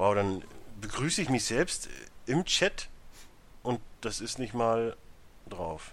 [0.00, 0.42] Wow, dann
[0.80, 1.90] begrüße ich mich selbst
[2.24, 2.88] im Chat
[3.62, 4.96] und das ist nicht mal
[5.46, 5.92] drauf.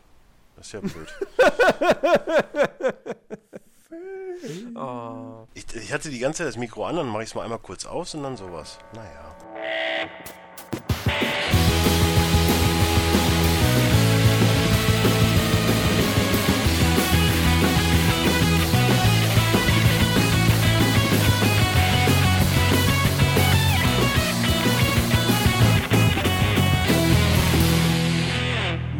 [0.56, 1.14] Das ist ja blöd.
[4.78, 5.46] oh.
[5.54, 7.60] ich, ich, hatte die ganze Zeit das Mikro an, dann mache ich es mal einmal
[7.60, 8.80] kurz aus und dann sowas.
[8.94, 9.36] Naja.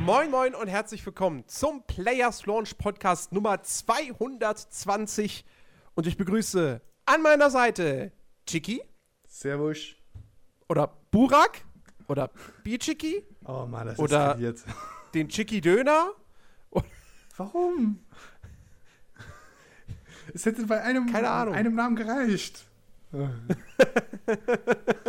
[0.08, 5.44] Moin Moin und herzlich willkommen zum Players Launch Podcast Nummer 220
[5.96, 8.14] und ich begrüße an meiner Seite
[8.46, 8.82] Chiki.
[9.28, 9.96] Servus.
[10.70, 11.66] Oder Burak.
[12.08, 12.30] Oder
[12.64, 13.26] Bichiki.
[13.44, 14.64] Oh Mann, das Oder eskaliert.
[15.14, 16.12] den Chiki Döner.
[17.36, 18.00] Warum?
[20.34, 21.54] Es hätte bei einem, Keine Ahnung.
[21.54, 22.64] einem Namen gereicht.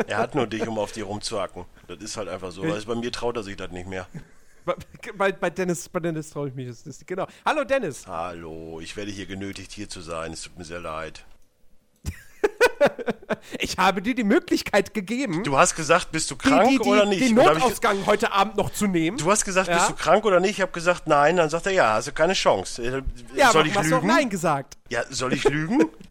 [0.08, 1.66] er hat nur dich, um auf die rumzuhacken.
[1.86, 2.62] Das ist halt einfach so.
[2.62, 4.08] Weil bei mir traut er sich das nicht mehr.
[5.16, 7.06] Bei, bei Dennis, bei Dennis traue ich mich das nicht.
[7.06, 7.26] Genau.
[7.44, 8.06] Hallo Dennis.
[8.06, 10.32] Hallo, ich werde hier genötigt, hier zu sein.
[10.32, 11.24] Es tut mir sehr leid.
[13.58, 15.42] ich habe dir die Möglichkeit gegeben.
[15.44, 17.20] Du hast gesagt, bist du krank die, die, oder nicht?
[17.20, 19.16] Den Notausgang heute Abend noch zu nehmen.
[19.16, 19.76] Du hast gesagt, ja?
[19.76, 20.52] bist du krank oder nicht?
[20.52, 21.36] Ich habe gesagt, nein.
[21.36, 22.82] Dann sagt er, ja, hast du keine Chance.
[22.82, 23.02] Äh,
[23.34, 23.90] ja, soll ich hast lügen?
[23.90, 24.76] Du auch nein gesagt.
[24.88, 25.80] Ja, soll ich lügen?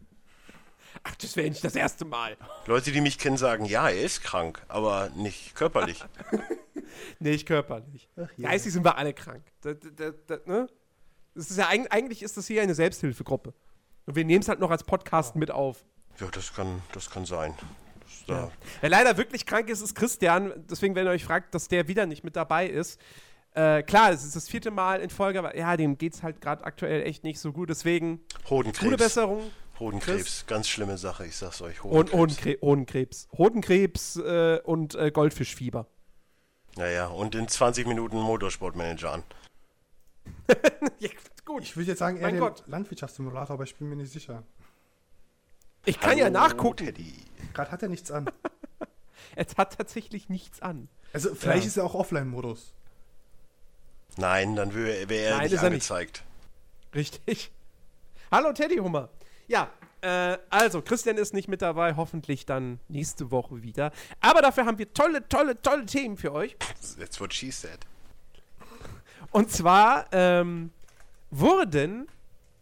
[1.08, 2.36] Ach, das wäre nicht das erste Mal.
[2.66, 6.04] Leute, die mich kennen, sagen, ja, er ist krank, aber nicht körperlich.
[7.18, 8.08] nicht körperlich.
[8.16, 8.50] Ach, ja.
[8.50, 9.42] Geistig sind wir alle krank.
[9.62, 10.68] Das, das, das, ne?
[11.34, 13.54] das ist ja, eigentlich ist das hier eine Selbsthilfegruppe.
[14.06, 15.84] Und wir nehmen es halt noch als Podcast mit auf.
[16.20, 17.54] Ja, das kann, das kann sein.
[18.00, 18.50] Das ja.
[18.80, 20.52] Wer leider wirklich krank ist, ist Christian.
[20.68, 23.00] Deswegen, wenn ihr euch fragt, dass der wieder nicht mit dabei ist.
[23.54, 26.40] Äh, klar, es ist das vierte Mal in Folge, aber ja, dem geht es halt
[26.40, 27.70] gerade aktuell echt nicht so gut.
[27.70, 28.84] Deswegen Hodenkrebs.
[28.84, 29.50] gute Besserung.
[29.78, 30.46] Hodenkrebs, Chris.
[30.46, 31.82] ganz schlimme Sache, ich sag's euch.
[31.82, 32.60] Hodenkrebs.
[32.62, 33.28] Hodenkrebs.
[33.36, 35.86] Hodenkrebs äh, und äh, Goldfischfieber.
[36.76, 39.22] Naja, und in 20 Minuten Motorsportmanager an.
[40.98, 41.10] ja,
[41.44, 41.62] gut.
[41.62, 44.44] Ich würde jetzt sagen, eher den Landwirtschaftssimulator, aber ich bin mir nicht sicher.
[45.84, 46.86] Ich kann Hallo, ja nachgucken.
[46.86, 47.14] Teddy.
[47.54, 48.30] Gerade hat er nichts an.
[49.36, 50.88] es hat tatsächlich nichts an.
[51.12, 51.68] Also vielleicht ja.
[51.68, 52.74] ist er auch Offline-Modus.
[54.16, 56.24] Nein, dann wäre wär er Nein, nicht angezeigt.
[56.92, 57.08] Er nicht.
[57.08, 57.52] Richtig.
[58.30, 59.08] Hallo Teddy Hummer.
[59.48, 59.70] Ja,
[60.00, 63.90] äh, also, Christian ist nicht mit dabei, hoffentlich dann nächste Woche wieder.
[64.20, 66.56] Aber dafür haben wir tolle, tolle, tolle Themen für euch.
[66.98, 67.80] That's what she said.
[69.32, 70.70] Und zwar ähm,
[71.30, 72.06] wurden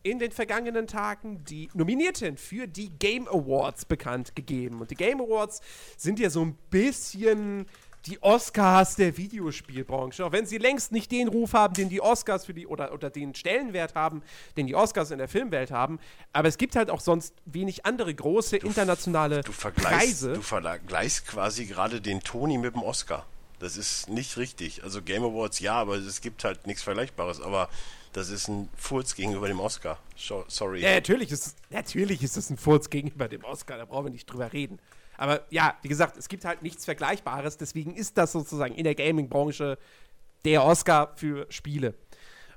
[0.02, 4.80] in den vergangenen Tagen die Nominierten für die Game Awards bekannt gegeben.
[4.80, 5.60] Und die Game Awards
[5.96, 7.66] sind ja so ein bisschen
[8.06, 10.24] die Oscars der Videospielbranche.
[10.24, 13.10] Auch wenn sie längst nicht den Ruf haben, den die Oscars für die oder, oder
[13.10, 14.22] den Stellenwert haben,
[14.56, 15.98] den die Oscars in der Filmwelt haben.
[16.32, 20.34] Aber es gibt halt auch sonst wenig andere große du, internationale du Preise.
[20.34, 23.26] Du vergleichst quasi gerade den Tony mit dem Oscar.
[23.58, 24.84] Das ist nicht richtig.
[24.84, 27.40] Also Game Awards ja, aber es gibt halt nichts Vergleichbares.
[27.40, 27.68] Aber
[28.12, 29.98] das ist ein Furz gegenüber dem Oscar.
[30.16, 30.80] Sorry.
[30.80, 33.78] Ja, natürlich ist, natürlich ist es ein Furz gegenüber dem Oscar.
[33.78, 34.78] Da brauchen wir nicht drüber reden.
[35.18, 37.56] Aber ja, wie gesagt, es gibt halt nichts Vergleichbares.
[37.56, 39.78] Deswegen ist das sozusagen in der Gaming-Branche
[40.44, 41.94] der Oscar für Spiele.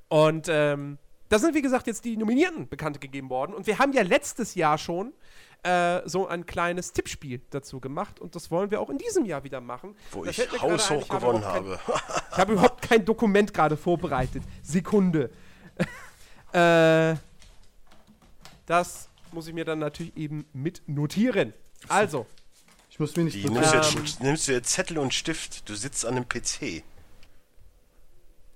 [0.08, 0.98] Und ähm,
[1.30, 3.54] da sind, wie gesagt, jetzt die Nominierten bekannt gegeben worden.
[3.54, 5.14] Und wir haben ja letztes Jahr schon
[5.64, 8.20] äh, so ein kleines Tippspiel dazu gemacht.
[8.20, 9.96] Und das wollen wir auch in diesem Jahr wieder machen.
[10.12, 11.80] Wo das ich haushoch gewonnen habe.
[11.86, 11.96] Kein,
[12.32, 14.44] ich habe überhaupt kein Dokument gerade vorbereitet.
[14.64, 15.30] Sekunde.
[16.54, 17.16] äh,
[18.66, 21.54] das muss ich mir dann natürlich eben mit notieren.
[21.88, 22.26] Also,
[23.00, 25.70] ich muss mir nicht Die, nimmst, du jetzt, nimmst du jetzt Zettel und Stift?
[25.70, 26.84] Du sitzt an einem PC.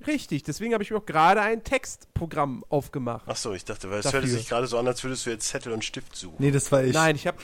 [0.06, 3.26] Richtig, deswegen habe ich mir auch gerade ein Textprogramm aufgemacht.
[3.26, 5.72] Achso, ich dachte, weil es hörte sich gerade so an, als würdest du jetzt Zettel
[5.72, 6.36] und Stift suchen.
[6.40, 6.94] Nee, das war ich.
[6.94, 7.38] Nein, ich habe.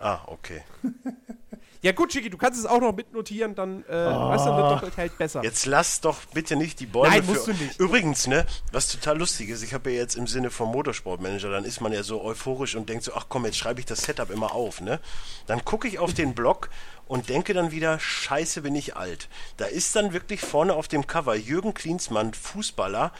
[0.00, 0.64] ah, okay.
[1.82, 4.28] Ja gut, Schicki, du kannst es auch noch mitnotieren, dann äh, oh.
[4.28, 5.42] weißt du, wird doppelt hält besser.
[5.42, 7.54] Jetzt lass doch bitte nicht die Bäume Nein, musst für...
[7.54, 7.80] du nicht.
[7.80, 11.64] Übrigens, ne, was total lustig ist, ich habe ja jetzt im Sinne vom Motorsportmanager, dann
[11.64, 14.30] ist man ja so euphorisch und denkt so, ach komm, jetzt schreibe ich das Setup
[14.30, 15.00] immer auf, ne?
[15.48, 16.70] Dann gucke ich auf den Blog
[17.08, 19.28] und denke dann wieder, scheiße, bin ich alt.
[19.56, 23.10] Da ist dann wirklich vorne auf dem Cover Jürgen Klinsmann, Fußballer,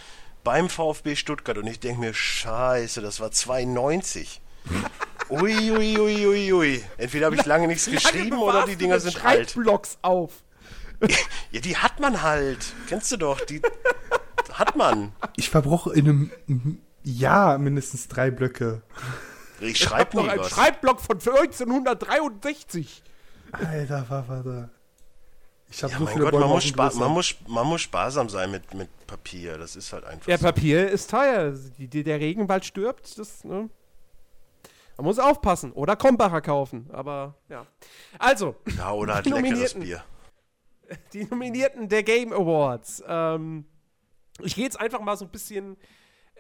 [0.45, 4.41] beim VfB Stuttgart und ich denke mir, scheiße, das war 92.
[5.29, 6.85] Ui, ui, ui, ui, ui.
[6.99, 9.51] Entweder habe ich lange nichts geschrieben oder die Dinger sind alt.
[9.51, 10.43] Schreibblocks auf.
[11.51, 12.75] ja, die hat man halt.
[12.89, 13.63] Kennst du doch, die
[14.53, 15.13] hat man.
[15.37, 18.83] Ich verbrauche in einem Jahr mindestens drei Blöcke.
[19.61, 23.03] Ich schreibe noch einen Schreibblock von 1963.
[23.53, 24.71] Alter, Vater.
[25.71, 28.75] Ich habe ja, so viele Gott, man muss, man, muss, man muss sparsam sein mit,
[28.75, 29.57] mit Papier.
[29.57, 30.29] Das ist halt einfach.
[30.29, 30.45] Ja, so.
[30.45, 31.53] Papier ist teuer.
[31.79, 33.19] Die, die, der Regenwald stirbt.
[33.19, 33.71] Das, ne?
[34.97, 35.73] Man muss aufpassen.
[35.73, 36.89] Oder Krombacher kaufen.
[36.93, 37.67] Aber ja.
[38.19, 38.57] Also.
[38.77, 40.05] Ja, oder halt leckeres Bier.
[41.13, 43.03] Die Nominierten der Game Awards.
[43.07, 43.65] Ähm,
[44.41, 45.77] ich gehe jetzt einfach mal so ein bisschen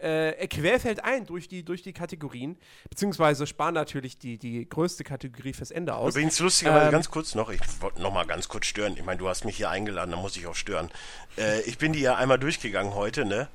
[0.02, 2.58] äh, querfeld ein durch die, durch die Kategorien,
[2.90, 6.14] beziehungsweise sparen natürlich die, die größte Kategorie fürs Ende aus.
[6.14, 8.96] Übrigens lustigerweise ähm, ganz kurz noch, ich wollte noch mal ganz kurz stören.
[8.96, 10.90] Ich meine, du hast mich hier eingeladen, da muss ich auch stören.
[11.38, 13.48] Äh, ich bin die ja einmal durchgegangen heute, ne?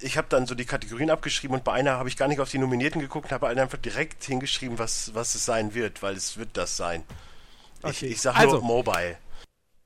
[0.00, 2.50] Ich habe dann so die Kategorien abgeschrieben und bei einer habe ich gar nicht auf
[2.50, 6.50] die Nominierten geguckt, habe einfach direkt hingeschrieben, was, was es sein wird, weil es wird
[6.56, 7.02] das sein.
[7.82, 7.90] Okay.
[7.90, 9.18] Ich, ich sage also, nur Mobile.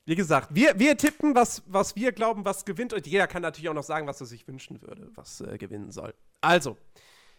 [0.07, 2.93] Wie gesagt, wir, wir tippen, was, was wir glauben, was gewinnt.
[2.93, 5.93] Und jeder kann natürlich auch noch sagen, was er sich wünschen würde, was äh, gewinnen
[5.93, 6.15] soll.
[6.41, 6.77] Also,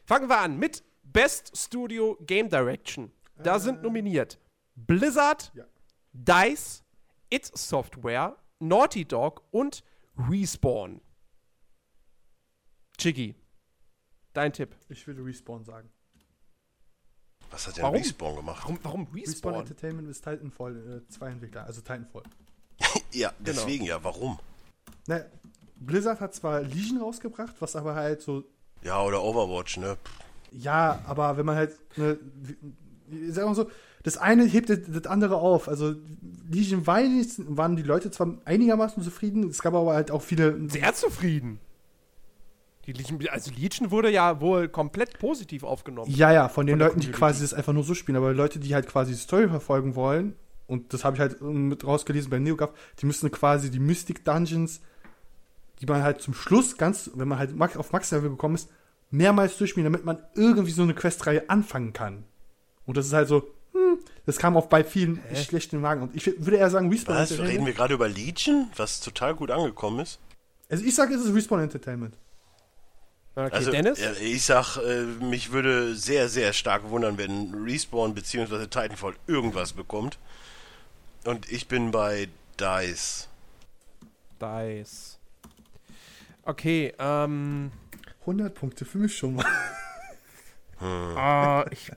[0.06, 3.12] fangen wir an mit Best Studio Game Direction.
[3.38, 3.60] Da äh.
[3.60, 4.40] sind nominiert
[4.76, 5.66] Blizzard, ja.
[6.14, 6.84] DICE,
[7.30, 9.84] It Software, Naughty Dog und
[10.18, 11.02] Respawn.
[13.02, 13.34] Chiggy,
[14.32, 14.76] dein Tipp.
[14.88, 15.90] Ich würde Respawn sagen.
[17.50, 17.96] Was hat denn warum?
[17.96, 18.62] Respawn gemacht?
[18.62, 19.24] Warum, warum Respawn?
[19.24, 22.22] Respawn Entertainment ist Titanfall, äh, zwei Entwickler, also Titanfall.
[23.12, 23.40] ja, genau.
[23.44, 23.98] deswegen genau.
[23.98, 24.38] ja, warum?
[25.08, 25.26] Na,
[25.78, 28.44] Blizzard hat zwar Legion rausgebracht, was aber halt so.
[28.84, 29.98] Ja, oder Overwatch, ne?
[30.52, 31.76] Ja, aber wenn man halt.
[31.98, 32.20] Ne,
[33.32, 33.72] sagen wir so,
[34.04, 35.68] das eine hebt das andere auf.
[35.68, 35.96] Also
[36.52, 40.70] Legion war waren die Leute zwar einigermaßen zufrieden, es gab aber halt auch viele.
[40.70, 41.60] Sehr zufrieden.
[42.88, 46.12] Die Legion, also Legion wurde ja wohl komplett positiv aufgenommen.
[46.12, 48.60] Ja, ja, von den von Leuten, die quasi das einfach nur so spielen, aber Leute,
[48.60, 50.36] die halt quasi die Story verfolgen wollen
[50.72, 54.80] und das habe ich halt mit rausgelesen bei NeoGAF, die müssen quasi die Mystic Dungeons,
[55.82, 58.70] die man halt zum Schluss ganz, wenn man halt auf Max-Level gekommen ist,
[59.10, 62.24] mehrmals durchspielen, damit man irgendwie so eine Questreihe anfangen kann.
[62.86, 63.44] Und das ist halt so,
[63.74, 65.44] hm, das kam auch bei vielen Hä?
[65.44, 66.04] schlechten Wagen.
[66.04, 67.54] Und ich würde eher sagen, Respawn Was, Entertainment.
[67.54, 70.20] Reden wir gerade über Legion, was total gut angekommen ist?
[70.70, 72.16] Also ich sage, es ist Respawn Entertainment.
[73.34, 74.00] Okay, also, Dennis?
[74.22, 78.68] Ich sag, äh, mich würde sehr, sehr stark wundern, wenn Respawn bzw.
[78.68, 80.20] Titanfall irgendwas bekommt.
[81.24, 82.28] Und ich bin bei
[82.60, 83.30] Dice.
[84.42, 85.18] Dice.
[86.44, 87.72] Okay, ähm.
[88.22, 89.46] 100 Punkte für mich schon mal.
[90.78, 91.16] Hm.
[91.16, 91.92] Uh, ich,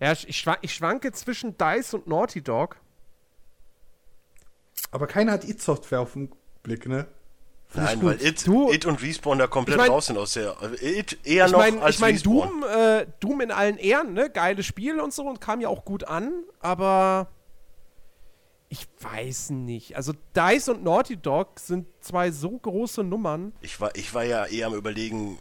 [0.00, 2.76] ja, ich, schwank, ich schwanke zwischen Dice und Naughty Dog.
[4.90, 6.30] Aber keiner hat It-Software auf dem
[6.62, 7.06] Blick, ne?
[7.74, 10.56] Nein, weil It, du, It und Respawn da komplett ich mein, raus sind aus der.
[10.80, 12.60] It eher ich noch mein, als ich mein, Respawn.
[12.60, 14.30] Doom, äh, Doom in allen Ehren, ne?
[14.30, 17.28] Geiles Spiel und so und kam ja auch gut an, aber.
[18.68, 19.96] Ich weiß nicht.
[19.96, 23.52] Also DICE und Naughty Dog sind zwei so große Nummern.
[23.60, 25.38] Ich war, ich war ja eher am überlegen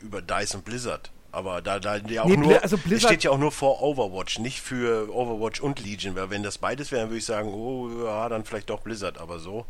[0.00, 1.10] über DICE und Blizzard.
[1.32, 4.38] Aber da, da ja auch nee, nur, also Blizzard steht ja auch nur vor Overwatch,
[4.38, 6.16] nicht für Overwatch und Legion.
[6.16, 9.18] Weil wenn das beides wäre, dann würde ich sagen, oh ja, dann vielleicht doch Blizzard,
[9.18, 9.66] aber so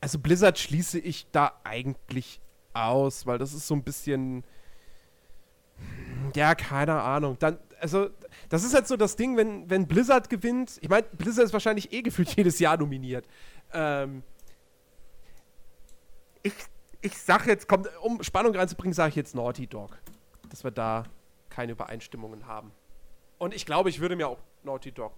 [0.00, 2.40] also Blizzard schließe ich da eigentlich
[2.72, 4.44] aus, weil das ist so ein bisschen.
[6.34, 7.38] Ja, keine Ahnung.
[7.38, 8.10] Dann, also,
[8.48, 10.78] das ist halt so das Ding, wenn, wenn Blizzard gewinnt.
[10.80, 13.26] Ich meine, Blizzard ist wahrscheinlich eh gefühlt jedes Jahr nominiert.
[13.72, 14.22] Ähm,
[16.42, 16.54] ich,
[17.00, 19.98] ich sag jetzt, kommt, um Spannung reinzubringen, sage ich jetzt Naughty Dog.
[20.48, 21.04] Dass wir da
[21.50, 22.72] keine Übereinstimmungen haben.
[23.38, 25.12] Und ich glaube, ich würde mir auch Naughty Dog.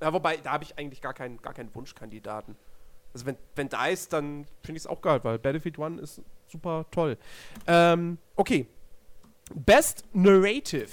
[0.00, 2.56] Ja, wobei, da habe ich eigentlich gar keinen, gar keinen Wunschkandidaten.
[3.14, 6.20] Also wenn, wenn da ist, dann finde ich es auch geil, weil Battlefield 1 ist
[6.48, 7.16] super toll.
[7.66, 8.66] Ähm, okay.
[9.54, 10.88] Best Narrative.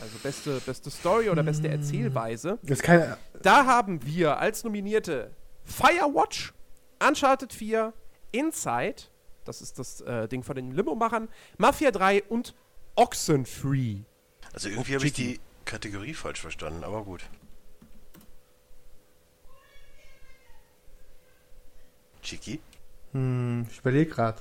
[0.00, 2.58] Also beste, beste Story oder beste Erzählweise.
[2.62, 5.30] Das keine da haben wir als Nominierte
[5.64, 6.52] Firewatch,
[7.06, 7.92] Uncharted 4,
[8.32, 9.04] Inside,
[9.44, 12.54] das ist das äh, Ding von den Limo-Machern, Mafia 3 und
[12.96, 14.00] Oxenfree.
[14.52, 17.24] Also irgendwie habe ich die Kategorie falsch verstanden, aber gut.
[22.24, 22.60] Chiki?
[23.12, 24.40] Hm, ich überlege gerade.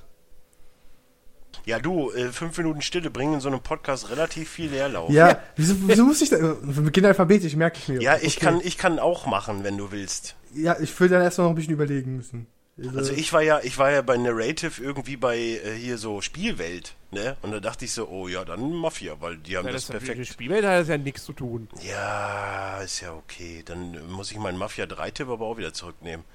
[1.66, 5.10] Ja, du, äh, fünf Minuten Stille bringen in so einem Podcast relativ viel Leerlauf.
[5.12, 6.38] Ja, wieso, wieso muss ich da?
[6.40, 8.02] Wir beginnen alphabetisch, merke ich mir.
[8.02, 8.46] Ja, ich, okay.
[8.46, 10.36] kann, ich kann auch machen, wenn du willst.
[10.54, 12.48] Ja, ich würde dann erstmal noch ein bisschen überlegen müssen.
[12.78, 16.22] Also, also ich war ja, ich war ja bei Narrative irgendwie bei äh, hier so
[16.22, 17.38] Spielwelt, ne?
[17.44, 19.92] Und da dachte ich so, oh ja, dann Mafia, weil die haben ja, das, das
[19.92, 20.18] perfekt.
[20.18, 21.68] Mit Spielwelt hat das ja nichts zu tun.
[21.84, 23.62] Ja, ist ja okay.
[23.64, 26.26] Dann muss ich meinen Mafia 3-Tipp aber auch wieder zurücknehmen.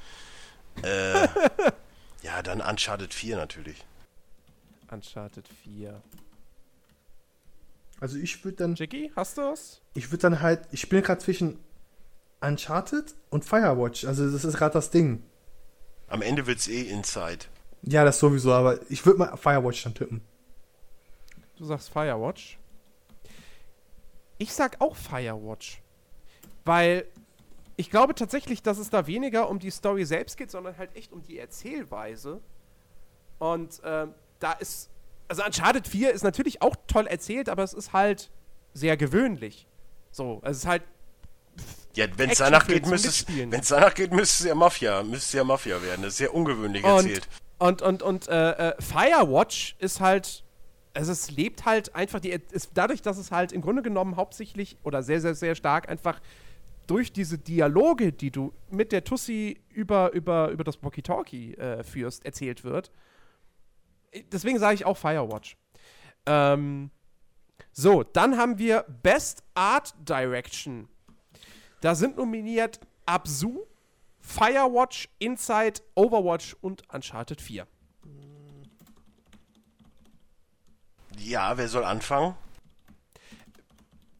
[0.82, 1.28] Äh,
[2.22, 3.84] ja, dann Uncharted 4 natürlich.
[4.90, 6.02] Uncharted 4.
[8.00, 8.74] Also ich würde dann.
[8.74, 9.80] Jackie, hast du es?
[9.94, 10.62] Ich würde dann halt.
[10.70, 11.58] Ich bin gerade zwischen
[12.40, 14.04] Uncharted und Firewatch.
[14.04, 15.22] Also das ist gerade das Ding.
[16.06, 17.46] Am Ende wird es eh Inside.
[17.82, 20.20] Ja, das sowieso, aber ich würde mal Firewatch dann tippen.
[21.56, 22.58] Du sagst Firewatch.
[24.38, 25.82] Ich sag auch Firewatch.
[26.64, 27.06] Weil
[27.78, 31.12] ich glaube tatsächlich, dass es da weniger um die Story selbst geht, sondern halt echt
[31.12, 32.40] um die Erzählweise.
[33.38, 34.90] Und ähm, da ist
[35.28, 38.30] also Uncharted 4 ist natürlich auch toll erzählt, aber es ist halt
[38.74, 39.68] sehr gewöhnlich.
[40.10, 40.82] So, es ist halt
[41.94, 43.26] Ja, wenn es danach geht, müsste es,
[43.68, 46.02] danach geht, müsste es ja Mafia, müsste ja Mafia werden.
[46.02, 47.28] Das ist sehr ungewöhnlich und erzählt.
[47.58, 50.42] und und und äh, äh, Firewatch ist halt
[50.94, 54.78] also es lebt halt einfach die ist dadurch, dass es halt im Grunde genommen hauptsächlich
[54.82, 56.20] oder sehr sehr sehr stark einfach
[56.88, 62.24] durch diese Dialoge, die du mit der Tussi über über über das Walkie-Talkie äh, führst,
[62.24, 62.90] erzählt wird.
[64.32, 65.56] Deswegen sage ich auch Firewatch.
[66.26, 66.90] Ähm,
[67.72, 70.88] so, dann haben wir Best Art Direction.
[71.80, 73.66] Da sind nominiert Absu,
[74.18, 77.66] Firewatch, Inside, Overwatch und Uncharted 4.
[81.18, 82.34] Ja, wer soll anfangen?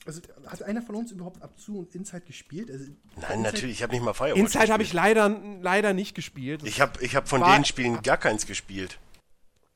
[0.08, 2.70] Also, hat einer von uns überhaupt Abzu und Inside gespielt?
[2.70, 5.28] Also, Nein, natürlich, ich habe nicht mal Firewatch Inside habe ich leider,
[5.60, 6.62] leider nicht gespielt.
[6.64, 8.98] Ich habe ich hab von den Spielen gar keins gespielt.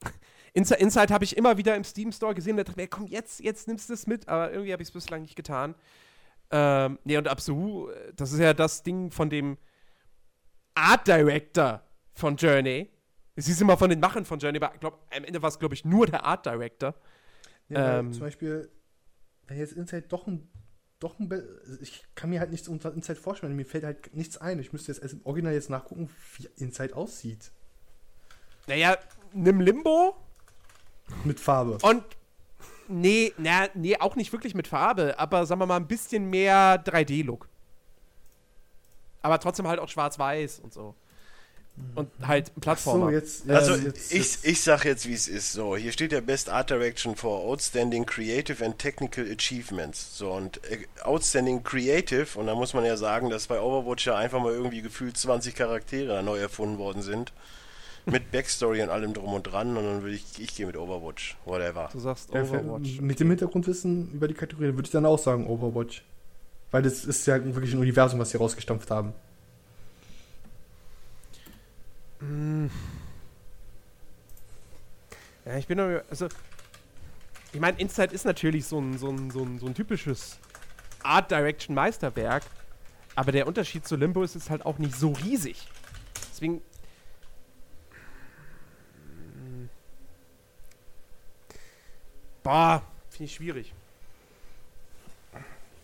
[0.55, 2.57] Inside, Inside habe ich immer wieder im Steam Store gesehen.
[2.57, 4.27] Da dachte mir, komm, jetzt, jetzt nimmst du es mit.
[4.27, 5.75] Aber irgendwie habe ich es bislang nicht getan.
[6.51, 9.59] Ähm, nee, und Absu, das ist ja das Ding von dem
[10.75, 11.83] Art Director
[12.15, 12.89] von Journey.
[13.37, 15.75] Es hieß immer von den Machern von Journey, aber glaub, am Ende war es, glaube
[15.75, 16.95] ich, nur der Art Director.
[17.69, 18.15] Ja, Ähm.
[18.15, 18.71] zum Beispiel,
[19.53, 20.49] wenn jetzt Inside doch ein,
[20.99, 21.31] doch ein,
[21.81, 24.59] ich kann mir halt nichts unter Inside vorstellen, mir fällt halt nichts ein.
[24.59, 27.51] Ich müsste jetzt erst im Original jetzt nachgucken, wie Inside aussieht.
[28.67, 28.97] Naja,
[29.33, 30.17] nimm Limbo
[31.25, 31.79] Mit Farbe.
[31.83, 32.05] und.
[32.89, 36.83] Nee, na, nee, auch nicht wirklich mit Farbe, aber sagen wir mal ein bisschen mehr
[36.85, 37.49] 3D-Look.
[39.23, 40.95] Aber trotzdem halt auch schwarz-weiß und so.
[41.95, 43.07] Und halt Plattformer.
[43.07, 45.53] so, jetzt, ja, Also jetzt, ich, jetzt, ich sag jetzt, wie es ist.
[45.53, 50.17] So, hier steht ja Best Art Direction for Outstanding Creative and Technical Achievements.
[50.17, 54.17] So, und äh, Outstanding Creative, und da muss man ja sagen, dass bei Overwatch ja
[54.17, 57.33] einfach mal irgendwie gefühlt 20 Charaktere neu erfunden worden sind.
[58.05, 59.77] Mit Backstory und allem drum und dran.
[59.77, 61.37] Und dann würde ich, ich gehe mit Overwatch.
[61.45, 61.89] Whatever.
[61.93, 63.01] Du sagst ja, Overwatch.
[63.01, 66.05] mit dem Hintergrundwissen über die Kategorie würde ich dann auch sagen Overwatch.
[66.73, 69.13] Weil das ist ja wirklich ein Universum, was sie rausgestampft haben.
[75.45, 76.29] Ja, ich bin also,
[77.53, 80.39] ich meine, Inside ist natürlich so ein, so ein, so ein, so ein typisches
[81.03, 82.45] Art Direction Meisterwerk,
[83.17, 85.67] aber der Unterschied zu Limbo ist jetzt halt auch nicht so riesig.
[86.31, 86.63] Deswegen.
[92.43, 93.75] Boah, finde ich schwierig.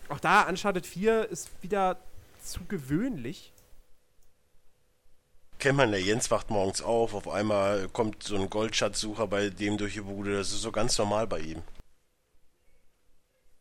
[0.08, 1.98] Auch da, Uncharted 4 ist wieder
[2.42, 3.52] zu gewöhnlich.
[5.58, 9.76] Kennt man, der Jens wacht morgens auf, auf einmal kommt so ein Goldschatzsucher bei dem
[9.76, 10.36] durch die Bude.
[10.36, 11.62] Das ist so ganz normal bei ihm.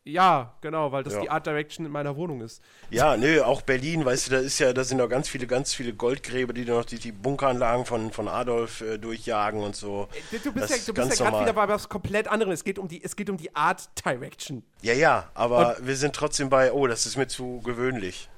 [0.04, 1.22] Ja, genau, weil das Ja.
[1.22, 2.62] die Art Direction in meiner Wohnung ist.
[2.89, 5.74] Ja, nö, auch Berlin, weißt du, da ist ja, da sind noch ganz viele, ganz
[5.74, 10.08] viele Goldgräber, die noch die, die Bunkeranlagen von, von Adolf äh, durchjagen und so.
[10.32, 12.54] Du, du Das bist ja, du ganz bist ja gerade wieder bei was komplett anderem.
[12.54, 14.63] Es geht um die, es geht um die Art Direction.
[14.82, 18.30] Ja, ja, aber wir sind trotzdem bei, oh, das ist mir zu gewöhnlich.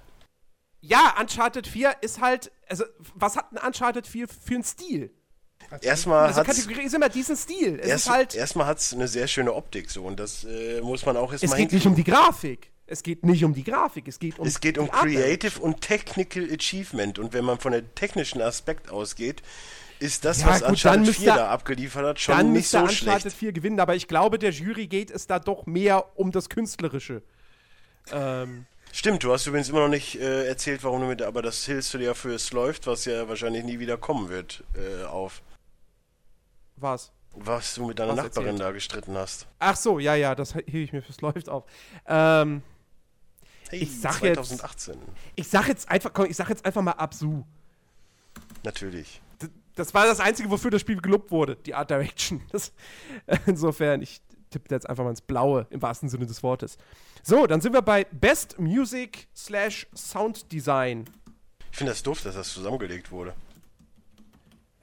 [0.81, 5.11] Ja, Uncharted 4 ist halt, also was hat ein Uncharted 4 für einen Stil?
[5.81, 7.79] Erstmal Also hat's, Kategorie ist immer diesen Stil.
[7.81, 11.05] Es erst, ist halt, erstmal hat's eine sehr schöne Optik so und das äh, muss
[11.05, 12.71] man auch es erstmal geht nicht um die Grafik.
[12.87, 16.47] Es geht nicht um die Grafik, es geht um Es geht um Creative und Technical
[16.51, 19.43] Achievement und wenn man von der technischen Aspekt ausgeht,
[19.99, 22.77] ist das, Ja, was gut, Uncharted müsste- 4 da abgeliefert hat, schon Dann nicht müsste
[22.77, 23.37] so Uncharted schlecht.
[23.37, 27.21] 4 gewinnen, aber ich glaube, der Jury geht es da doch mehr um das Künstlerische.
[28.11, 31.67] Ähm, Stimmt, du hast übrigens immer noch nicht äh, erzählt, warum du mit, aber das
[31.67, 35.03] hältst du dir ja für es läuft, was ja wahrscheinlich nie wieder kommen wird, äh,
[35.05, 35.41] auf.
[36.75, 37.11] was?
[37.35, 38.61] Was du mit deiner Was Nachbarin erzählt?
[38.61, 39.45] da gestritten hast.
[39.59, 41.63] Ach so, ja, ja, das hebe ich mir fürs Läuft auf.
[42.07, 42.63] Ähm,
[43.69, 44.95] Hey, Ich sag jetzt- 2018.
[45.35, 47.43] ich sag jetzt einfach, komm, ich sag jetzt einfach mal Absu.
[48.63, 49.21] Natürlich.
[49.39, 52.41] D- Das war das Einzige, wofür das Spiel gelobt wurde, die Art Direction.
[52.51, 52.73] Das,
[53.45, 56.77] insofern, ich tippe jetzt einfach mal ins Blaue, im wahrsten Sinne des Wortes.
[57.23, 61.05] So, dann sind wir bei Best Music slash Sound Design.
[61.71, 63.33] Ich finde das doof, dass das zusammengelegt wurde.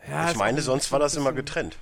[0.09, 1.77] Ja, ich meine, sonst war das immer getrennt.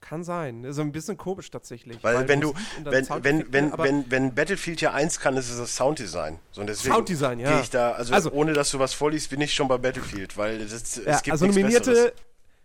[0.00, 0.64] Kann sein.
[0.64, 2.02] Ist ein bisschen komisch tatsächlich.
[2.02, 5.74] Weil, wenn du, wenn, wenn, wenn, wenn, wenn Battlefield ja eins kann, ist es das
[5.76, 6.38] Sounddesign.
[6.52, 7.50] So, und deswegen Sounddesign, ja.
[7.52, 10.36] gehe ich da, also, Also- ohne dass du was vorliest, bin ich schon bei Battlefield,
[10.36, 12.12] weil es, es Ja, gibt also nichts nominierte, Besseres.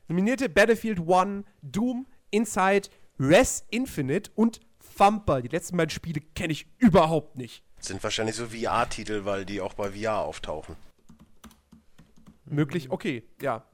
[0.08, 2.90] nominierte Battlefield 1, Doom, Inside,
[3.20, 4.60] Res Infinite und
[4.98, 5.42] Thumper.
[5.42, 7.64] Die letzten beiden Spiele kenne ich überhaupt nicht.
[7.80, 10.76] Sind wahrscheinlich so VR-Titel, weil die auch bei VR auftauchen.
[12.46, 13.66] Möglich, okay, ja.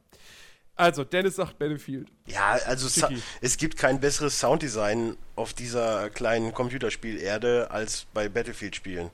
[0.75, 2.09] Also, Dennis sagt Battlefield.
[2.25, 3.21] Ja, also Sticky.
[3.41, 9.09] es gibt kein besseres Sounddesign auf dieser kleinen Computerspielerde als bei Battlefield-Spielen.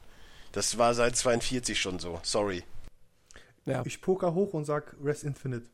[0.52, 2.20] Das war seit 42 schon so.
[2.24, 2.64] Sorry.
[3.66, 5.66] Ja, Ich poker hoch und sag Rest Infinite.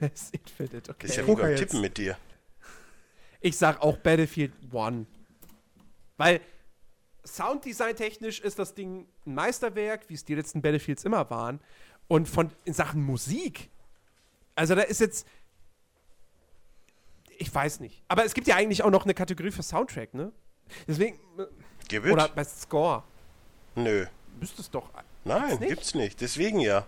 [0.00, 1.06] Res Infinite, okay.
[1.06, 1.54] Ist ja Poker.
[1.54, 2.16] Tippen mit dir.
[3.40, 5.06] Ich sag auch Battlefield 1.
[6.16, 6.40] Weil
[7.24, 11.60] Sounddesign technisch ist das Ding ein Meisterwerk, wie es die letzten Battlefields immer waren.
[12.08, 13.70] Und von in Sachen Musik.
[14.54, 15.26] Also da ist jetzt.
[17.38, 18.02] Ich weiß nicht.
[18.08, 20.32] Aber es gibt ja eigentlich auch noch eine Kategorie für Soundtrack, ne?
[20.86, 21.18] Deswegen.
[21.86, 23.04] Gibt Oder bei Score.
[23.76, 24.06] Nö.
[24.40, 24.90] Müsste es doch.
[25.24, 25.68] Nein, nicht?
[25.68, 26.20] gibt's nicht.
[26.20, 26.86] Deswegen ja.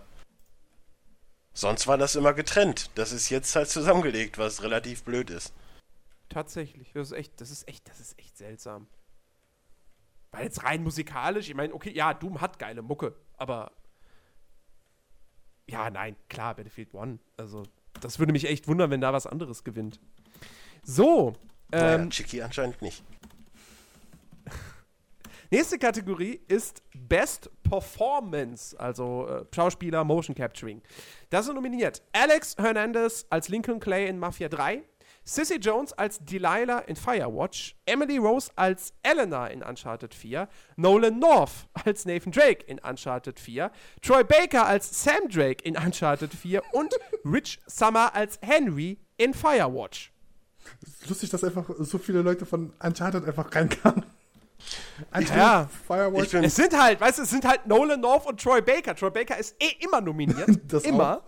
[1.53, 2.89] Sonst war das immer getrennt.
[2.95, 5.53] Das ist jetzt halt zusammengelegt, was relativ blöd ist.
[6.31, 6.93] Tatsächlich.
[6.93, 8.87] Das ist echt, das ist echt, das ist echt seltsam.
[10.31, 13.73] Weil jetzt rein musikalisch, ich meine, okay, ja, Doom hat geile Mucke, aber
[15.69, 17.19] ja, nein, klar, Battlefield One.
[17.35, 17.63] Also,
[17.99, 19.99] das würde mich echt wundern, wenn da was anderes gewinnt.
[20.83, 21.33] So,
[21.69, 23.03] Naja, ähm, Chicky anscheinend nicht.
[25.51, 30.81] nächste Kategorie ist Best Performance, also äh, Schauspieler, Motion Capturing.
[31.29, 34.83] Da sind nominiert Alex Hernandez als Lincoln Clay in Mafia 3,
[35.23, 40.47] Sissy Jones als Delilah in Firewatch, Emily Rose als Eleanor in Uncharted 4,
[40.77, 46.33] Nolan North als Nathan Drake in Uncharted 4, Troy Baker als Sam Drake in Uncharted
[46.33, 46.93] 4 und
[47.25, 50.11] Rich Summer als Henry in Firewatch.
[51.07, 54.05] Lustig, dass einfach so viele Leute von Uncharted einfach reinkamen.
[55.13, 55.69] Uncharted, Ja.
[55.87, 56.33] Firewatch.
[56.35, 58.95] Es sind halt, weißt du, es sind halt Nolan North und Troy Baker.
[58.95, 60.49] Troy Baker ist eh immer nominiert.
[60.67, 61.23] Das immer.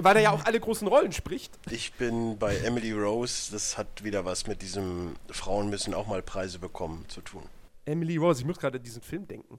[0.00, 1.58] Weil er ja auch alle großen Rollen spricht.
[1.70, 3.50] ich bin bei Emily Rose.
[3.50, 7.42] Das hat wieder was mit diesem Frauen müssen auch mal Preise bekommen zu tun.
[7.84, 9.58] Emily Rose, ich muss gerade an diesen Film denken.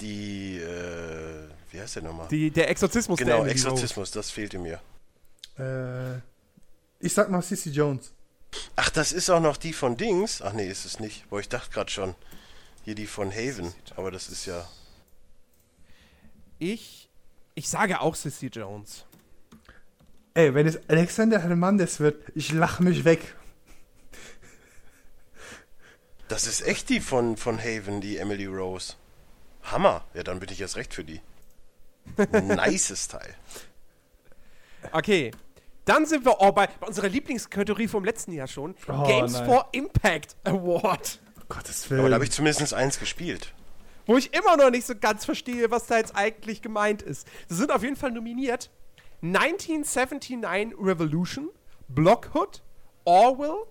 [0.00, 2.28] Die, äh, wie heißt der nochmal?
[2.28, 4.80] Die, der Exorzismus der Genau, Emily Exorzismus, das fehlte mir.
[5.58, 6.18] Äh,
[7.00, 8.12] ich sag mal Sissy Jones.
[8.76, 10.42] Ach, das ist auch noch die von Dings.
[10.42, 11.28] Ach nee, ist es nicht.
[11.28, 12.14] Boah, ich dachte gerade schon.
[12.84, 13.74] Hier die von Haven.
[13.96, 14.58] Aber das ist ja.
[14.58, 14.68] Rose.
[16.60, 17.08] Ich,
[17.56, 19.04] ich sage auch Sissy Jones.
[20.34, 23.34] Ey, wenn es Alexander Hernandez wird, ich lach mich weg.
[26.28, 28.94] Das ist echt die von, von Haven, die Emily Rose.
[29.62, 30.04] Hammer.
[30.14, 31.20] Ja, dann bin ich erst recht für die.
[32.32, 33.34] Nices Teil.
[34.92, 35.30] Okay.
[35.84, 38.74] Dann sind wir auch bei, bei unserer Lieblingskategorie vom letzten Jahr schon.
[38.88, 39.46] Oh, Games nein.
[39.46, 41.18] for Impact Award.
[41.48, 42.00] Gottes Willen.
[42.00, 43.54] Aber da habe ich zumindest eins gespielt.
[44.04, 47.26] Wo ich immer noch nicht so ganz verstehe, was da jetzt eigentlich gemeint ist.
[47.48, 48.70] Sie sind auf jeden Fall nominiert.
[49.22, 51.50] 1979 Revolution,
[51.88, 52.62] Blockhood,
[53.04, 53.64] Orwell,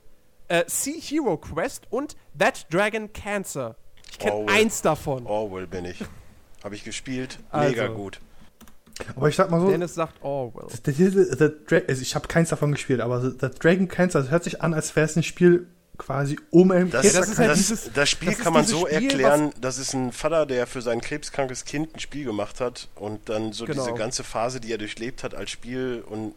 [0.48, 3.76] äh, Sea Hero Quest und That Dragon Cancer.
[4.12, 5.26] Ich kenne eins davon.
[5.26, 6.04] Orwell bin ich.
[6.64, 7.40] Habe ich gespielt.
[7.54, 7.96] Mega Also.
[7.96, 8.20] gut.
[9.16, 10.68] aber ich sag mal so, Dennis sagt Orwell.
[10.84, 14.32] Titel, The Dra also ich habe keins davon gespielt, aber The, The Dragon Cancer, das
[14.32, 17.50] hört sich an, als wäre es ein Spiel quasi um ein Das, das ist halt
[17.50, 20.46] das, dieses- das Spiel das ist kann man so Spiel, erklären, das ist ein Vater,
[20.46, 23.84] der für sein krebskrankes Kind ein Spiel gemacht hat und dann so Genau.
[23.84, 26.34] diese ganze Phase, die er durchlebt hat als Spiel und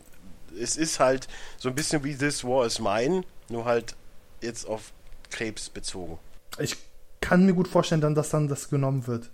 [0.60, 3.94] es ist halt so ein bisschen wie This War is Mine, nur halt
[4.40, 4.92] jetzt auf
[5.30, 6.18] Krebs bezogen.
[6.58, 6.76] Ich
[7.20, 9.30] kann mir gut vorstellen, dann, dass dann das genommen wird.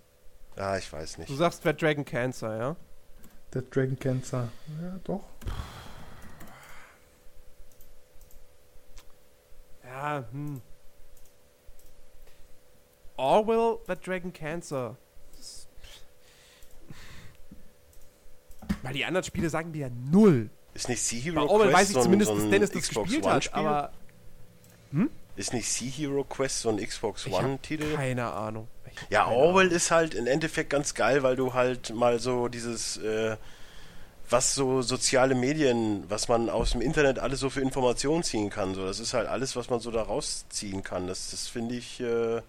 [0.57, 1.31] Ja, ich weiß nicht.
[1.31, 2.77] Du sagst That Dragon Cancer, ja?
[3.55, 4.49] Der Dragon Cancer.
[4.83, 5.23] Ja, doch.
[9.97, 10.61] Ja, hm.
[13.17, 14.97] Orwell, That Dragon Cancer.
[18.83, 20.51] Weil die anderen Spiele sagen mir ja null.
[20.75, 22.71] Ist nicht Sea Bei Hero Orwell Quest weiß ich so ein, zumindest, so dass Dennis
[22.71, 23.59] das Xbox gespielt One hat, Spiel?
[23.59, 23.93] aber
[25.37, 27.95] Ist nicht Sea Hero Quest so ein Xbox One-Titel?
[27.95, 28.69] keine Ahnung.
[29.09, 33.37] Ja, Orwell ist halt im Endeffekt ganz geil, weil du halt mal so dieses, äh,
[34.29, 38.75] was so soziale Medien, was man aus dem Internet alles so für Informationen ziehen kann.
[38.75, 41.07] So, das ist halt alles, was man so da rausziehen kann.
[41.07, 42.43] Das, das finde ich, äh, äh,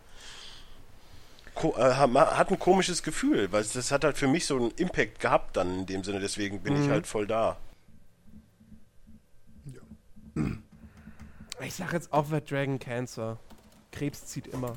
[1.76, 5.56] ha- hat ein komisches Gefühl, weil das hat halt für mich so einen Impact gehabt
[5.58, 6.20] dann in dem Sinne.
[6.20, 6.92] Deswegen bin ich Mhm.
[6.92, 7.58] halt voll da.
[11.66, 13.40] Ich sag jetzt auch That Dragon Cancer.
[13.92, 14.76] Krebs zieht immer.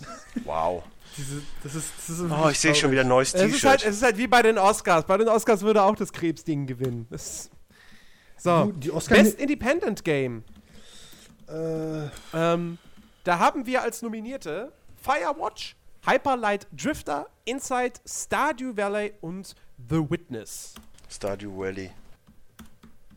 [0.44, 0.82] Wow.
[1.16, 3.78] Diese, das ist, das ist Oh, ich sehe schon wieder ein neues Es ist, halt,
[3.80, 3.90] T-Shirt.
[3.90, 5.04] es ist halt wie bei den Oscars.
[5.06, 7.06] Bei den Oscars würde auch das Krebsding gewinnen.
[7.10, 7.50] Das
[8.36, 8.64] so.
[8.64, 10.42] Du, die Oscar Best Independent Game.
[11.48, 12.78] äh, Ähm,
[13.22, 19.54] da haben wir als Nominierte Firewatch, Hyperlight Drifter, Inside, Stardew Valley und
[19.88, 20.74] The Witness.
[21.08, 21.90] Stardew Valley.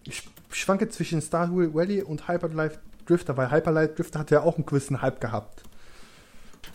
[0.04, 4.66] ich schwanke zwischen Stardew Valley und Hyperlight Drifter, weil Hyperlight Drifter hat ja auch einen
[4.66, 5.64] gewissen Hype gehabt.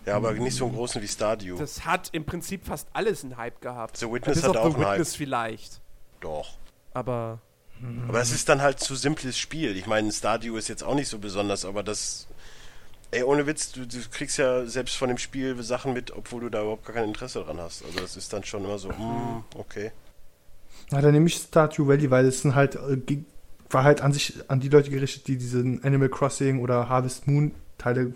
[0.07, 1.59] Ja, aber nicht so einen großen wie Stardew.
[1.59, 3.97] Das hat im Prinzip fast alles einen Hype gehabt.
[3.97, 4.93] The Witness Bis hat auf auch The einen Hype.
[4.95, 5.81] Witness vielleicht.
[6.21, 6.55] Doch.
[6.95, 7.41] Aber
[8.09, 9.77] Aber es ist dann halt zu simples Spiel.
[9.77, 12.27] Ich meine, Stardew ist jetzt auch nicht so besonders, aber das.
[13.11, 16.49] Ey, ohne Witz, du, du kriegst ja selbst von dem Spiel Sachen mit, obwohl du
[16.49, 17.85] da überhaupt gar kein Interesse dran hast.
[17.85, 19.93] Also das ist dann schon immer so, mm, okay.
[20.91, 23.19] Na, dann nehme ich Stardew Valley, weil es sind halt äh,
[23.69, 27.55] war halt an sich an die Leute gerichtet, die diesen Animal Crossing oder Harvest Moon
[27.79, 28.15] Teile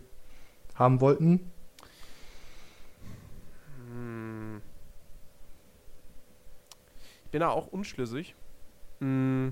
[0.75, 1.51] haben wollten.
[7.37, 8.35] Bin da auch unschlüssig.
[9.01, 9.49] Mm,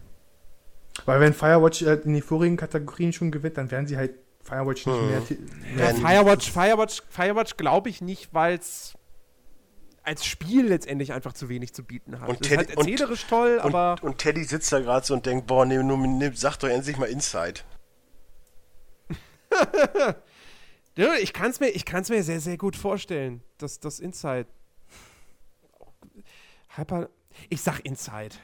[1.05, 4.87] Weil wenn Firewatch halt in die vorigen Kategorien schon gewinnt, dann werden sie halt Firewatch
[4.87, 5.77] nicht Hm.
[5.77, 5.85] mehr.
[5.91, 8.95] Ja, Firewatch, Firewatch, Firewatch glaube ich nicht, weil es
[10.03, 12.29] als Spiel letztendlich einfach zu wenig zu bieten hat.
[12.31, 15.05] Und es ist halt Teddy- und- erzählerisch toll, aber Und, und Teddy sitzt da gerade
[15.05, 15.87] so und denkt, boah, nimm,
[16.19, 17.61] nimm, sag doch endlich mal Inside.
[21.21, 24.47] Ich kann es mir, ich kann's mir sehr, sehr gut vorstellen, dass das Inside.
[26.77, 27.09] Hyper.
[27.49, 28.37] Ich sag Inside.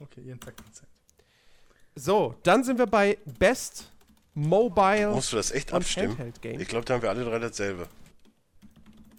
[0.00, 0.88] Okay, jeden Tag eine Zeit.
[1.94, 3.90] So, dann sind wir bei Best
[4.34, 6.32] Mobile Musst du das echt abstimmen?
[6.42, 7.86] Ich glaube, da haben wir alle drei dasselbe.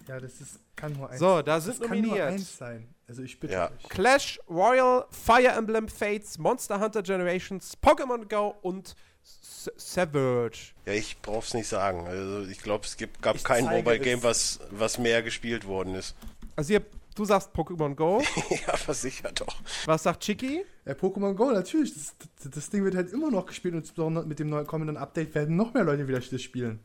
[0.08, 2.88] Ja, das ist, kann nur eins So, da sind das kann nur nominiert eins sein.
[3.06, 3.70] Also ich bitte Ja.
[3.70, 3.88] euch.
[3.88, 10.74] Clash Royale, Fire Emblem Fates, Monster Hunter Generations, Pokémon Go und S Savage.
[10.84, 12.06] Ja, ich brauch's nicht sagen.
[12.06, 15.94] Also ich glaube, es gibt, gab Ich kein Mobile Game, was, was mehr gespielt worden
[15.94, 16.14] ist.
[16.56, 16.84] Also hier,
[17.14, 18.22] du sagst Pokémon Go.
[18.66, 19.56] ja, versicher doch.
[19.86, 20.64] Was sagt Chiki?
[20.84, 21.94] Ja, Pokémon Go, natürlich.
[21.94, 24.96] Das, das, das Ding wird halt immer noch gespielt und insbesondere mit dem neu kommenden
[24.96, 26.80] Update werden noch mehr Leute wieder das spielen.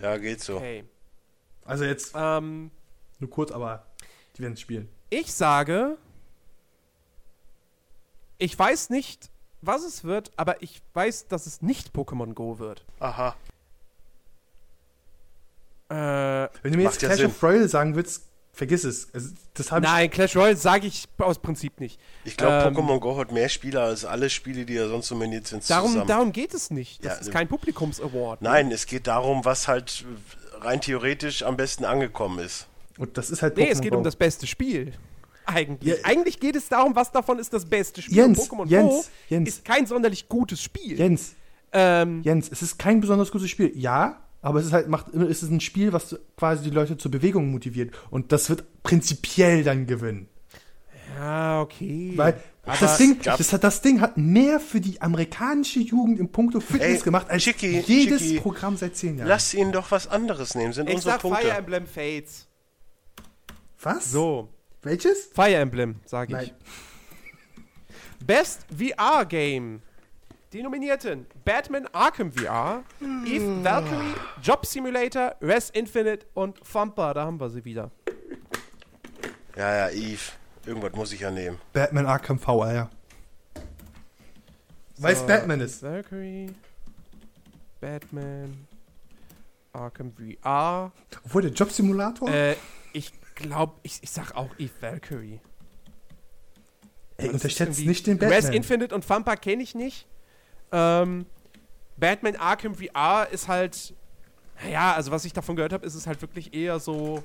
[0.00, 0.56] Ja, geht so.
[0.56, 0.84] Okay.
[1.64, 2.70] Also jetzt Ähm,
[3.18, 3.86] nur kurz, aber
[4.36, 4.88] die werden es spielen.
[5.10, 5.96] ich sage,
[8.38, 12.84] ich weiß nicht, was es wird, aber ich weiß, dass es nicht Pokémon Go wird.
[12.98, 13.36] Aha.
[15.90, 17.26] Äh, Wenn du mir jetzt ja Clash Sinn.
[17.30, 18.29] of Royale sagen willst,
[18.60, 19.08] vergiss es.
[19.14, 21.98] Also, das nein, Clash Royale sage ich aus Prinzip nicht.
[22.26, 25.46] Ich glaube, Ähm, Pokémon Go hat mehr Spieler als alle Spiele, die da sonst nominiert
[25.46, 26.06] sind, Darum, zusammen.
[26.06, 27.02] darum geht es nicht.
[27.02, 27.32] Das Ja, ist ne.
[27.32, 28.42] kein Publikums-Award.
[28.42, 30.04] Nein, es geht darum, was halt
[30.60, 32.66] rein theoretisch am besten angekommen ist.
[32.98, 33.96] Und das ist halt Nee, Pokémon es geht Go.
[33.96, 34.92] um das beste Spiel.
[35.46, 35.96] Eigentlich.
[35.98, 36.04] Ja.
[36.04, 38.14] Eigentlich geht es darum, was davon ist das beste Spiel.
[38.18, 39.48] Jens, Und Pokémon Jens, Go Jens.
[39.48, 40.98] ist kein sonderlich gutes Spiel.
[40.98, 41.32] Jens,
[41.72, 43.72] Ähm, Jens, es ist kein besonders gutes Spiel.
[43.74, 47.10] Ja, aber es ist halt macht es ist ein Spiel, was quasi die Leute zur
[47.10, 50.28] Bewegung motiviert und das wird prinzipiell dann gewinnen.
[51.18, 52.12] ja, okay.
[52.16, 56.30] Weil Aber das Ding, das, hat, das Ding hat mehr für die amerikanische Jugend im
[56.30, 59.28] Puncto Fitness Ey, gemacht als Chicky, jedes Chicky, Programm seit zehn Jahren.
[59.28, 61.42] Lass ihn doch was anderes nehmen, sind ich unsere sag Punkte.
[61.42, 62.46] Fire Emblem Fates.
[63.82, 64.12] Was?
[64.12, 64.48] So.
[64.82, 65.30] Welches?
[65.34, 66.48] Fire Emblem, sage ich.
[66.48, 66.56] Nein.
[68.24, 69.82] Best VR Game.
[70.52, 72.82] Die Nominierten: Batman Arkham VR,
[73.24, 77.14] Eve Valkyrie, Job Simulator, Res Infinite und Thumper.
[77.14, 77.92] Da haben wir sie wieder.
[79.56, 80.32] Ja, ja, Eve.
[80.66, 81.58] Irgendwas muss ich ja nehmen.
[81.72, 82.90] Batman Arkham VR, ja.
[84.98, 85.82] Weil es So, Batman ist.
[85.84, 86.52] Valkyrie,
[87.80, 88.66] Batman,
[89.72, 90.90] Arkham VR.
[91.24, 92.28] Obwohl der Jobsimulator?
[92.28, 92.56] Äh,
[92.92, 95.40] ich glaube, ich, ich sag auch Eve Valkyrie.
[97.18, 98.52] Ey, unterschätzt nicht den Res Batman.
[98.52, 100.08] Infinite und Thumper kenne ich nicht.
[100.72, 101.26] Ähm,
[101.96, 103.94] Batman Arkham VR ist halt,
[104.62, 107.22] naja, also was ich davon gehört habe, ist es halt wirklich eher so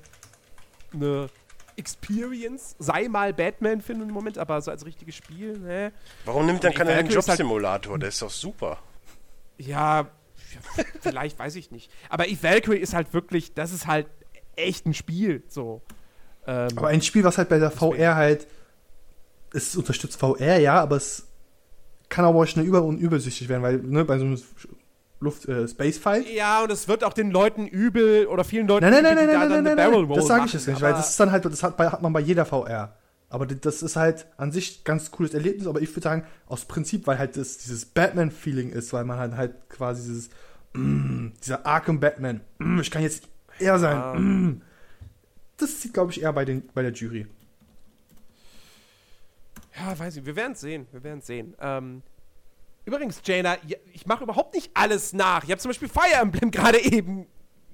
[0.93, 1.29] eine
[1.77, 2.75] Experience.
[2.79, 5.91] Sei mal Batman für einen Moment, aber so als richtiges Spiel, ne?
[6.25, 7.99] Warum nimmt dann keiner den halt- Jobsimulator?
[7.99, 8.79] Der ist doch super.
[9.57, 10.07] Ja,
[11.01, 11.91] vielleicht weiß ich nicht.
[12.09, 14.07] Aber Eve Valkyrie ist halt wirklich, das ist halt
[14.55, 15.81] echt ein Spiel, so.
[16.47, 18.47] Ähm, Aber ein Spiel, was halt bei der VR halt,
[19.53, 21.24] es unterstützt VR, ja, aber es
[22.15, 24.39] kann aber auch schnell über- und übersichtlich werden, weil ne, bei so einem
[25.19, 26.25] Luft äh, Space Fight.
[26.29, 29.27] ja, und es wird auch den Leuten übel oder vielen Leuten Nein, nein, nein, übel,
[29.27, 30.05] nein, nein, nein, nein, Barrel.
[30.05, 32.01] Roll das sage ich jetzt nicht, weil das ist dann halt, das hat, bei, hat
[32.01, 32.95] man bei jeder VR.
[33.27, 37.05] Aber das ist halt an sich ganz cooles Erlebnis, aber ich würde sagen, aus Prinzip,
[37.05, 40.29] weil halt das dieses Batman-Feeling ist, weil man halt, halt quasi dieses,
[40.73, 43.27] mm, dieser Arkham Batman, mm, ich kann jetzt
[43.59, 44.13] er sein, Ja.
[44.13, 44.61] mm,
[45.57, 47.27] das zieht, glaube ich, eher bei, den, bei der Jury.
[49.77, 50.25] Ja, weiß ich.
[50.25, 50.87] Wir werden es sehen.
[50.91, 51.55] Wir werden es sehen.
[51.59, 52.01] Ähm,
[52.85, 55.43] übrigens, Jaina, ja, ich mache überhaupt nicht alles nach.
[55.43, 57.27] Ich habe zum Beispiel Fire Emblem gerade eben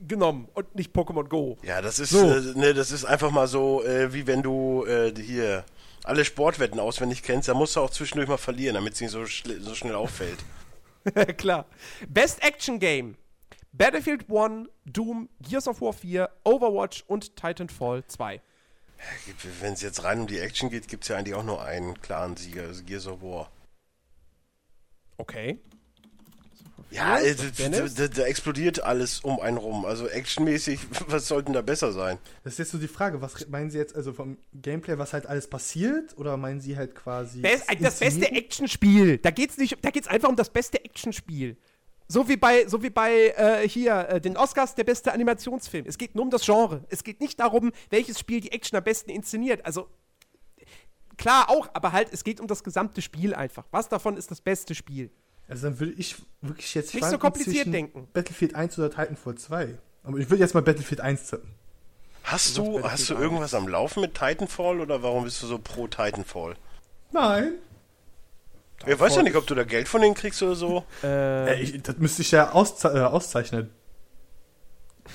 [0.08, 1.58] genommen und nicht Pokémon Go.
[1.64, 2.28] Ja, das ist, So.
[2.28, 5.64] äh, ne, das ist einfach mal so, äh, wie wenn du äh, hier
[6.04, 9.24] alle Sportwetten auswendig kennst, da musst du auch zwischendurch mal verlieren, damit es nicht so,
[9.26, 10.40] so schnell auffällt.
[11.38, 11.66] Klar.
[12.10, 13.16] Best Action Game.
[13.74, 18.42] Battlefield 1, Doom, Gears of War 4, Overwatch und Titanfall 2.
[19.60, 22.00] Wenn es jetzt rein um die Action geht, gibt es ja eigentlich auch nur einen
[22.02, 23.52] klaren Sieger, also Gears of War.
[25.18, 25.60] Okay.
[26.92, 27.96] Ja, äh, da, Dennis?
[27.96, 29.86] da, da explodiert alles um einen rum.
[29.86, 32.18] Also actionmäßig, was sollten da besser sein?
[32.44, 35.26] Das ist jetzt so die Frage, was meinen Sie jetzt, also vom Gameplay, was halt
[35.26, 37.40] alles passiert, oder meinen Sie halt quasi.
[37.40, 38.30] Best, das beste?
[38.32, 39.18] Actionspiel.
[39.20, 41.58] Da geht's nicht, da geht's einfach um das beste Actionspiel.
[42.12, 45.86] So wie bei, so wie bei äh, hier äh, den Oscars der beste Animationsfilm.
[45.88, 46.84] Es geht nur um das Genre.
[46.90, 49.66] Es geht nicht darum, welches Spiel die Action am besten inszeniert.
[49.66, 49.88] Also
[51.16, 53.64] klar auch, aber halt, es geht um das gesamte Spiel einfach.
[53.72, 55.10] Was davon ist das beste Spiel?
[55.48, 58.10] Also dann würde ich wirklich jetzt Nicht so kompliziert denken.
[58.12, 59.78] Battlefield 1 oder Titanfall 2.
[60.04, 61.54] Aber ich würde jetzt mal Battlefield 1 tippen.
[62.24, 65.88] Hast Du hast du irgendwas am Laufen mit Titanfall oder warum bist du so pro
[65.88, 66.56] Titanfall?
[67.14, 67.54] Nein.
[68.86, 70.84] Ich weiß ja nicht, ob du da Geld von denen kriegst oder so.
[71.04, 73.70] Äh, Äh, ich, das müsste ich ja ausze äh, auszeichnen.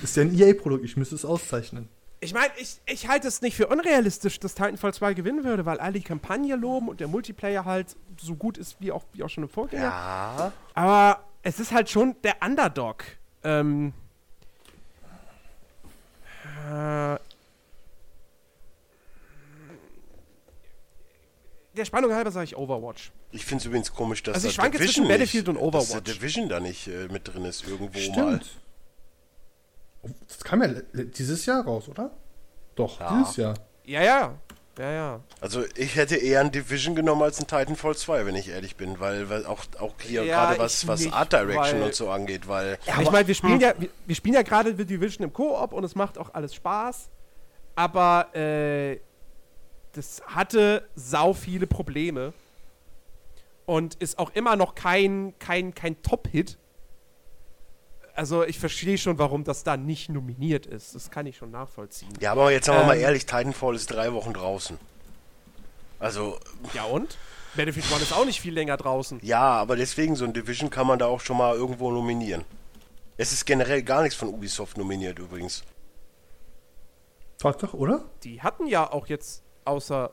[0.03, 1.89] Ist ja ein EA-Produkt, ich müsste es auszeichnen.
[2.19, 5.79] ich meine, ich, ich halte es nicht für unrealistisch, dass Titanfall 2 gewinnen würde, weil
[5.79, 9.29] alle die Kampagne loben und der Multiplayer halt so gut ist wie auch, wie auch
[9.29, 9.83] schon im Vorgänger.
[9.83, 10.51] Ja.
[10.73, 13.03] Aber es ist halt schon der Underdog.
[13.43, 13.93] Ähm.
[21.77, 23.11] Der Spannung halber sage ich Overwatch.
[23.31, 25.83] Ich finde es übrigens komisch, dass Also ich schwanke Division zwischen Battlefield nicht, und Dass
[25.89, 26.03] Overwatch.
[26.05, 28.41] der Division da nicht äh, mit drin ist irgendwo mal.
[30.03, 32.11] Oh, Das kam ja dieses Jahr raus, oder?
[32.75, 33.19] Doch, Ja.
[33.19, 33.53] dieses Jahr.
[33.85, 34.35] Ja, ja.
[34.77, 35.19] Ja, ja.
[35.41, 38.99] Also ich hätte eher ein Division genommen als ein Titanfall 2, wenn ich ehrlich bin,
[38.99, 42.11] weil, weil auch, auch hier Ja, gerade was, was nicht, Art Direction weil- und so
[42.11, 45.33] angeht, weil ich meine, wir spielen ja, wir, wir spielen ja gerade The Division im
[45.33, 47.09] Koop und es macht auch alles Spaß.
[47.73, 48.99] Aber äh,
[49.93, 52.33] das hatte sau viele Probleme
[53.65, 56.57] und ist auch immer noch kein, kein, kein Top-Hit.
[58.15, 60.95] Also ich verstehe schon, warum das da nicht nominiert ist.
[60.95, 62.09] Das kann ich schon nachvollziehen.
[62.19, 63.03] ja, aber jetzt sagen wir mal Ähm.
[63.03, 64.79] ehrlich, Titanfall ist drei Wochen draußen.
[65.99, 66.37] Also
[66.73, 67.17] Ja und?
[67.55, 69.19] Battlefield 1 ist auch nicht viel länger draußen.
[69.23, 72.43] ja, aber deswegen so ein Division kann man da auch schon mal irgendwo nominieren.
[73.17, 75.63] Es ist generell gar nichts von Ubisoft nominiert übrigens.
[77.39, 78.03] Doch, doch, oder?
[78.23, 80.11] Die hatten ja auch jetzt außer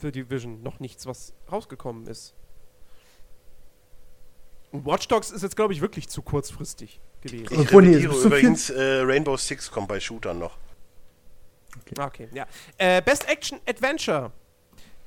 [0.00, 2.34] The Division noch nichts, was rausgekommen ist.
[4.72, 7.46] Und Watch Dogs ist jetzt, glaube ich, wirklich zu kurzfristig gewesen.
[7.50, 10.56] Ich revidiere übrigens, äh, Rainbow Six kommt bei Shootern noch.
[11.98, 12.46] Okay, ja.
[12.78, 14.32] Äh, Best Action Adventure.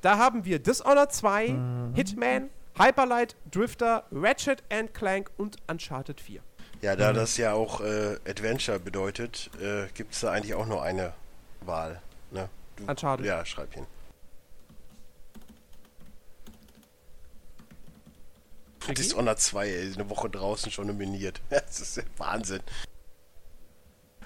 [0.00, 6.40] Da haben wir Dishonored 2, Hitman, Hyperlight, Drifter, Ratchet and Clank und Uncharted 4.
[6.80, 6.98] Ja, Mhm.
[6.98, 11.12] da das ja auch äh, Adventure bedeutet, äh, gibt es da eigentlich auch nur eine
[11.62, 12.00] Wahl.
[12.30, 12.48] Ne?
[12.78, 13.26] Du, Uncharted.
[13.26, 13.86] Ja, schreib hin.
[18.80, 18.94] Tricky?
[19.02, 21.40] Dishonored 2, ey, eine Woche draußen schon nominiert.
[21.50, 22.60] Das ist ja Wahnsinn.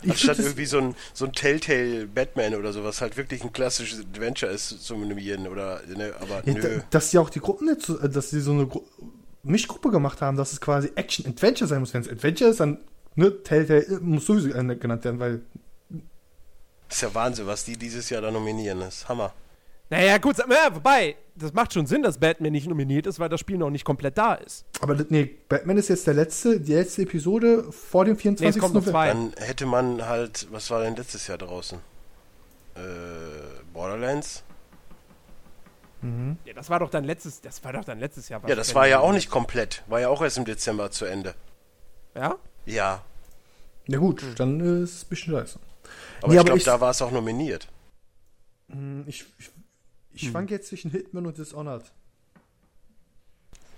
[0.09, 4.51] Anstatt irgendwie so ein, so ein Telltale Batman oder sowas halt wirklich ein klassisches Adventure
[4.51, 6.61] ist zu nominieren oder, ne, aber Ja, nö.
[6.61, 8.83] da- dass sie auch die Gruppen nicht so, äh, dass sie so eine Gru
[9.45, 11.93] Mischgruppe gemacht haben, dass es quasi Action-Adventure sein muss.
[11.95, 12.79] Wenn es Adventure ist, dann
[13.17, 15.41] ne, Telltale äh, muss sowieso äh, genannt werden, weil
[16.95, 18.81] ist ja Wahnsinn, was die dieses Jahr da nominieren.
[18.81, 19.33] Das ist Hammer.
[19.91, 23.41] Naja, gut, ja, wobei, das macht schon Sinn, dass Batman nicht nominiert ist, weil das
[23.41, 24.65] Spiel noch nicht komplett da ist.
[24.81, 28.59] aber nee, Batman ist jetzt der letzte, die letzte Episode vor dem 24.
[28.59, 29.09] kommt noch zwei.
[29.09, 31.79] Dann hätte man halt, was war denn letztes Jahr draußen?
[32.75, 32.81] Äh,
[33.75, 34.45] Borderlands?
[36.01, 36.39] Mhm.
[36.47, 38.41] Ja, das war doch dann letztes, das war doch dann letztes Jahr.
[38.47, 39.83] Ja, das war ja auch nicht komplett.
[39.89, 41.35] War ja auch erst im Dezember zu Ende.
[42.15, 42.37] Ja?
[42.65, 43.03] Ja,
[43.87, 45.59] Ja gut, dann äh, ist es ein bisschen scheiße.
[46.23, 47.69] Aber Nee, ich glaube, ich- da war es auch nominiert.
[48.71, 49.51] Hm, Ich, ich,
[50.15, 51.85] ich schwanke jetzt zwischen Hitman und Dishonored.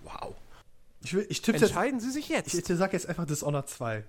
[0.04, 0.34] Wow.
[1.02, 2.54] Ich, will, ich tippe jetzt, Entscheiden Sie sich jetzt.
[2.54, 4.04] ich sag jetzt einfach Dishonored 2.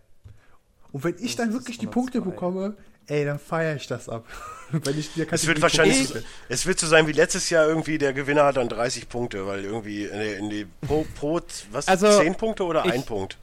[0.92, 2.26] Und wenn ich dann wirklich die Punkte 2.
[2.30, 4.26] bekomme, ey, dann feiere ich das ab.
[4.72, 6.20] wenn ich dir Es wird wahrscheinlich, so,
[6.50, 9.64] es wird so sein wie letztes Jahr irgendwie, der Gewinner hat dann 30 Punkte, weil
[9.66, 13.38] irgendwie in die, in die pro, pro, was, Also, 10 Punkte oder ich- ein Punkt?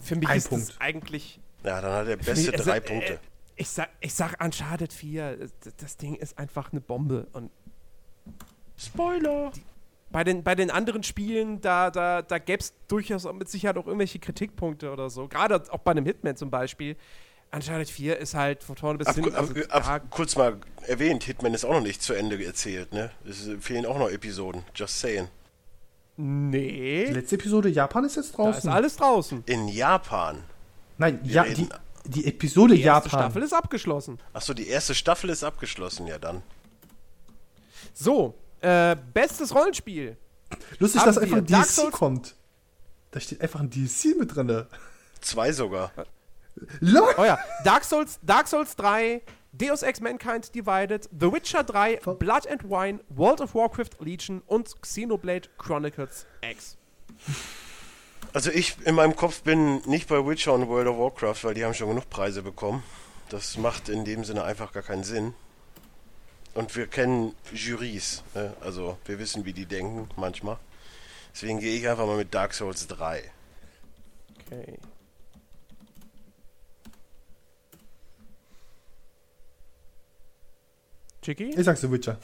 [0.00, 0.68] Für mich Ein ist Punkt.
[0.68, 1.40] das eigentlich.
[1.64, 3.18] Ja, dann hat der Beste Also, drei äh, Punkte.
[3.56, 7.26] Ich sag, ich sag Uncharted 4, das, Ding ist einfach eine Bombe.
[7.32, 7.50] Und
[8.76, 9.52] Spoiler!
[10.10, 13.76] bei den, bei den anderen Spielen, da, da, da gäbe es durchaus auch mit Sicherheit
[13.76, 15.26] auch irgendwelche Kritikpunkte oder so.
[15.28, 16.96] Gerade auch bei einem Hitman zum Beispiel.
[17.52, 19.34] Uncharted 4 ist halt von vorne bis Ab, hinten.
[19.34, 22.92] ab, Also, ab, da- kurz mal erwähnt, Hitman ist auch noch nicht zu Ende erzählt,
[22.92, 23.10] ne?
[23.28, 25.28] Es fehlen auch noch Episoden, just saying.
[26.18, 28.58] Die nee, letzte Episode Japan ist jetzt da draußen.
[28.58, 29.42] ist alles draußen.
[29.46, 30.42] In Japan.
[30.98, 31.68] Nein, ja, die,
[32.06, 33.24] die Episode Die erste Japan.
[33.30, 34.18] Staffel ist abgeschlossen.
[34.32, 36.42] Achso, die erste Staffel ist abgeschlossen, ja dann.
[37.94, 40.16] So, äh, bestes Rollenspiel.
[40.78, 42.36] Lustig, Haben dass einfach ein DLC kommt.
[43.10, 44.66] Da steht einfach ein DLC mit drin.
[45.20, 45.90] Zwei sogar.
[46.80, 47.14] LOL!
[47.18, 52.46] Oh ja, Dark Souls, Dark Souls 3, Deus Ex Mankind Divided, The Witcher 3, Blood
[52.46, 56.76] and Wine, World of Warcraft Legion und Xenoblade Chronicles X.
[58.36, 61.64] Also ich in meinem Kopf bin nicht bei Witcher und World of Warcraft, weil die
[61.64, 62.82] haben schon genug Preise bekommen.
[63.30, 65.32] Das macht in dem Sinne einfach gar keinen Sinn.
[66.52, 68.54] Und wir kennen Jurys, ne?
[68.60, 70.58] also wir wissen, wie die denken manchmal.
[71.32, 73.24] Deswegen gehe ich einfach mal mit Dark Souls 3.
[74.44, 74.78] Okay.
[81.22, 81.54] Chicky?
[81.56, 82.18] Ich sag The Witcher.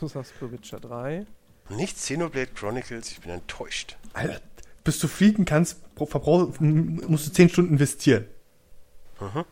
[0.00, 1.24] Du sagst The Witcher 3.
[1.68, 3.96] Nicht Xenoblade Chronicles, ich bin enttäuscht.
[4.12, 4.40] Alter,
[4.84, 8.26] bis du fliegen kannst, musst du 10 Stunden investieren.
[9.20, 9.44] Mhm.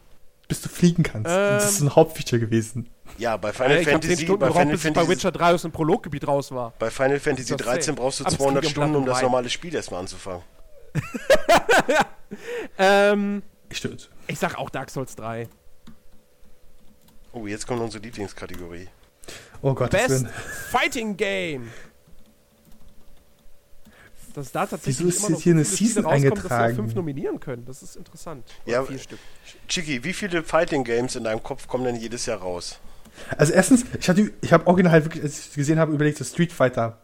[0.48, 1.26] Bis du fliegen kannst.
[1.30, 1.86] das ist Ähm.
[1.88, 2.90] ein Hauptfeature gewesen.
[3.18, 5.62] Ja, bei Final 10 Fantasy, Stunden bei Final bis ich bei Fantasy, Witcher 3 aus
[5.62, 6.72] dem Prologgebiet raus war.
[6.78, 7.96] bei Final Fantasy Das 13 same.
[7.96, 10.42] brauchst du Aber es 200 geht um Stunden, um das normale Spiel erstmal anzufangen.
[12.78, 14.10] Ähm, Stimmt.
[14.26, 15.48] ich sag auch Dark Souls 3.
[17.32, 18.88] Oh, jetzt kommt unsere Lieblingskategorie.
[19.60, 20.26] Oh Gott, Best.
[20.70, 21.70] Fighting Game.
[24.34, 26.76] Dass da tatsächlich Wieso ist immer jetzt noch hier eine Season rauskommen, Dass eingetragen?
[26.76, 27.64] wir fünf nominieren können.
[27.64, 28.44] Das ist interessant.
[28.64, 29.18] Oder Ja, vier Stück.
[29.68, 32.78] Chiki, wie viele Fighting Games in deinem Kopf kommen denn jedes Jahr raus?
[33.36, 36.30] Also erstens, ich hatte, ich habe original halt wirklich, als ich gesehen habe, überlegt, das
[36.30, 36.98] Street Fighter.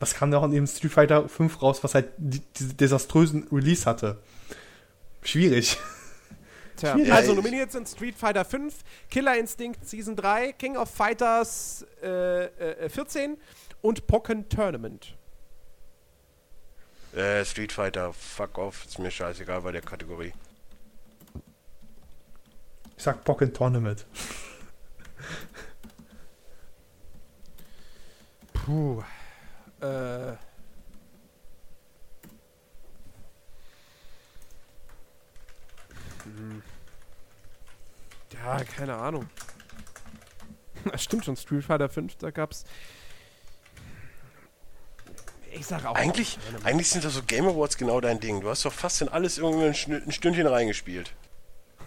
[0.00, 3.46] Was kam da auch in dem Street Fighter 5 raus, was halt die, diese desaströsen
[3.52, 4.18] Release hatte?
[5.22, 5.78] Schwierig.
[6.76, 8.74] Tja, Ja, also nominiert sind Street Fighter 5,
[9.08, 13.36] Killer Instinct Season 3, King of Fighters äh, äh, 14
[13.80, 15.14] und Pokken Tournament.
[17.14, 20.32] Äh, Street Fighter, fuck off, ist mir scheißegal bei der Kategorie.
[22.96, 24.04] Ich sag Pocket Tournament.
[28.52, 29.02] Puh.
[29.80, 30.32] Äh.
[36.24, 36.62] Hm.
[38.32, 39.28] Ja, keine Ahnung.
[40.90, 42.66] Das stimmt schon, Street Fighter 5, da gab's.
[45.54, 45.94] Ich sag auch.
[45.94, 46.66] Eigentlich, Tournament.
[46.66, 48.40] eigentlich sind das so Game Awards genau dein Ding.
[48.40, 51.12] Du hast doch fast in alles irgendwie ein, Stündchen reingespielt.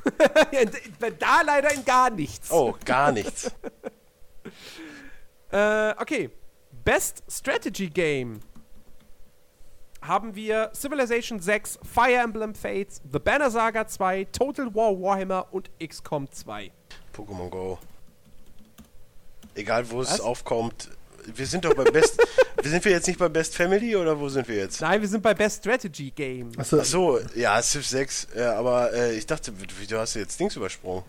[1.19, 2.49] Da leider in gar nichts.
[2.49, 3.51] Oh, gar nichts.
[5.49, 6.29] Äh, okay.
[6.83, 8.41] Best Strategy Game.
[10.01, 15.69] Haben wir Civilization 6, Fire Emblem Fates, The Banner Saga 2, Total War Warhammer und
[15.79, 16.71] XCOM 2.
[17.15, 17.79] Pokémon Go.
[19.55, 20.19] Egal wo es Was?
[20.21, 20.89] aufkommt.
[21.25, 22.21] Wir sind doch bei Best.
[22.63, 24.81] sind wir jetzt nicht bei Best Family oder wo sind wir jetzt?
[24.81, 26.51] Nein, wir sind bei Best Strategy Game.
[26.57, 30.55] Achso, Ach so, ja, Civ 6, äh, aber äh, ich dachte, du hast jetzt Dings
[30.55, 31.03] übersprungen.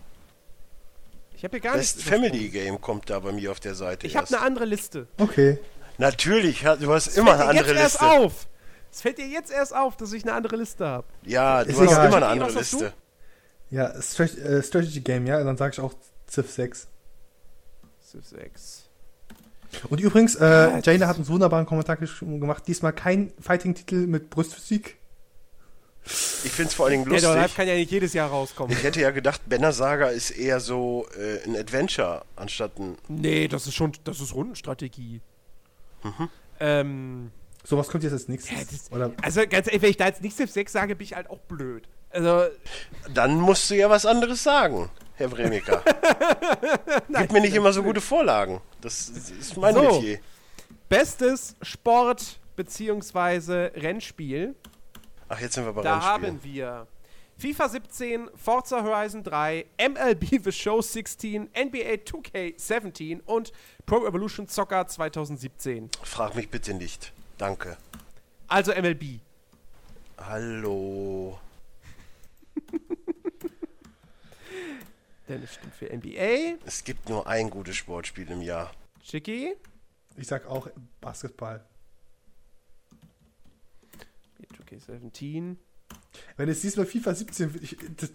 [1.35, 2.09] Ich habe hier gar Best nichts.
[2.09, 4.05] Family Game kommt da bei mir auf der Seite.
[4.07, 5.07] Ich habe eine andere Liste.
[5.17, 5.59] okay.
[5.97, 7.99] Natürlich, du hast immer eine andere jetzt Liste.
[7.99, 8.47] erst auf.
[8.91, 11.05] Es fällt dir jetzt erst auf, dass ich eine andere Liste habe.
[11.25, 12.07] Ja, du Ist hast egal.
[12.07, 12.71] immer eine andere was?
[12.71, 12.93] Liste.
[13.69, 15.93] Ja, Strat äh, Strategy Game, ja, dann sage ich auch
[16.29, 16.87] Civ 6.
[18.01, 18.88] Civ 6.
[19.89, 22.63] Und übrigens, äh, Jana hat einen wunderbaren Kommentar gemacht.
[22.67, 24.97] Diesmal kein Fighting-Titel mit Brustphysik.
[26.05, 27.55] Ich finde es vor allen Dingen Dead or Alive lustig.
[27.57, 28.75] kann ja nicht jedes Jahr rauskommen.
[28.75, 32.97] Ich hätte ja gedacht, Banner Saga ist eher so äh, ein Adventure anstatt ein.
[33.09, 35.21] Nee, das ist schon, das ist Rundenstrategie.
[36.59, 37.31] Ähm,
[37.63, 38.51] Sowas kommt jetzt als nächstes.
[38.57, 41.03] Ja, das- Oder also ganz ehrlich, wenn ich da jetzt nicht Civ 6 sage, bin
[41.03, 41.87] ich halt auch blöd.
[42.11, 42.45] Also,
[43.13, 45.83] Dann musst du ja was anderes sagen, Herr Bremiker.
[47.07, 48.61] Gib mir nicht immer so gute Vorlagen.
[48.81, 49.81] Das ist mein So.
[49.81, 50.19] Metier.
[50.87, 53.69] bestes Sport- bzw.
[53.79, 54.55] Rennspiel.
[55.27, 56.33] Ach, jetzt sind wir bei Da Rennspielen.
[56.35, 56.87] haben wir
[57.37, 63.53] FIFA 17, Forza Horizon 3, MLB The Show 16, NBA 2K17 und
[63.85, 65.89] Pro Evolution Soccer 2017.
[66.03, 67.13] Frag mich bitte nicht.
[67.37, 67.77] Danke.
[68.49, 69.19] Also MLB.
[70.17, 71.39] Hallo.
[75.27, 76.57] Denn es stimmt für NBA.
[76.65, 78.71] Es gibt nur ein gutes Sportspiel im Jahr.
[79.03, 79.55] Chicky.
[80.17, 80.69] ich sag auch
[81.01, 81.65] Basketball.
[84.69, 85.55] 2K17.
[86.37, 88.11] Wenn es diesmal FIFA 17 wird, ich, das,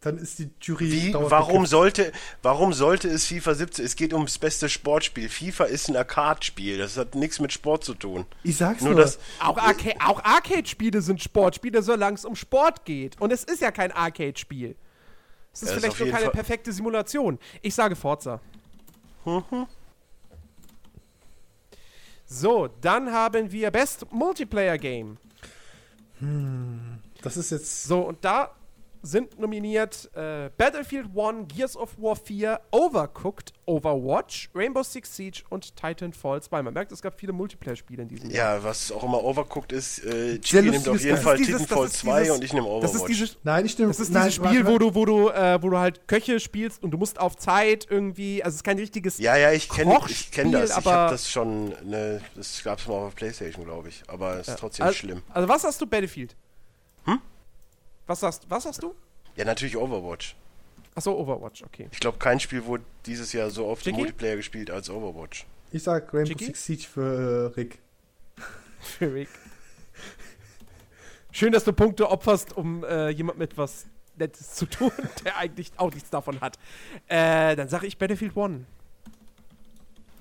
[0.00, 0.90] dann ist die Jury.
[0.90, 1.14] Wie?
[1.14, 2.10] Warum sollte,
[2.42, 3.84] warum sollte es FIFA 17?
[3.84, 5.28] Es geht ums beste Sportspiel.
[5.28, 6.78] FIFA ist ein Arcade-Spiel.
[6.78, 8.24] Das hat nichts mit Sport zu tun.
[8.42, 9.02] Ich sag's Nur nur.
[9.02, 9.18] das.
[9.40, 13.20] Auch, Arca auch Arcade-Spiele sind Sportspiele, solange es um Sport geht.
[13.20, 14.74] Und es ist ja kein Arcade-Spiel.
[15.52, 17.38] Es ist Ja, ist vielleicht auf nur keine Fall- perfekte Simulation.
[17.60, 18.40] Ich sage Forza.
[19.26, 19.66] Mhm.
[22.24, 25.18] So, dann haben wir Best Multiplayer Game.
[27.22, 27.84] Das ist jetzt.
[27.84, 28.52] So, und da
[29.02, 35.74] sind nominiert äh, Battlefield 1, Gears of War 4, Overcooked, Overwatch, Rainbow Six Siege und
[35.76, 36.62] Titanfall 2.
[36.62, 38.56] Man merkt, es gab viele Multiplayer-Spiele in diesem Jahr.
[38.58, 41.16] Ja, was auch immer overcooked ist, äh, Chiki nimmt auf jeden.
[41.16, 42.92] Fall dieses- Titanfall das ist 2 dieses- und ich nehme Overwatch.
[42.92, 43.88] Das ist dieses Nein, ich stimme.
[43.88, 46.82] Das ist nein, dieses Spiel, wo du, wo du, äh, wo du halt Köche spielst
[46.82, 49.18] und du musst auf Zeit irgendwie, also es ist kein richtiges.
[49.18, 49.98] ja, ja, ich kenne
[50.30, 50.70] kenn das.
[50.70, 54.02] Ich aber- habe das schon, ne, das gab es mal auf der Playstation, glaube ich.
[54.08, 55.22] Aber es ist trotzdem also, schlimm.
[55.30, 56.36] Also was hast du, Battlefield?
[57.04, 57.20] Hm?
[58.10, 58.92] Was hast, was hast du?
[59.36, 60.34] Ja, natürlich Overwatch.
[60.96, 61.88] Achso, Overwatch, okay.
[61.92, 63.98] Ich glaube, kein Spiel wurde dieses Jahr so oft Jackie?
[63.98, 65.46] Multiplayer gespielt als Overwatch.
[65.70, 66.46] Ich sag Rainbow Chicky?
[66.46, 67.78] Six Siege für äh, Rick.
[68.80, 69.28] Für Rick.
[71.30, 73.86] Schön, dass du Punkte opferst, um äh, jemand mit was
[74.16, 74.90] Nettes zu tun,
[75.24, 76.58] der eigentlich auch nichts davon hat.
[77.06, 78.66] Äh, dann sage ich Battlefield 1.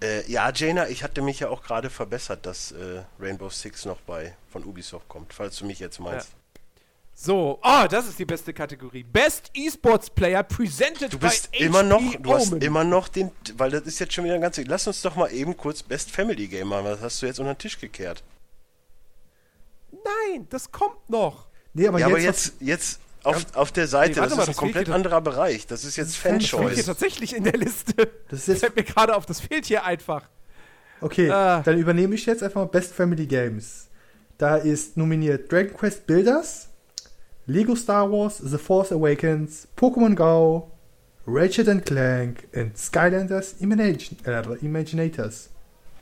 [0.04, 4.02] Äh, ja, Jaina, ich hatte mich ja auch gerade verbessert, dass äh, Rainbow Six noch
[4.02, 6.36] bei von Ubisoft kommt, falls du mich jetzt meinst.
[7.22, 9.04] So, oh, das ist die beste Kategorie.
[9.04, 13.72] Best Esports Player presented Du bist by immer noch, du hast immer noch den, weil
[13.72, 14.56] das ist jetzt schon wieder ein ganz.
[14.58, 16.86] Lass uns doch mal eben kurz Best Family Game machen.
[16.86, 18.24] Was hast du jetzt unter den Tisch gekehrt?
[19.92, 21.48] Nein, das kommt noch.
[21.74, 24.48] Nee, aber ja, jetzt, aber jetzt, jetzt auf, auf der Seite, Nee, das mal, ist
[24.48, 25.68] ein das komplett fehlt hier anderer Bereich.
[25.68, 26.86] Das ist jetzt Das fehlt hier Fanchoice.
[26.86, 28.10] tatsächlich in der Liste.
[28.30, 30.30] Das ist fällt mir gerade auf, das fehlt hier einfach.
[31.02, 31.64] okay, Ah.
[31.66, 33.90] dann übernehme ich jetzt einfach mal Best Family Games.
[34.38, 36.69] Da ist nominiert Dragon Quest Builders,
[37.50, 40.70] Lego Star Wars, The Force Awakens, Pokémon Go,
[41.26, 45.50] Ratchet Clank und Skylanders Imagine, äh, Imaginators.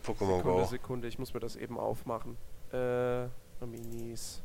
[0.05, 0.65] Pokémon Go.
[0.65, 2.35] Sekunde, ich muss mir das eben aufmachen.
[2.73, 3.27] Äh,
[3.61, 4.41] Nominees.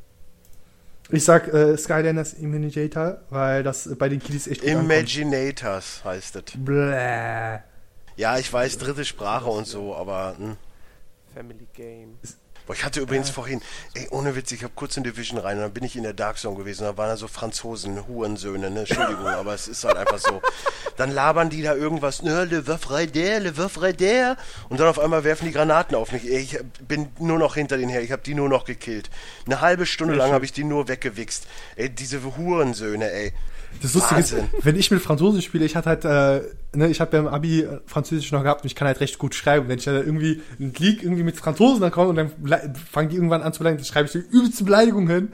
[1.09, 4.93] Ich sag äh, Skylanders Imaginator, weil das bei den Kiddies echt gut ankommt.
[4.93, 6.43] Imaginators heißt es.
[6.55, 7.59] Bläh.
[8.15, 10.35] Ja, ich weiß, dritte Sprache und so, aber.
[10.37, 10.55] Hm.
[11.35, 12.17] Family Game.
[12.65, 13.61] Boah, ich hatte übrigens vorhin,
[13.93, 16.13] ey, ohne Witz, ich habe kurz in Division rein und dann bin ich in der
[16.13, 16.83] Dark Zone gewesen.
[16.83, 18.81] Da waren da so Franzosen, Hurensöhne, ne?
[18.81, 20.41] Entschuldigung, aber es ist halt einfach so.
[20.95, 24.37] Dann labern die da irgendwas, ne, le Waffe der, le Waffe der.
[24.69, 26.23] Und dann auf einmal werfen die Granaten auf mich.
[26.23, 29.09] Ey, ich bin nur noch hinter denen her, ich habe die nur noch gekillt.
[29.45, 31.47] Eine halbe Stunde lang habe ich die nur weggewichst.
[31.75, 33.33] Ey, diese Hurensöhne, ey.
[33.81, 36.41] Das Lustige ist, wenn ich mit Französisch spiele, ich hatte halt, äh,
[36.77, 39.17] ne, ich habe ja im Abi äh, Französisch noch gehabt und ich kann halt recht
[39.17, 39.67] gut schreiben.
[39.67, 42.31] Wenn ich da irgendwie ein League irgendwie mit Franzosen dann komme und dann
[42.91, 45.33] fangen die irgendwann an zu beleidigen, dann schreibe ich die übelste Beleidigung hin,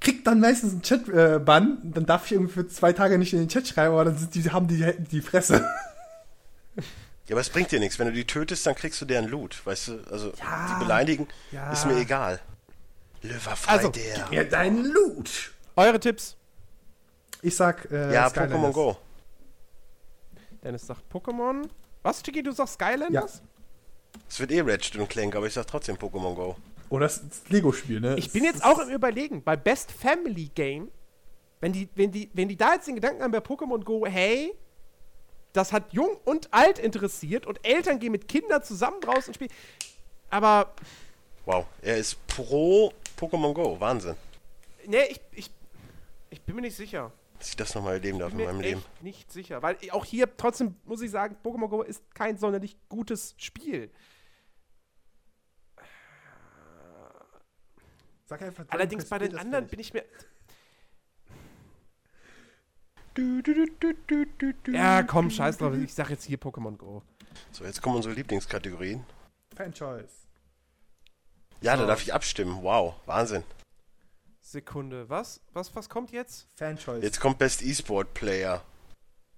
[0.00, 3.48] krieg dann meistens einen Chat-Bann, dann darf ich irgendwie für zwei Tage nicht in den
[3.48, 5.64] Chat schreiben, aber dann sind die, haben die die Fresse.
[7.26, 7.98] Ja, aber es bringt dir nichts.
[7.98, 9.62] Wenn du die tötest, dann kriegst du deren Loot.
[9.64, 10.76] Weißt du, also Ja.
[10.78, 11.72] die beleidigen, Ja.
[11.72, 12.38] ist mir egal.
[13.22, 14.28] Le Waffe Also, der.
[14.30, 15.52] Ja, dein Loot.
[15.76, 16.36] Eure Tipps?
[17.44, 18.58] Ich sag, äh, Ja, Skylanders.
[18.58, 18.96] Pokémon Go.
[20.62, 21.68] Dennis sagt Pokémon.
[22.02, 23.42] Was, Chicky, du sagst Skylanders?
[24.28, 26.56] Es wird eh Ratchet und Clank, aber ich sag trotzdem Pokémon Go.
[26.88, 28.16] Oder das, das Lego-Spiel, ne?
[28.16, 30.90] Ich bin jetzt auch im Überlegen, bei Best Family Game,
[31.60, 34.54] wenn die, wenn die, wenn die da jetzt den Gedanken haben bei Pokémon Go, hey,
[35.52, 39.50] das hat jung und alt interessiert und Eltern gehen mit Kindern zusammen raus und spielen.
[40.30, 40.72] Aber,
[41.44, 43.78] Wow, er ist pro Pokémon Go.
[43.78, 44.14] Wahnsinn.
[44.86, 45.50] ne, ich, ich,
[46.30, 47.12] ich bin mir nicht sicher.
[47.44, 48.82] Dass ich das nochmal erleben darf Bin in mir meinem echt Leben.
[49.02, 49.62] nicht sicher.
[49.62, 53.90] Weil auch hier trotzdem muss ich sagen, Pokémon Go ist kein sonderlich gutes Spiel.
[58.24, 60.06] Sag einfach, Allerdings bei den anderen bin ich mir.
[63.12, 64.72] Du, du, du, du, du, du, du.
[64.72, 65.74] Ja, komm, scheiß drauf.
[65.76, 67.02] Ich sag jetzt hier Pokémon Go.
[67.50, 69.04] So, jetzt kommen unsere Lieblingskategorien.
[69.54, 70.28] Fan-Choice.
[71.60, 72.62] Ja, da darf ich abstimmen.
[72.62, 73.44] Wow, Wahnsinn.
[74.44, 75.08] Sekunde.
[75.08, 75.40] Was?
[75.54, 76.46] Was, was kommt jetzt?
[76.56, 77.02] Fan-Choice.
[77.02, 78.62] Jetzt kommt Best E-Sport Player.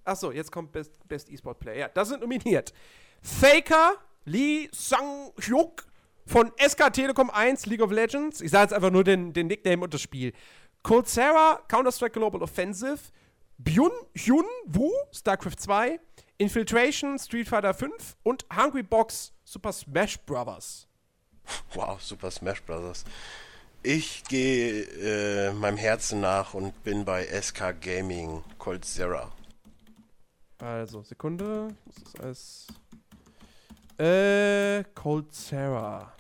[0.05, 1.79] Achso, jetzt kommt Best, Best E-Sport Player.
[1.79, 2.75] Ja, das sind nominiert.
[3.23, 3.95] Faker,
[4.25, 5.87] Lee Sang-hyuk
[6.27, 8.41] von SK Telekom 1 League of Legends.
[8.41, 10.33] Ich sage jetzt einfach nur den, den Nickname und das Spiel.
[10.83, 12.99] Coldzera, Counter-Strike Global Offensive.
[13.59, 16.01] Byun Hyun Woo, StarCraft 2.
[16.39, 18.17] Infiltration, Street Fighter 5.
[18.25, 20.89] Und Hungry Box, Super Smash Brothers.
[21.75, 23.05] Wow, Super Smash Bros.
[23.89, 29.31] Ich gehe äh, meinem Herzen nach und bin bei SK Gaming Colt Zera.
[30.59, 31.69] Also, Sekunde.
[31.85, 32.67] Das ist alles.
[34.81, 36.13] Äh, Coldzera.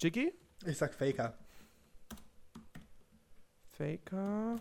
[0.00, 0.32] Jiggy?
[0.64, 1.36] Ich sag Faker.
[3.72, 4.60] Faker.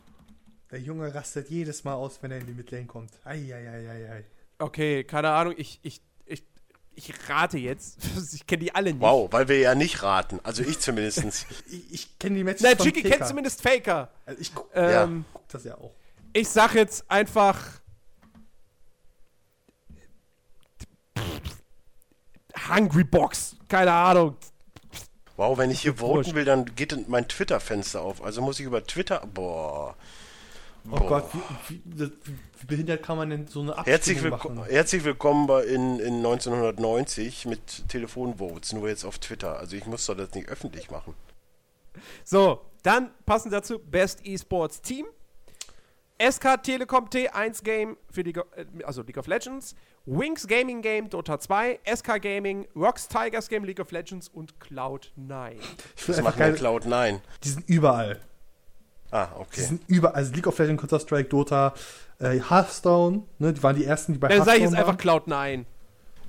[0.72, 3.12] Der Junge rastet jedes Mal aus, wenn er in die Midlane kommt.
[3.26, 4.26] Eieieiei.
[4.58, 6.02] Okay, keine Ahnung, ich, ich,
[6.96, 7.98] ich, rate jetzt.
[8.34, 9.02] Ich kenne die alle nicht.
[9.02, 10.40] Wow, weil wir ja nicht raten.
[10.44, 11.24] Also ich zumindest.
[11.68, 13.16] Ich, ich kenne die Matches Na, von Jiggy Faker.
[13.18, 14.10] kennt zumindest Faker.
[14.26, 15.04] Also ich guck, Ja.
[15.04, 15.94] Ähm, guck das ja auch.
[16.34, 17.60] Ich sag jetzt einfach.
[22.70, 23.56] Hungry Box.
[23.68, 24.36] Keine Ahnung.
[25.36, 26.26] Wow, wenn ich hier Wurscht.
[26.30, 28.24] voten will, dann geht mein Twitter-Fenster auf.
[28.24, 29.26] Also muss ich über Twitter.
[29.34, 29.96] Boah.
[30.86, 31.08] Oh Boah.
[31.08, 31.30] Gott,
[31.68, 32.38] wie, wie, das- wie
[32.68, 34.66] behindert kann man denn so eine Abstimmung Herzlich, willko machen?
[34.70, 39.58] herzlich willkommen bei in, in 1990 mit Telefonvotes, nur jetzt auf Twitter.
[39.60, 41.14] Also ich muss doch das nicht öffentlich machen.
[42.24, 45.06] So, dann passend dazu Best Esports Team.
[46.22, 51.10] SK Telekom T1 Game für League of, äh, also League of Legends, Wings Gaming Game
[51.10, 55.56] Dota 2, SK Gaming, Rocks Tigers Game League of Legends und Cloud9.
[55.98, 57.20] Ich will Das geil, Cloud9.
[57.44, 58.22] die sind überall.
[59.14, 59.62] Ah, Die okay.
[59.62, 60.16] sind überall.
[60.16, 61.74] Also League of Legends, Counter-Strike, Dota,
[62.20, 65.26] äh, Hearthstone, ne, die waren die ersten, die bei Dann sage ich jetzt Hearthstone einfach
[65.28, 65.66] Cloud9.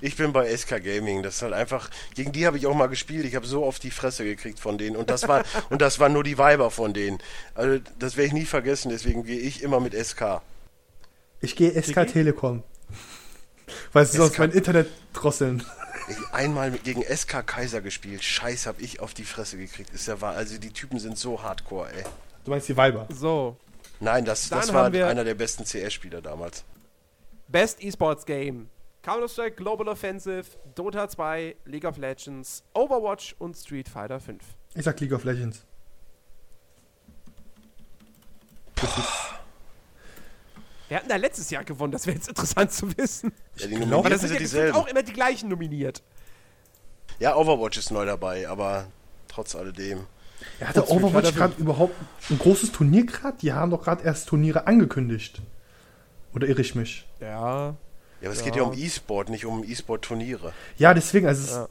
[0.01, 1.23] Ich bin bei SK Gaming.
[1.23, 1.89] Das ist halt einfach.
[2.13, 3.25] Gegen die habe ich auch mal gespielt.
[3.25, 4.95] Ich habe so oft die Fresse gekriegt von denen.
[4.95, 7.17] Und das war und das waren nur die Weiber von denen.
[7.55, 8.89] Also das werde ich nie vergessen.
[8.89, 10.41] Deswegen gehe ich immer mit SK.
[11.41, 12.11] Ich gehe SK Jiggy?
[12.11, 12.63] Telekom.
[13.93, 15.63] Weil sie sonst mein Internet drosseln.
[16.07, 18.23] Ich einmal gegen SK Kaiser gespielt.
[18.23, 19.91] Scheiß, hab ich auf die Fresse gekriegt.
[19.91, 20.35] Ist ja wahr.
[20.35, 22.03] Also die Typen sind so hardcore, ey.
[22.45, 23.07] Du meinst die Weiber.
[23.11, 23.57] So,
[23.99, 26.63] Nein, das, das war einer der besten CS-Spieler damals.
[27.47, 28.69] Best Esports Game.
[29.01, 34.41] Counter-Strike Global Offensive, Dota 2, League of Legends, Overwatch und Street Fighter 5.
[34.73, 35.63] Ich sag League of Legends.
[40.87, 43.31] Wir hatten da letztes Jahr gewonnen, das wäre jetzt interessant zu wissen.
[43.57, 44.77] Ja, die Nominierten das sind sind ja dieselben.
[44.77, 46.03] auch immer die gleichen nominiert.
[47.19, 48.87] Ja, Overwatch ist neu dabei, aber
[49.27, 50.05] trotz alledem.
[50.63, 51.93] Hatte Und Street Overwatch gerade überhaupt
[52.29, 53.37] ein großes Turnier gerade?
[53.41, 55.41] Die haben doch gerade erst Turniere angekündigt.
[56.33, 57.05] Oder irre ich mich?
[57.19, 57.75] Ja.
[58.21, 58.45] Ja, aber es Ja.
[58.45, 60.53] geht ja um E-Sport, nicht um E-Sport-Turniere.
[60.77, 61.67] Ja, deswegen, also es, Ja.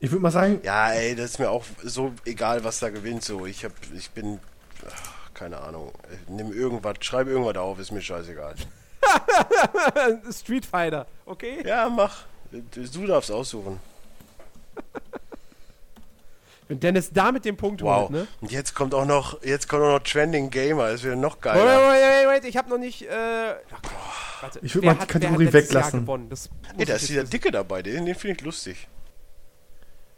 [0.00, 3.24] ich würde mal sagen, Ja, ey, das ist mir auch so egal, was da gewinnt.
[3.24, 4.40] So, ich hab, ich bin,
[4.88, 5.92] ach, keine Ahnung.
[6.28, 8.54] Nimm irgendwas, schreib irgendwas auf, ist mir scheißegal.
[10.32, 11.62] Street Fighter, okay?
[11.66, 12.24] Ja, mach.
[12.50, 13.78] Du darfst aussuchen.
[16.72, 18.02] Wenn Dennis da mit dem Punkt Wow.
[18.08, 18.26] holt, ne?
[18.40, 20.90] Und jetzt kommt auch noch, jetzt kommt auch noch Trending Gamer.
[20.90, 21.88] Das wäre noch Wait, geiler.
[21.88, 23.02] wait, wait, wait, ich habe noch nicht.
[23.02, 23.54] Äh,
[24.40, 24.58] warte.
[24.62, 26.00] Ich würd Wer mal die Kategorie weglassen.
[26.00, 26.30] gewonnen?
[26.30, 26.48] Das
[26.78, 27.24] Ey, da ist dieser.
[27.24, 28.88] Dicke dabei, den, den finde ich lustig.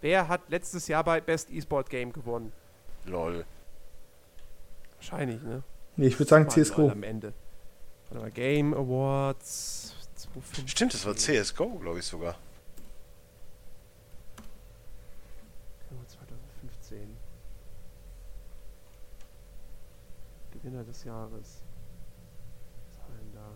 [0.00, 2.52] Wer hat letztes Jahr bei Best E-Sport Game gewonnen?
[3.06, 3.44] Lol.
[4.98, 5.64] Wahrscheinlich, ne?
[5.96, 6.88] nee, ich würde sagen CSGO.
[6.88, 7.32] Am Ende.
[8.10, 10.68] Warte mal, Game Awards 2015.
[10.68, 12.36] Stimmt, das war CSGO, glaube ich sogar.
[15.88, 17.16] Game Awards 2015.
[20.64, 21.62] Gewinner des Jahres.
[22.88, 23.50] Was haben wir denn da?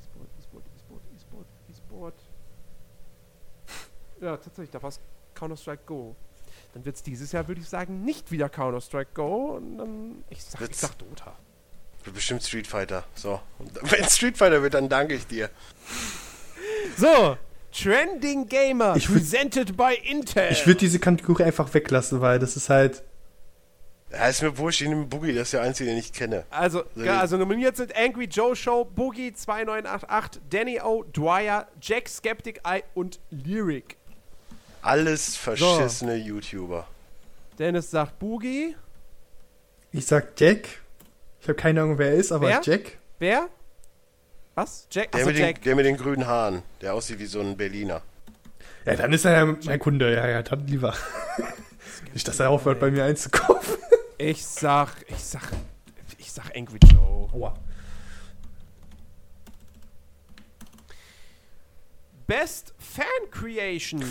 [0.00, 2.14] E-Sport, E-Sport, E-Sport, E-Sport, E-Sport.
[4.20, 4.98] Ja, tatsächlich, da war es
[5.36, 6.16] Counter-Strike Go.
[6.74, 9.56] Dann wird es dieses Jahr, würde ich sagen, nicht wieder Counter-Strike Go.
[9.58, 11.36] Und dann, ich sag, ich Wird's- sag Dota.
[12.02, 13.04] Wird Bestimmt Street Fighter.
[13.14, 13.40] So.
[13.60, 15.50] Und wenn Street Fighter wird, dann danke ich dir.
[16.96, 17.36] So,
[17.72, 20.50] Trending Gamer, Ich würd- presented by Intel.
[20.50, 23.04] Ich würde diese Kategorie einfach weglassen, weil das ist halt.
[24.12, 26.44] Ja, ist mir wurscht, ich nehme Boogie, das ist der einzige, den ich kenne.
[26.50, 32.60] Also, So also nominiert sind Angry Joe Show, Boogie 2988, Danny O, Dwyer, Jack Skeptic
[32.64, 33.96] Eye und Lyric.
[34.82, 36.86] Alles verschissene YouTuber.
[37.58, 38.74] Dennis sagt Boogie.
[39.92, 40.68] Ich sag Jack.
[41.40, 42.60] Ich habe keine Ahnung, wer er ist, aber Wer?
[42.64, 42.98] Jack.
[43.18, 43.48] Wer?
[44.54, 44.88] Was?
[44.90, 45.12] Jack?
[45.12, 45.62] Der, Achso, mit den, Jack.
[45.62, 48.02] der mit den grünen Haaren, der aussieht wie so ein Berliner.
[48.86, 50.12] Ja, dann ist er ja mein Kunde.
[50.14, 50.94] Ja, ja, dann lieber.
[52.12, 53.76] Nicht, dass er aufhört, bei mir einzukaufen.
[54.22, 55.48] Ich sag, ich sag,
[56.18, 57.26] ich sag Angry Joe.
[57.32, 57.54] Aua.
[62.26, 64.04] Best Fan Creation.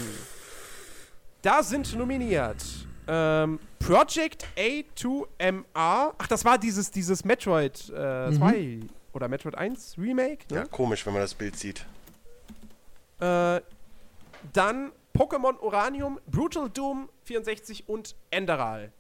[1.44, 2.66] Da sind nominiert
[3.08, 5.64] ähm, Project A2MR.
[6.18, 8.80] Ach, das war dieses, dieses Metroid äh, 2
[9.14, 10.40] oder Metroid 1 Remake.
[10.52, 10.70] Ja, Ne?
[10.72, 11.86] komisch, wenn man das Bild sieht.
[13.20, 13.62] Äh,
[14.54, 18.92] dann Pokémon Uranium, Brutal Doom 64 und Enderal.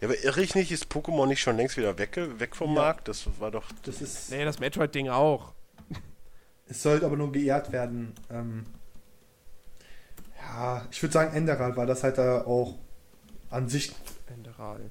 [0.00, 2.82] Ja, aber irre ich nicht, ist Pokémon nicht schon längst wieder weg, weg vom Ja.
[2.82, 3.08] Markt?
[3.08, 3.64] Das war doch.
[3.84, 4.30] Das ist.
[4.30, 5.52] Nee, das Metroid-Ding auch.
[6.68, 8.12] Es sollte aber nur geehrt werden.
[8.30, 8.66] Ähm,
[10.38, 12.74] ja, ich würde sagen Enderal, weil das halt da auch
[13.50, 13.92] an sich
[14.28, 14.90] Enderal.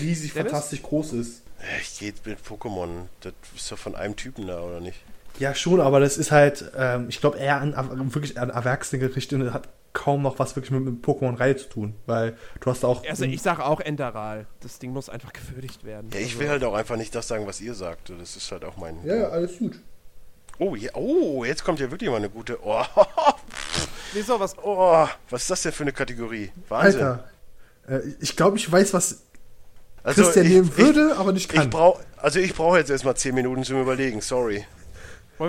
[0.00, 0.52] riesig Dennis?
[0.52, 1.42] fantastisch groß ist.
[1.60, 3.06] Äh, Ich gehe jetzt mit Pokémon.
[3.20, 4.98] Das ist doch von einem Typen da, oder nicht?
[5.38, 7.74] Ja, schon, aber das ist halt, ähm, ich glaube, eher an
[8.14, 11.94] wirklich an Erwachsene gerichtet und hat kaum noch was wirklich mit, mit Pokémon-Reihe zu tun,
[12.06, 13.04] weil du hast auch.
[13.08, 14.46] Also ich sage auch Enderal.
[14.60, 16.10] Das Ding muss einfach gewürdigt werden.
[16.12, 18.12] Ja, ich also, will halt auch einfach nicht das sagen, was ihr sagt.
[18.18, 18.98] Das ist halt auch mein.
[19.04, 19.80] ja, ja, alles gut.
[20.58, 22.58] Oh, ja, oh, jetzt kommt ja wirklich mal eine gute.
[22.62, 22.82] Oh,
[24.12, 24.56] Wieso, was?
[24.62, 26.50] oh, was ist das denn für eine Kategorie?
[26.68, 27.00] Wahnsinn.
[27.02, 27.24] Alter,
[27.88, 29.22] äh, ich glaube, ich weiß, was
[30.02, 31.64] Also, Christian ich- nehmen würde, aber nicht Ich, kann.
[31.64, 34.66] ich brauche, also ich brauche jetzt erstmal 10 Minuten zum Überlegen, sorry.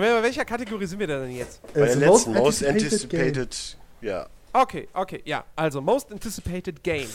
[0.00, 1.60] bei welcher Kategorie sind wir denn jetzt?
[1.74, 2.70] Äh, Bei der letzten, Most Game.
[2.70, 4.26] Anticipated, ja.
[4.54, 5.44] Okay, okay, ja.
[5.54, 7.08] Also, Most Anticipated Game.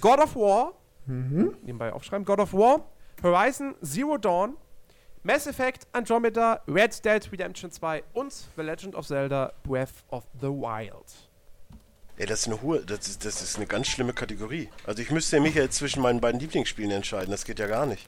[0.00, 0.72] God of War.
[1.06, 1.56] Mhm.
[1.62, 2.24] Nebenbei aufschreiben.
[2.24, 2.84] God of War.
[3.22, 4.56] Horizon Zero Dawn.
[5.22, 10.48] Mass Effect, Andromeda, Red Dead Redemption 2 und The Legend of Zelda Breath of the
[10.48, 11.06] Wild.
[12.18, 14.68] Ey, das ist eine hohe, das ist, das ist eine ganz schlimme Kategorie.
[14.86, 18.06] Also ich müsste mich jetzt zwischen meinen beiden Lieblingsspielen entscheiden, das geht ja gar nicht.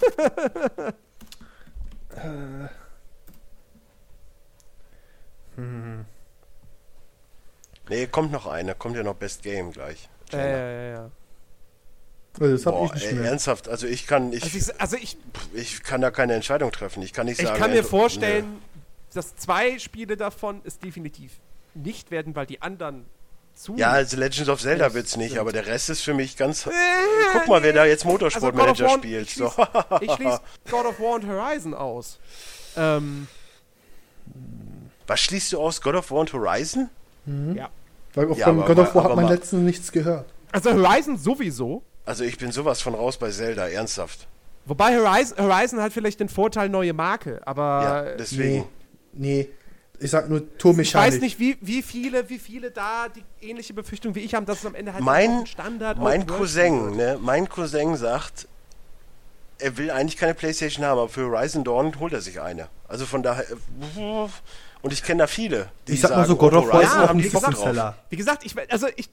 [2.16, 2.68] Äh,
[5.56, 6.04] hm.
[7.88, 10.08] Nee, kommt noch eine, kommt ja noch Best Game gleich.
[10.32, 11.10] Ja, ja, ja, ja.
[12.38, 13.30] Also das Boah, ich nicht ey, mehr.
[13.30, 15.16] ernsthaft, also ich kann, ich, Also ich, also ich,
[15.54, 17.02] ich kann da keine Entscheidung treffen.
[17.02, 17.58] Ich kann nicht ich sagen.
[17.58, 18.60] kann mir also, vorstellen,
[19.14, 21.32] dass zwei Spiele davon es definitiv
[21.74, 23.06] nicht werden, weil die anderen
[23.54, 23.74] zu.
[23.76, 25.40] Ja, also Legends of Zelda wird's nicht, stimmt.
[25.40, 26.66] aber der Rest ist für mich ganz.
[26.66, 26.70] Äh,
[27.32, 29.28] Guck mal, wer da jetzt Also Motorsportmanager War- spielt.
[29.28, 29.48] Ich So.
[29.50, 30.40] schließe ich schließ
[30.70, 32.18] God of War und Horizon aus.
[32.76, 33.28] Ähm,
[35.06, 35.80] Was schließt du aus?
[35.80, 36.88] God of War und Horizon?
[37.54, 37.68] Ja.
[38.14, 40.26] Weil auch Ja, von aber- God of War hat man letztens nichts gehört.
[40.52, 41.82] Also Horizon sowieso.
[42.04, 44.26] Also ich bin sowas von raus bei Zelda, ernsthaft.
[44.64, 48.64] Wobei Horizon, Horizon hat vielleicht den Vorteil neue Marke, aber Ja, äh, deswegen.
[49.12, 49.38] Nee.
[49.42, 49.48] Nee.
[49.98, 51.14] Ich sag nur ich Tourmechanik.
[51.14, 54.58] weiß nicht, wie, wie viele, wie viele da die ähnliche Befürchtung wie ich haben, dass
[54.58, 58.46] es am Ende halt Mein- Standard Mein Cousin, ne, mein Cousin sagt,
[59.58, 62.68] er will eigentlich keine Playstation haben, aber für Horizon Dawn holt er sich eine.
[62.88, 64.28] Also von daher, äh,
[64.86, 65.68] und ich kenne da viele.
[65.88, 67.28] Die Ich sag mal so, God of War Horizon ist Ja, auch haben ein die
[67.28, 67.54] Bock drauf.
[67.54, 67.96] Floppenseller.
[68.08, 69.10] Wie gesagt, ich, also ich,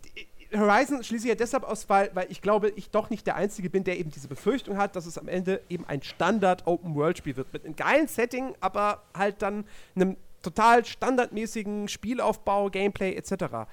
[0.55, 3.71] Horizon schließe ich ja deshalb aus, weil, weil ich glaube, ich doch nicht der Einzige
[3.71, 7.51] bin, der eben diese Befürchtung hat, dass es am Ende eben ein Standard-Open-World-Spiel wird.
[7.53, 9.65] Mit einem geilen Setting, aber halt dann
[9.95, 13.65] einem total standardmäßigen Spielaufbau, Gameplay etc.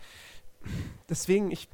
[1.11, 1.68] Deswegen, ich.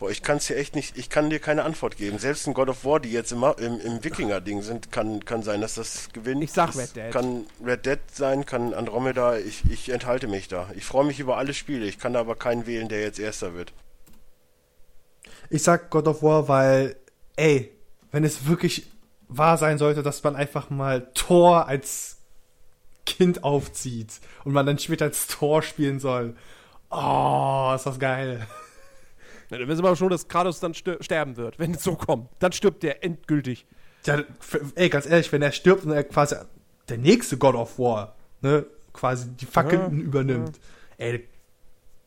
[0.00, 2.18] Boah, ich kann es dir echt nicht, ich kann dir keine Antwort geben.
[2.18, 5.60] Selbst ein God of War, die jetzt im, im, im Wikinger-Ding sind, kann, kann sein,
[5.60, 6.42] dass das gewinnt.
[6.42, 7.10] Ich sag das Red Dead.
[7.12, 9.36] Kann Red Dead sein, kann Andromeda.
[9.36, 10.70] Ich, ich enthalte mich da.
[10.74, 11.84] Ich freue mich über alle Spiele.
[11.84, 13.74] Ich kann da aber keinen wählen, der jetzt Erster wird.
[15.50, 16.96] Ich sag God of War, weil,
[17.36, 17.70] ey,
[18.10, 18.90] wenn es wirklich
[19.28, 22.16] wahr sein sollte, dass man einfach mal Thor als
[23.04, 26.36] Kind aufzieht und man dann später als Thor spielen soll.
[26.90, 28.46] Oh, ist das geil.
[29.50, 32.28] Ja, dann wissen wir aber schon, dass Kratos dann sterben wird, wenn es so kommt.
[32.38, 33.66] Dann stirbt der endgültig.
[34.06, 34.22] Ja,
[34.76, 36.36] ey, ganz ehrlich, wenn er stirbt und er quasi
[36.88, 40.58] der nächste God of War, ne, quasi die Fackeln übernimmt.
[40.98, 41.28] Ey,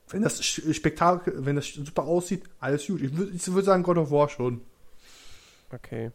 [0.09, 3.01] wenn das Spektakel, wenn das super aussieht, alles gut.
[3.01, 4.61] Ich würde ich würd sagen God of War schon.
[5.71, 6.11] Okay.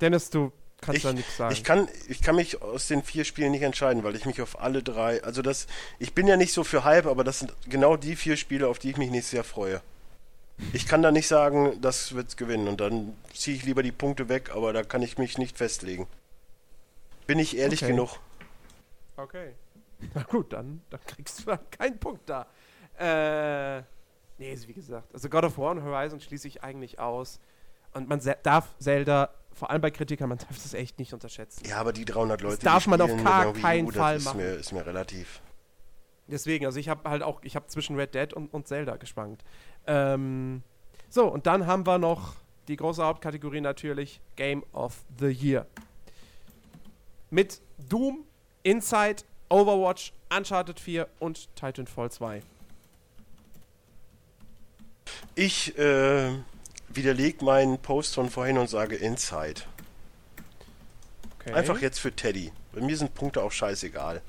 [0.00, 1.52] Dennis, du kannst Ich, da nichts sagen.
[1.52, 4.60] ich, kann, ich kann mich aus den vier Spielen nicht entscheiden, weil ich mich auf
[4.60, 5.22] alle drei.
[5.22, 5.66] Also das.
[5.98, 8.78] Ich bin ja nicht so für Hype, aber das sind genau die vier Spiele, auf
[8.78, 9.80] die ich mich nächstes Jahr freue.
[10.72, 14.28] Ich kann da nicht sagen, das wird's gewinnen und dann ziehe ich lieber die Punkte
[14.28, 16.06] weg, aber da kann ich mich nicht festlegen.
[17.26, 17.92] Bin ich ehrlich Okay.
[17.92, 18.18] genug?
[19.16, 19.52] Okay.
[20.14, 22.46] Na gut, dann, dann kriegst du halt keinen Punkt da.
[22.98, 23.82] Äh,
[24.38, 25.12] nee, ist wie gesagt.
[25.14, 27.40] Also God of War und Horizon schließe ich eigentlich aus.
[27.94, 31.64] Und man se- darf Zelda, vor allem bei Kritikern, man darf das echt nicht unterschätzen.
[31.66, 33.96] Ja, aber die 300 Leute, die darf man auf spielen gar Wii U, keinen das
[33.96, 34.36] Fall ist machen.
[34.38, 35.40] Mir, ist mir relativ.
[36.28, 39.44] Deswegen, also ich habe halt auch, ich habe zwischen Red Dead und, und Zelda geschwankt.
[39.86, 40.62] Ähm,
[41.08, 42.34] so, und dann haben wir noch
[42.68, 45.66] die große Hauptkategorie natürlich Game of the Year.
[47.30, 48.24] Mit Doom,
[48.62, 52.42] Inside, Overwatch, Uncharted 4 und Titanfall 2.
[55.34, 56.30] Ich äh,
[56.88, 59.62] widerlege meinen Post von vorhin und sage Inside.
[61.40, 61.52] Okay.
[61.52, 62.52] Einfach jetzt für Teddy.
[62.72, 64.22] Bei mir sind Punkte auch scheißegal.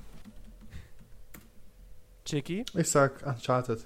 [2.26, 2.66] Chicky.
[2.74, 3.86] Ich sag Uncharted.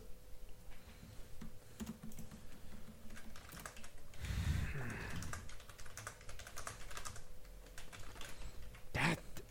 [8.96, 9.44] Ja, d-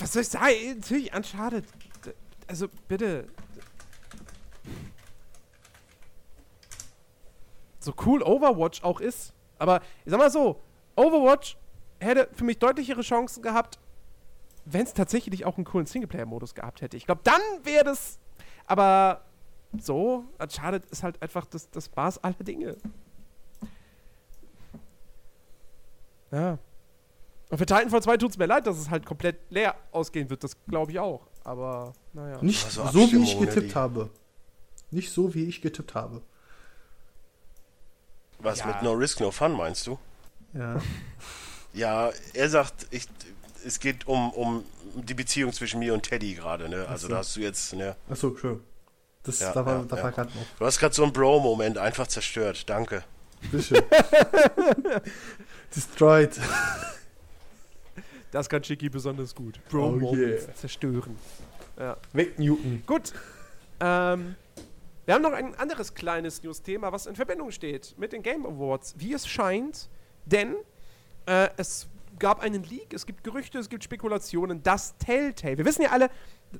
[0.00, 0.54] was soll ich sagen?
[0.76, 1.64] Natürlich Uncharted.
[2.46, 3.28] Also bitte.
[7.78, 9.32] So cool Overwatch auch ist.
[9.58, 10.60] Aber ich sag mal so,
[10.96, 11.56] Overwatch
[12.00, 13.78] hätte für mich deutlichere Chancen gehabt,
[14.64, 16.96] wenn es tatsächlich auch einen coolen Singleplayer-Modus gehabt hätte.
[16.96, 18.18] Ich glaube, dann wäre das.
[18.66, 19.24] Aber
[19.78, 22.76] so, Uncharted ist halt einfach das, Maß aller Dinge.
[26.30, 26.58] Ja.
[27.50, 30.42] Und für Titanfall 2 tut es mir leid, dass es halt komplett leer ausgehen wird.
[30.44, 31.26] Das glaube ich auch.
[31.44, 32.38] Aber, naja.
[32.42, 34.08] Nicht Also so, wie ich ne, getippt habe.
[34.92, 36.22] Nicht so, wie ich getippt habe.
[38.38, 38.66] Was Ja.
[38.68, 39.98] mit No Risk, No Fun meinst du?
[40.54, 40.80] Ja.
[41.72, 43.06] Ja, er sagt, ich,
[43.64, 44.64] es geht um, um
[44.96, 46.84] die Beziehung zwischen mir und Teddy gerade, ne?
[46.88, 47.12] Also so.
[47.12, 47.94] da hast du jetzt, ne?
[48.10, 48.58] Achso, schön.
[49.22, 50.02] Das, Ja, da war, ja, da ja.
[50.02, 50.44] war gerade noch.
[50.58, 52.68] Du hast gerade so einen Bro-Moment einfach zerstört.
[52.68, 53.04] Danke.
[53.52, 53.80] Bisschen.
[55.76, 56.32] Destroyed.
[58.30, 59.58] Das kann Chicky besonders gut.
[59.66, 60.54] Oh Bro-Moments yeah.
[60.54, 61.16] zerstören.
[61.78, 61.96] Ja.
[62.12, 62.82] Weg Newton.
[62.86, 63.12] Gut.
[63.80, 64.36] Ähm,
[65.06, 68.94] wir haben noch ein anderes kleines News-Thema, was in Verbindung steht mit den Game Awards,
[68.98, 69.88] wie es scheint.
[70.26, 70.54] Denn
[71.26, 75.82] äh, es gab einen Leak, es gibt Gerüchte, es gibt Spekulationen, dass Telltale, wir wissen
[75.82, 76.10] ja alle,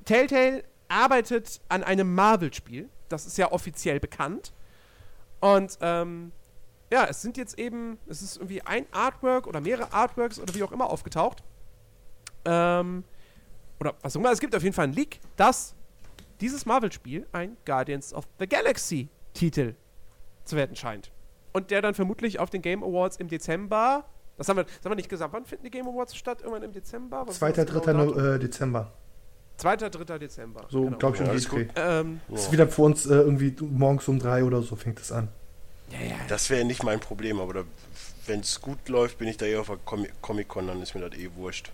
[0.05, 2.89] Telltale arbeitet an einem Marvel-Spiel.
[3.09, 4.53] Das ist ja offiziell bekannt.
[5.41, 6.33] Und ähm,
[6.93, 10.63] ja, es sind jetzt eben, es ist irgendwie ein Artwork oder mehrere Artworks oder wie
[10.63, 11.43] auch immer aufgetaucht.
[12.45, 13.05] Ähm,
[13.79, 15.75] oder was auch immer, es gibt auf jeden Fall einen Leak, dass
[16.41, 19.75] dieses Marvel-Spiel ein Guardians of the Galaxy-Titel
[20.45, 21.11] zu werden scheint.
[21.53, 24.05] Und der dann vermutlich auf den Game Awards im Dezember.
[24.39, 25.33] Das haben wir, das haben wir nicht gesagt.
[25.33, 26.41] Wann finden die Game Awards statt?
[26.41, 27.23] Irgendwann im Dezember?
[27.27, 28.25] Was ist Zweiter, das genaue dritter Datum?
[28.25, 28.93] No- äh, Dezember.
[29.57, 30.67] Zweiter, dritter Dezember.
[30.71, 30.97] So, genau.
[30.97, 31.45] glaube ich, um Ja, die.
[31.47, 31.67] Dreh.
[31.77, 35.29] Ähm, ist wieder für uns äh, irgendwie morgens um drei oder so fängt es an.
[35.91, 36.15] ja, ja.
[36.29, 37.65] Das wäre nicht mein Problem, aber
[38.27, 41.07] wenn es gut läuft, bin ich da eher auf der Comi- Comic-Con, dann ist mir
[41.07, 41.71] das eh wurscht.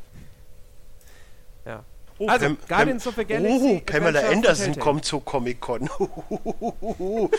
[1.66, 1.84] Ja.
[2.18, 5.90] Oh, Also, Pam- Guardians Pam- of the Galaxy Oh, Pamela Adventure Anderson kommt zur Comic-Con.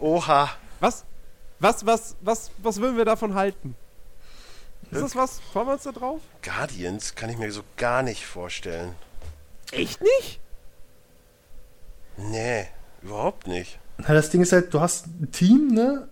[0.00, 0.50] Oha.
[0.80, 1.04] Was?
[1.60, 3.76] Was, was, was, was würden wir davon halten?
[4.90, 5.40] Ist das was?
[5.52, 6.20] Freuen wir uns da drauf?
[6.42, 8.94] Guardians kann ich mir so gar nicht vorstellen.
[9.70, 10.40] Echt nicht?
[12.16, 12.66] Nee,
[13.00, 13.78] überhaupt nicht.
[13.98, 16.08] Na, das Ding ist halt, du hast ein Team, ne?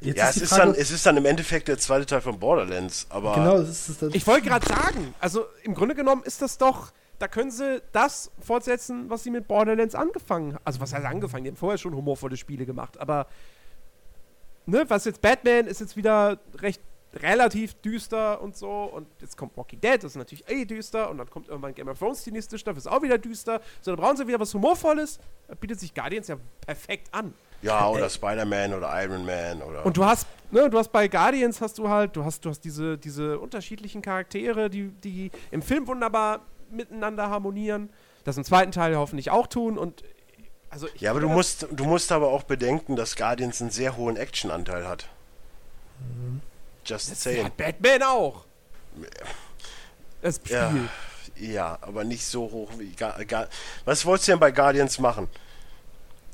[0.00, 2.20] Jetzt Ja, es die ist, Frage- dann, es ist dann im Endeffekt der zweite Teil
[2.20, 4.14] von Borderlands, aber Genau, das ist das.
[4.14, 8.30] Ich wollte gerade sagen, also im Grunde genommen ist das doch, da können sie das
[8.40, 10.62] fortsetzen, was sie mit Borderlands angefangen haben.
[10.64, 11.44] Also was heißt angefangen?
[11.44, 13.26] Die haben vorher schon humorvolle Spiele gemacht, aber
[14.66, 16.80] ne, was jetzt Batman ist jetzt wieder recht
[17.14, 21.16] relativ düster und so und jetzt kommt Walking Dead, das ist natürlich eh düster und
[21.16, 23.62] dann kommt irgendwann Game of Thrones die nächste Staffel, ist auch wieder düster.
[23.80, 25.18] So, dann brauchen sie wieder was humorvolles.
[25.48, 26.36] Da bietet sich Guardians ja
[26.66, 27.32] perfekt an.
[27.62, 29.84] Ja, oder Spider-Man oder Iron Man oder.
[29.84, 32.60] Und du hast, ne, du hast bei Guardians hast du halt, du hast, du hast
[32.60, 36.40] diese, diese unterschiedlichen Charaktere, die, die im Film wunderbar
[36.70, 37.90] miteinander harmonieren.
[38.24, 40.02] Das im zweiten Teil hoffentlich auch tun und
[40.68, 44.16] also ja, aber du musst, du musst aber auch bedenken, dass Guardians einen sehr hohen
[44.16, 45.08] Actionanteil hat.
[46.84, 47.44] Just das saying.
[47.44, 48.44] hat Batman auch.
[50.22, 50.54] Das Spiel.
[50.54, 50.74] Ja,
[51.36, 52.90] ja, aber nicht so hoch wie.
[52.92, 53.48] Ga, Ga,
[53.84, 55.28] was wolltest du denn bei Guardians machen?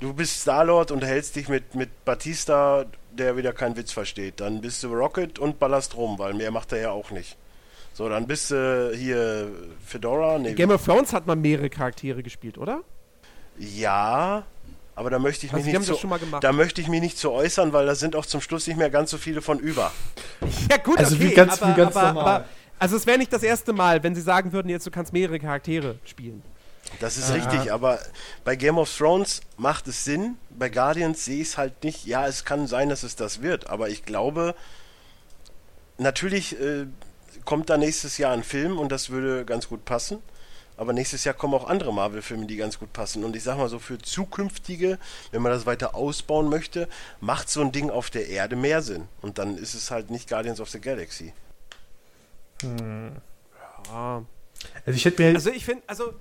[0.02, 4.40] Du bist Star-Lord und hältst dich mit, mit Batista, der wieder keinen Witz versteht.
[4.40, 7.36] Dann bist du Rocket und ballerst rum, weil mehr macht er ja auch nicht.
[7.94, 9.48] So, dann bist du hier
[9.86, 10.40] Fedora.
[10.40, 12.80] Nee, Game of Thrones hat man mehrere Charaktere gespielt, oder?
[13.58, 14.44] ja,
[14.94, 16.42] aber da möchte ich mich Also, haben nicht zu, schon mal gemacht.
[16.42, 18.90] da möchte ich mich nicht zu äußern, weil da sind auch zum Schluss nicht mehr
[18.90, 19.92] ganz so viele von über.
[20.70, 22.34] Ja, gut, Also okay, wie ganz- aber, wie ganz aber, normal.
[22.36, 22.44] aber
[22.78, 25.38] also es wäre nicht das erste Mal, wenn sie sagen würden, jetzt du kannst mehrere
[25.38, 26.42] Charaktere spielen.
[27.00, 27.34] Das ist Ja.
[27.36, 27.98] richtig, aber
[28.44, 30.36] bei Game of Thrones macht es Sinn.
[30.50, 32.04] Bei Guardians sehe ich es halt nicht.
[32.06, 34.54] Ja, es kann sein, dass es das wird, aber ich glaube,
[35.98, 36.86] natürlich äh,
[37.44, 40.18] kommt da nächstes Jahr ein Film und das würde ganz gut passen.
[40.76, 43.24] Aber nächstes Jahr kommen auch andere Marvel-Filme, die ganz gut passen.
[43.24, 44.98] Und ich sag mal so, für zukünftige,
[45.30, 46.88] wenn man das weiter ausbauen möchte,
[47.20, 49.06] macht so ein Ding auf der Erde mehr Sinn.
[49.20, 51.34] Und dann ist es halt nicht Guardians of the Galaxy.
[53.92, 54.22] Ah.
[54.86, 55.34] Also ich hätte mir.
[55.34, 56.14] Also ich finde, also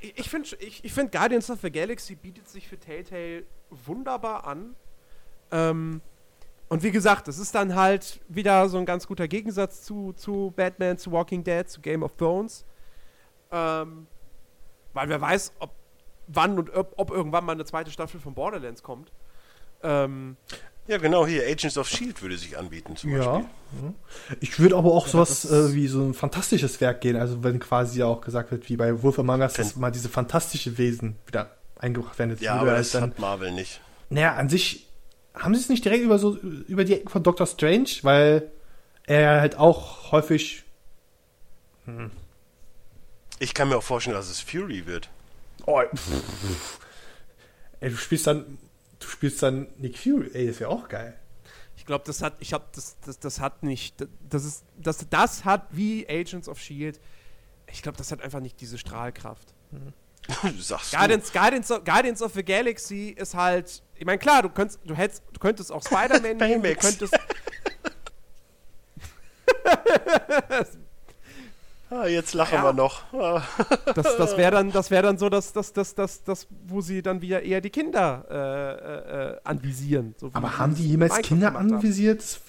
[0.00, 4.74] ich, finde, ich, ich find Guardians of the Galaxy bietet sich für Telltale wunderbar an.
[5.50, 6.00] Ähm,
[6.68, 10.52] und wie gesagt, es ist dann halt wieder so ein ganz guter Gegensatz zu, zu
[10.56, 12.64] Batman, zu Walking Dead, zu Game of Thrones.
[13.52, 14.06] Ähm,
[14.92, 15.70] weil wer weiß, ob
[16.26, 19.12] wann und ob, ob irgendwann mal eine zweite Staffel von Borderlands kommt.
[19.82, 20.36] Ähm,
[20.88, 23.18] Ja, genau, hier, Agents of Shield würde sich anbieten zum ja.
[23.18, 23.46] Beispiel.
[23.82, 24.36] ja.
[24.40, 27.16] Ich würde aber auch sowas das ist- äh, wie so ein fantastisches Werk gehen.
[27.16, 30.78] Also wenn quasi auch gesagt wird, wie bei Wolf Among Us, dass mal diese fantastische
[30.78, 32.36] Wesen wieder eingebracht werden.
[32.40, 33.80] Ja, aber halt das hat Marvel nicht.
[34.10, 34.86] Naja, an sich
[35.34, 38.50] haben sie es nicht direkt über so über die Ecken von Doctor Strange, weil
[39.04, 40.62] er halt auch häufig.
[43.38, 45.08] Ich kann mir auch vorstellen, dass es Fury wird.
[45.66, 45.82] Oh,
[47.80, 48.58] ey, du spielst dann.
[49.06, 51.16] Du spielst dann Nick Fury, ey, das wäre auch geil.
[51.76, 55.44] ich glaube, das hat, ich habe das, das, das hat nicht, das ist, das, das
[55.44, 56.98] hat wie Agents of Shield.
[57.70, 59.54] Ich glaube, das hat einfach nicht diese Strahlkraft.
[60.58, 63.80] Sagst Guardians, Guardians, of, Guardians of the Galaxy ist halt.
[63.94, 67.16] Ich meine, klar, du könntest, du hättest, du könntest auch Spider-Man nehmen, du könntest.
[71.88, 72.64] Ah, jetzt lachen Ja.
[72.64, 73.02] wir noch.
[73.14, 73.42] Ah.
[73.94, 77.00] Das, das wäre dann, das wäre dann so, dass das, das, das, das, wo sie
[77.00, 80.14] dann wieder eher die Kinder äh, äh, äh, anvisieren.
[80.18, 82.40] So Aber haben die jemals Minecraft Kinder anvisiert?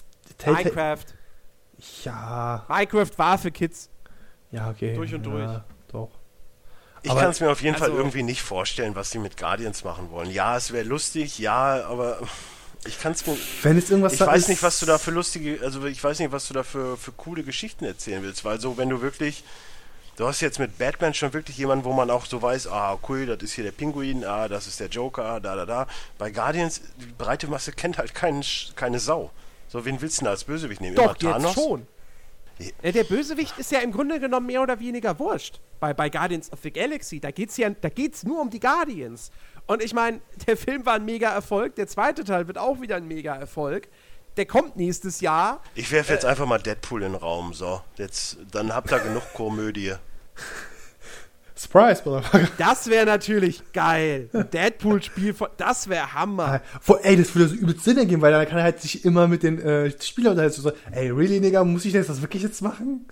[0.44, 1.04] Minecraft.
[2.04, 3.90] Ja, Minecraft war für Kids.
[4.50, 4.94] ja, okay.
[4.96, 5.60] Durch und ja, durch.
[5.92, 6.10] Doch.
[7.02, 9.84] Ich kann es mir auf jeden Fall also- irgendwie nicht vorstellen, was sie mit Guardians
[9.84, 10.30] machen wollen.
[10.30, 12.18] Ja, es wäre lustig, ja, aber
[12.86, 13.36] ich kann es mir.
[13.62, 16.18] Wenn jetzt irgendwas Ich weiß ist- nicht, was du da für lustige, also ich weiß
[16.20, 19.44] nicht, was du da für, für coole Geschichten erzählen willst, weil so, wenn du wirklich,
[20.16, 23.26] du hast jetzt mit Batman schon wirklich jemanden, wo man auch so weiß, ah, cool,
[23.26, 25.86] das ist hier der Pinguin, ah, das ist der Joker, da, da, da.
[26.18, 28.44] Bei Guardians, die breite Masse kennt halt keinen,
[28.76, 29.30] keine Sau.
[29.68, 30.96] So, wen willst du denn als Bösewicht nehmen?
[30.96, 31.86] Doch, Immer jetzt schon.
[32.82, 35.60] Ja, der Bösewicht ist ja im Grunde genommen mehr oder weniger wurscht.
[35.78, 39.30] Bei, bei Guardians of the Galaxy, da geht's ja, da geht's nur um die Guardians.
[39.68, 43.06] Und ich meine, der Film war ein Mega-Erfolg, der zweite Teil wird auch wieder ein
[43.06, 43.86] Mega-Erfolg.
[44.36, 45.62] Der kommt nächstes Jahr.
[45.74, 47.80] Ich werfe jetzt einfach mal Deadpool in den Raum, so.
[47.96, 49.94] Jetzt, dann habt ihr genug Komödie.
[51.56, 52.48] Surprise, Motherfucker.
[52.56, 54.30] Das wäre natürlich geil.
[54.32, 56.60] Ein Deadpool-Spiel, von- das wäre Hammer.
[56.84, 59.26] Wo, ey, das würde so übelst Sinn ergeben, weil dann kann er halt sich immer
[59.26, 60.60] mit den äh, Spielern unterhalten.
[60.62, 63.08] So, ey, really, Nigga, muss ich das wirklich jetzt machen?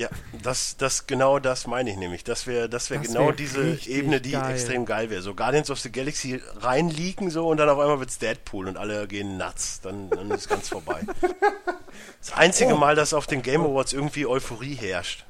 [0.00, 0.08] Ja,
[0.42, 2.24] das, das, genau das meine ich nämlich.
[2.24, 4.54] Das wäre das wär Das genau wär diese Ebene, die geil.
[4.54, 5.20] extrem geil wäre.
[5.20, 9.06] So Guardians of the Galaxy reinliegen so und dann auf einmal wird's Deadpool und alle
[9.06, 9.82] gehen nuts.
[9.82, 11.02] Dann, dann ist ganz vorbei.
[12.18, 15.26] Das einzige Mal, dass auf den Game Awards irgendwie Euphorie herrscht.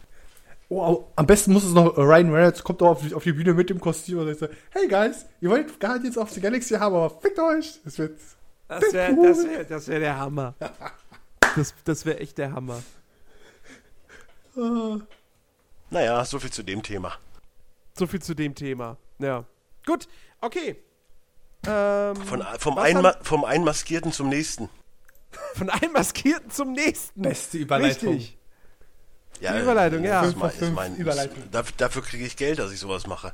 [0.69, 3.33] Oh, am besten muss es noch äh, Ryan Reynolds kommt auch auf die, auf die
[3.33, 6.75] Bühne mit dem Kostüm und sagt so, hey guys, ihr wollt Guardians of the Galaxy
[6.75, 7.81] haben, aber fickt euch.
[7.85, 8.21] Das wird
[8.69, 10.55] Das wäre das wär, das wär der Hammer.
[11.57, 12.81] Das, das wäre echt der Hammer.
[15.91, 17.15] Naja, so viel zu dem Thema.
[17.99, 18.97] So viel zu dem Thema.
[19.19, 19.45] Ja.
[19.87, 20.07] Gut,
[20.41, 20.77] okay.
[21.67, 24.69] Ähm, Von, vom, Einma haben- vom Einmaskierten zum nächsten.
[25.55, 27.23] von einem Maskierten zum nächsten.
[27.23, 28.15] beste Überleitung.
[28.15, 28.37] Richtig.
[29.41, 30.23] Ja, Die Überleitung, ja.
[30.25, 31.45] Ist mein, ist mein, Überleitung.
[31.45, 33.33] Ist, dafür dafür kriege ich Geld, dass ich sowas mache.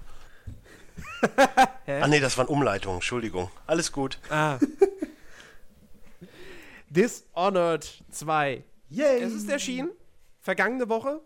[1.86, 3.50] Ah nee, das waren Umleitungen, Entschuldigung.
[3.66, 4.18] Alles gut.
[4.28, 4.58] Ah.
[6.90, 8.62] Dishonored 2.
[8.90, 9.22] Yay!
[9.22, 9.90] Es ist erschienen.
[10.46, 11.18] Vergangene Woche.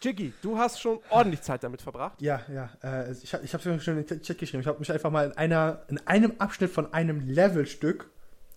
[0.00, 2.22] Jiggy, du hast schon ordentlich Zeit damit verbracht.
[2.22, 2.70] Ja, ja.
[2.82, 4.62] Äh, ich habe hab's mir schon in den Chat geschrieben.
[4.62, 8.08] Ich habe mich einfach mal in, einer, in einem Abschnitt von einem Levelstück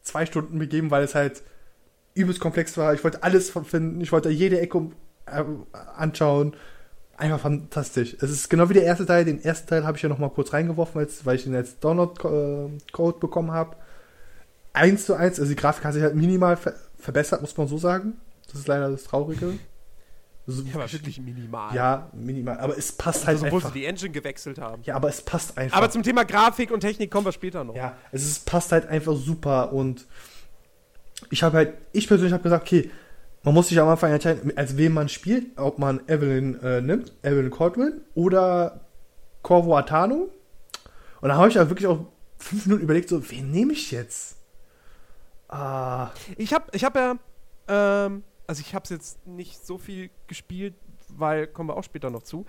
[0.04, 1.44] zwei Stunden begeben, weil es halt
[2.14, 2.94] übelst komplex war.
[2.94, 4.00] Ich wollte alles finden.
[4.00, 4.90] Ich wollte jede Ecke
[5.26, 5.44] äh,
[5.98, 6.56] anschauen.
[7.18, 8.16] Einfach fantastisch.
[8.22, 9.26] Es ist genau wie der erste Teil.
[9.26, 11.78] Den ersten Teil habe ich ja noch mal kurz reingeworfen, als, weil ich den als
[11.82, 13.76] Download-Code bekommen habe.
[14.72, 15.42] Eins zu eins.
[15.42, 18.18] Also die Grafik hat sich halt minimal ver verbessert, muss man so sagen.
[18.48, 19.54] Das ist leider das Traurige.
[20.48, 21.76] Also, Ja, aber wirklich minimal.
[21.76, 22.58] ja, minimal.
[22.60, 23.74] Aber es passt halt also, obwohl einfach.
[23.74, 24.82] sie die Engine gewechselt haben.
[24.84, 25.78] Ja, aber es passt einfach.
[25.78, 27.76] Aber zum Thema Grafik und Technik kommen wir später noch.
[27.76, 30.08] ja, es ist, passt halt einfach super und
[31.32, 32.90] ich habe halt, ich persönlich habe gesagt, okay,
[33.44, 37.12] man muss sich am Anfang entscheiden, als wen man spielt, ob man Evelyn äh, nimmt,
[37.24, 38.82] Evelyn Caldwell oder
[39.42, 40.30] Corvo Atano.
[41.22, 42.06] Und da habe ich halt wirklich auch
[42.38, 44.38] fünf Minuten überlegt, so, wen nehme ich jetzt?
[45.50, 47.16] Ah, Ich habe ich hab ja,
[47.68, 50.74] ähm, also ich habe es jetzt nicht so viel gespielt,
[51.10, 52.46] weil kommen wir auch später noch zu.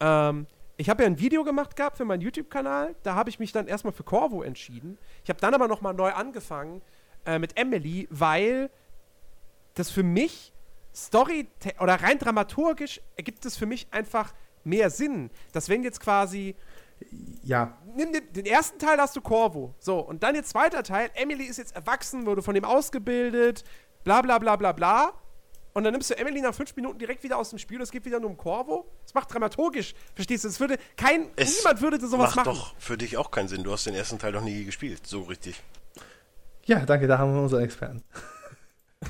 [0.00, 0.46] Ähm,
[0.76, 2.96] ich habe ja ein Video gemacht gehabt für meinen YouTube-Kanal.
[3.02, 4.98] Da habe ich mich dann erstmal für Corvo entschieden.
[5.22, 6.82] Ich habe dann aber noch mal neu angefangen
[7.26, 8.70] äh, mit Emily, weil
[9.74, 10.52] das für mich
[10.94, 11.48] Story
[11.80, 14.34] oder rein dramaturgisch ergibt es für mich einfach
[14.64, 15.30] mehr Sinn.
[15.52, 16.56] Dass wenn jetzt quasi
[17.42, 19.74] ja, nimm den, den ersten Teil hast du Corvo.
[19.78, 23.64] So, und dann der zweite Teil, Emily ist jetzt erwachsen, wurde von dem ausgebildet,
[24.04, 25.12] bla bla bla bla bla.
[25.74, 28.04] Und dann nimmst du Emily nach fünf Minuten direkt wieder aus dem Spiel, es geht
[28.04, 28.86] wieder nur um Corvo.
[29.04, 30.48] Das macht dramaturgisch, verstehst du?
[30.48, 32.56] Es würde kein, Es niemand würde sowas macht machen.
[32.58, 33.64] doch für dich auch keinen Sinn.
[33.64, 35.62] Du hast den ersten Teil noch nie gespielt, so richtig.
[36.66, 38.02] ja, danke, da haben wir unseren Experten.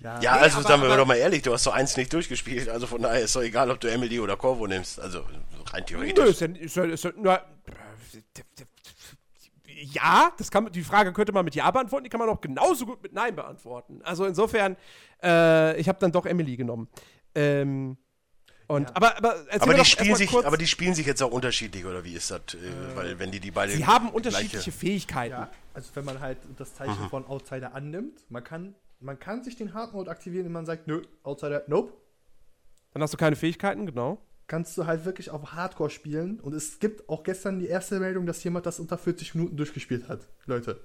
[0.00, 1.96] ja, Ja, Nee, also aber- sagen wir aber- doch mal ehrlich, du hast doch eins
[1.96, 2.68] nicht durchgespielt.
[2.68, 5.00] Also von daher ist doch egal, ob du Emily oder Corvo nimmst.
[5.00, 5.20] Also
[5.72, 6.28] rein Nö, theoretisch.
[6.28, 7.40] ist ja, ist ja, ist ja, na,
[9.92, 12.86] ja, das kann, die Frage könnte man mit Ja beantworten, die kann man auch genauso
[12.86, 14.00] gut mit Nein beantworten.
[14.04, 14.76] Also insofern,
[15.22, 16.88] äh, ich habe dann doch Emily genommen.
[17.34, 17.96] Ähm,
[18.68, 18.96] und, Ja.
[18.96, 22.02] aber, aber, aber die, spielen sich, kurz, aber die spielen sich jetzt auch unterschiedlich, oder
[22.04, 22.40] wie ist das?
[22.54, 25.32] Äh, weil wenn die die beide sie haben gleiche- unterschiedliche Fähigkeiten.
[25.34, 29.56] Ja, also wenn man halt das Zeichen von Outsider annimmt, man kann, man kann sich
[29.56, 31.92] den Hard Mode aktivieren, wenn man sagt, nö, Outsider, nope.
[32.92, 34.18] Dann hast du keine Fähigkeiten, genau.
[34.48, 36.38] Kannst du halt wirklich auf Hardcore spielen.
[36.40, 40.08] Und es gibt auch gestern die erste Meldung, dass jemand das unter 40 Minuten durchgespielt
[40.08, 40.20] hat.
[40.46, 40.78] Leute.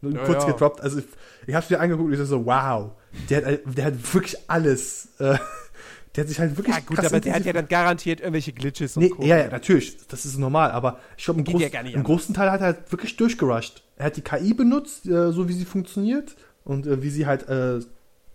[0.00, 0.50] Nur Ja, kurz ja.
[0.52, 0.80] gedroppt.
[0.80, 1.04] Also ich,
[1.46, 2.92] ich hab's mir angeguckt und ich so, wow.
[3.30, 5.08] Der hat, der hat wirklich alles.
[5.18, 5.38] Äh,
[6.16, 6.74] der hat sich halt wirklich.
[6.74, 9.22] Ja, gut, aber der hat ja dann garantiert irgendwelche Glitches und Nee, Co.
[9.22, 10.06] ja, ja, natürlich.
[10.08, 12.92] Das ist normal, aber ich glaube, im, Groß, ja im großen Teil hat er halt
[12.92, 13.84] wirklich durchgerusht.
[13.96, 17.48] Er hat die KI benutzt, äh, so wie sie funktioniert und äh, wie sie halt
[17.48, 17.80] äh,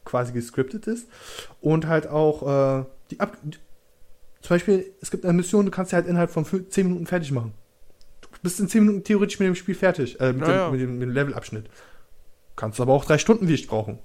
[0.05, 1.07] quasi gescriptet ist.
[1.59, 3.37] Und halt auch äh, die Ab
[4.41, 7.05] Zum Beispiel, es gibt eine Mission, du kannst sie halt innerhalb von fün- 10 Minuten
[7.05, 7.53] fertig machen.
[8.21, 10.65] Du bist in 10 Minuten theoretisch mit dem Spiel fertig, äh, mit, Ja, ja.
[10.67, 11.69] dem, mit, dem, mit dem Levelabschnitt.
[12.55, 13.99] Kannst aber auch drei Stunden wie ich brauchen.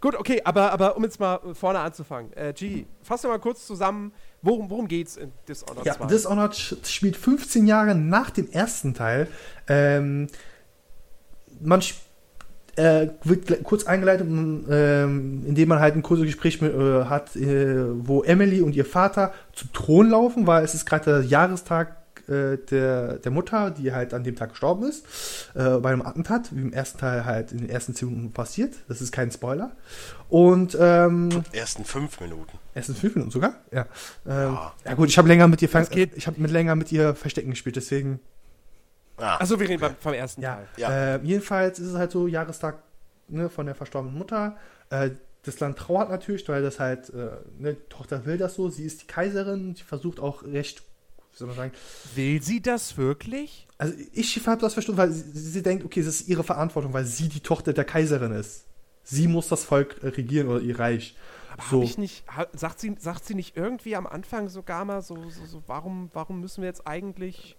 [0.00, 2.32] Gut, okay, aber, aber um jetzt mal vorne anzufangen.
[2.32, 6.06] Äh, G, fass doch mal kurz zusammen, worum, worum geht's in Dishonored Ja, 2?
[6.06, 6.56] Dishonored
[6.86, 9.28] spielt 15 Jahre nach dem ersten Teil.
[9.68, 10.28] Ähm,
[11.60, 12.00] man sp-
[12.76, 18.06] äh, wird kurz eingeleitet, ähm, indem man halt ein kurzes Gespräch mit, äh, hat, äh,
[18.06, 21.96] wo Emily und ihr Vater zum Thron laufen, weil es ist gerade der Jahrestag
[22.28, 25.04] äh, der, der Mutter, die halt an dem Tag gestorben ist,
[25.54, 28.74] äh, bei einem Attentat, wie im ersten Teil halt in den ersten 10 Minuten passiert.
[28.88, 29.72] Das ist kein Spoiler.
[30.28, 32.58] Und ähm, ersten fünf Minuten.
[32.74, 33.54] Erst in fünf Minuten sogar?
[33.70, 33.86] Ja.
[34.26, 34.72] Ähm, Ja.
[34.84, 34.94] ja.
[34.94, 36.16] gut, ich habe länger mit ihr geht.
[36.16, 38.20] ich habe mit länger mit ihr Verstecken gespielt, deswegen.
[39.22, 40.56] Ah, Achso, wir reden beim, vom ersten Ja.
[40.56, 40.68] Teil.
[40.76, 41.14] Ja.
[41.16, 42.82] Äh, jedenfalls ist es halt so Jahrestag
[43.28, 44.56] ne, von der verstorbenen Mutter.
[44.90, 45.10] Äh,
[45.44, 48.84] das Land trauert natürlich, weil das halt, äh, ne, die Tochter will das so, sie
[48.84, 50.82] ist die Kaiserin, sie versucht auch recht,
[51.32, 51.72] wie soll man sagen,
[52.14, 53.66] Will sie das wirklich?
[53.78, 57.04] also ich habe das verstanden, weil sie, sie denkt, okay, das ist ihre Verantwortung, weil
[57.04, 58.66] sie die Tochter der Kaiserin ist.
[59.04, 61.16] Sie muss das Volk äh, regieren oder ihr Reich.
[61.54, 61.82] Aber So.
[61.82, 65.62] ich nicht, sagt, sie, sagt sie nicht irgendwie am Anfang sogar mal so, so, so
[65.66, 67.56] warum, warum müssen wir jetzt eigentlich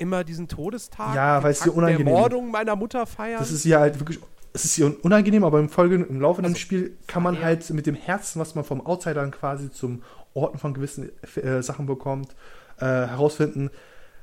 [0.00, 2.20] immer diesen Todestag, Ja, weil es ihr unangenehm der ist.
[2.20, 3.38] Mordung meiner Mutter feiern?
[3.38, 4.18] Das ist ja halt wirklich,
[4.52, 7.42] es ist ihr unangenehm, aber im Folge, im laufenden Also, Spiel kann man ja.
[7.42, 10.02] halt mit dem Herzen, was man vom Outsider quasi zum
[10.34, 12.34] Orten von gewissen äh, Sachen bekommt,
[12.78, 13.70] äh, herausfinden,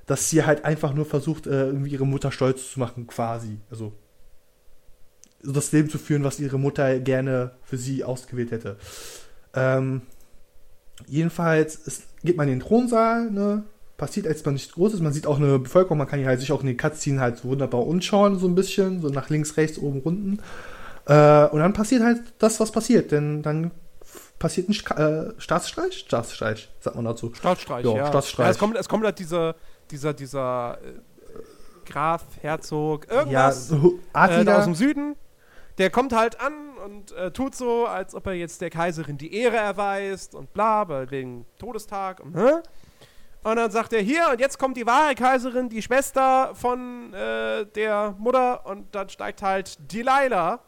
[0.06, 3.60] dass sie halt einfach nur versucht, äh, irgendwie ihre Mutter stolz zu machen, quasi.
[3.70, 3.94] Also
[5.42, 8.78] so das Leben zu führen, was ihre Mutter gerne für sie ausgewählt hätte.
[9.54, 10.02] Ähm,
[11.06, 13.64] jedenfalls ist, geht man in den Thronsaal, ne?
[13.98, 15.00] Passiert erstmal nichts Großes.
[15.02, 17.38] Man sieht auch eine Bevölkerung, man kann hier halt sich auch in den Cutscene halt
[17.38, 20.40] so wunderbar umschauen, so ein bisschen, so nach links, rechts, oben, unten.
[21.08, 23.72] Äh, und dann passiert halt das, was passiert, denn dann
[24.38, 25.98] passiert ein Sta- äh, Staatsstreich?
[25.98, 27.34] Staatsstreich, sagt man dazu.
[27.34, 28.08] Staatsstreich, Ja, ja.
[28.08, 28.46] Staatsstreich.
[28.46, 29.56] Ja, es, kommt, es kommt halt dieser,
[29.90, 35.16] dieser, dieser äh, Graf, Herzog, Ja, irgendwas so äh, da aus dem Süden.
[35.80, 36.54] Der kommt halt an
[36.86, 40.88] und äh, tut so, als ob er jetzt der Kaiserin die Ehre erweist und bla,
[41.10, 42.52] wegen Todestag und hä?
[43.48, 47.66] Und dann sagt er, hier, und jetzt kommt die wahre Kaiserin, die Schwester von äh,
[47.66, 50.60] der Mutter und dann steigt halt Delilah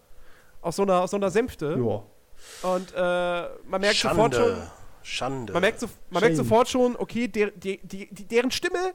[0.61, 1.77] aus so einer, aus so einer Sänfte.
[1.77, 2.69] ja.
[2.69, 4.71] Und äh, man merkt sofort schon, Schande.
[5.01, 5.53] Schande.
[5.53, 8.93] man merkt, so, man merkt sofort schon, okay, der, die, die, die, deren Stimme,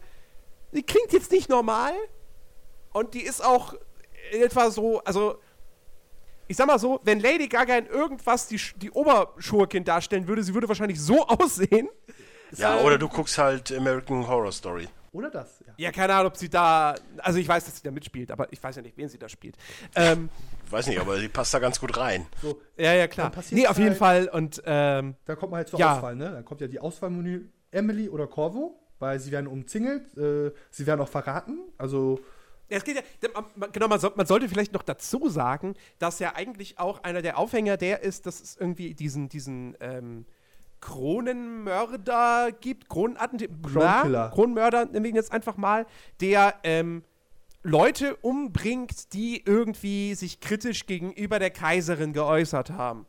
[0.73, 1.93] die klingt jetzt nicht normal.
[2.95, 3.75] Und die ist auch
[4.33, 5.39] in etwa so, also,
[6.49, 10.55] ich sag mal so, wenn Lady Gaga in irgendwas die, die Oberschurkin darstellen würde, sie
[10.55, 11.91] würde wahrscheinlich so aussehen.
[12.59, 14.89] Ja, oder du guckst halt American Horror Story.
[15.13, 15.73] Oder das, ja.
[15.77, 18.61] Ja, keine Ahnung, ob sie da, also ich weiß, dass sie da mitspielt, aber ich
[18.61, 19.57] weiß ja nicht, wen sie da spielt.
[19.95, 20.29] Ähm,
[20.71, 22.27] Weiß nicht, aber die passt da ganz gut rein.
[22.43, 23.31] So, ja, ja, klar.
[23.51, 25.97] Nee, auf jeden halt- Fall und, ähm, da kommt man halt zur Ja.
[25.97, 26.33] Auswahl, ne?
[26.33, 31.01] Dann kommt ja die Auswahlmenü Emily oder Corvo, weil sie werden umzingelt, äh, sie werden
[31.01, 32.19] auch verraten, also
[32.69, 33.03] Ja, es geht ja,
[33.71, 37.39] genau, man, soll, man sollte vielleicht noch dazu sagen, dass ja eigentlich auch einer der
[37.39, 40.25] Aufhänger der ist, dass es irgendwie diesen, diesen ähm,
[40.85, 44.31] Kronenmörder gibt, Kronenattentäter, Kronkiller.
[44.31, 45.87] Kronenmörder, nehmen wir jetzt einfach mal,
[46.21, 47.03] der ähm,
[47.63, 53.07] Leute umbringt, die irgendwie sich kritisch gegenüber der Kaiserin geäußert haben.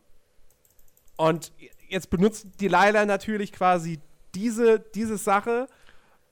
[1.17, 1.51] Und
[1.89, 3.99] jetzt benutzt Delilah natürlich quasi
[4.33, 5.67] diese, diese Sache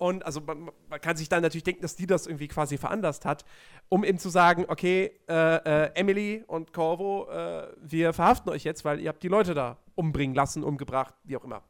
[0.03, 3.23] und also man, man kann sich dann natürlich denken, dass die das irgendwie quasi veranlasst
[3.23, 3.45] hat,
[3.87, 8.83] um eben zu sagen, okay, äh, äh, Emily und Corvo, äh, wir verhaften euch jetzt,
[8.83, 11.63] weil ihr habt die Leute da umbringen lassen, umgebracht, wie auch immer.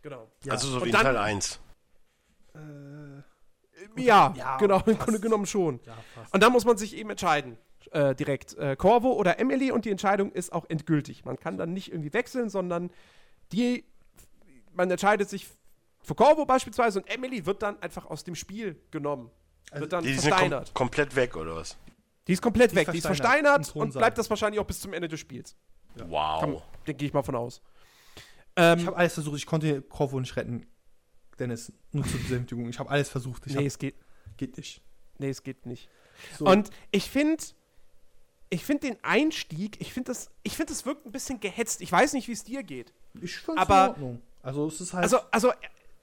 [0.00, 0.28] Genau.
[0.44, 0.52] Ja.
[0.52, 1.60] Also so wie in dann- Teil 1.
[3.96, 4.98] Ja, Ja, genau, im.
[4.98, 5.78] Grunde genommen schon.
[5.84, 5.94] ja.
[6.32, 7.58] Und dann muss man sich eben entscheiden.
[7.90, 11.26] Äh, direkt äh, Corvo oder Emily und die Entscheidung ist auch endgültig.
[11.26, 12.90] Man kann dann nicht irgendwie wechseln, sondern
[13.52, 13.84] die,
[14.72, 15.48] man entscheidet sich
[16.02, 19.30] für Corvo beispielsweise und Emily wird dann einfach aus dem Spiel genommen.
[19.70, 20.74] Also wird dann Die sind kom versteinert.
[20.74, 21.76] komplett weg, oder was?
[22.26, 22.88] Die ist komplett Die weg.
[22.88, 25.56] ist Die ist versteinert versteinert und bleibt das wahrscheinlich auch bis zum Ende des Spiels.
[26.06, 26.62] Wow.
[26.86, 27.60] Da gehe ich mal von aus.
[28.16, 28.22] Ich
[28.56, 30.66] Ähm, habe alles versucht, ich konnte Corvo nicht retten.
[31.38, 32.68] Dennis, nur zur Besänftigung.
[32.68, 33.46] Ich habe alles versucht.
[33.46, 33.94] Ich nee, hab, es geht,
[34.36, 34.82] geht nicht.
[35.18, 35.88] nee, es geht nicht.
[36.38, 36.44] So.
[36.46, 37.42] Und ich finde,
[38.50, 41.80] ich finde den Einstieg, ich finde das, ich finde das wirkt ein bisschen gehetzt.
[41.80, 42.92] Ich weiß nicht, wie es dir geht.
[43.20, 44.22] ich fand's aber- in Ordnung.
[44.42, 45.04] Also es ist halt.
[45.04, 45.52] Also, also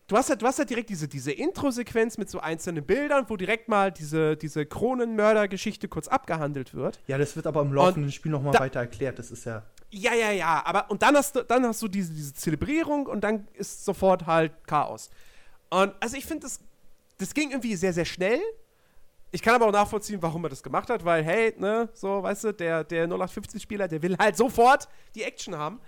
[0.08, 3.38] du hast ja, du hast ja direkt diese, diese Intro-Sequenz mit so einzelnen Bildern, wo
[3.38, 7.00] direkt mal diese, diese Kronenmörder-Geschichte kurz abgehandelt wird.
[7.08, 9.20] ja, das wird aber im laufenden Spiel nochmal weiter erklärt.
[9.20, 9.64] Das ist ja.
[9.90, 13.22] Ja, ja, ja, aber und dann hast du, dann hast du diese, diese Zelebrierung und
[13.22, 15.10] dann ist sofort halt Chaos.
[15.70, 16.60] Und also ich finde, das,
[17.18, 18.42] das ging irgendwie sehr, sehr schnell.
[19.32, 22.46] Ich kann aber auch nachvollziehen, warum er das gemacht hat, weil, hey, ne, so, weißt
[22.46, 25.80] du, der, der 0815-Spieler, der will halt sofort die Action haben.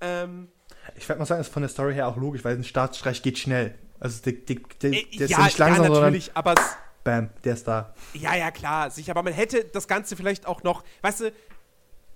[0.00, 0.48] Ähm,
[0.96, 3.38] Ich werde mal sagen, ist von der Story her auch logisch, weil ein Staatsstreich geht
[3.38, 3.74] schnell.
[4.00, 6.76] Also der, der, der, äh, der ist ja nicht langsam, ja, sondern natürlich, aber es,
[7.04, 7.94] bam, der ist da.
[8.14, 9.12] Ja, ja, klar, sicher.
[9.12, 11.32] Aber man hätte das Ganze vielleicht auch noch, weißt du,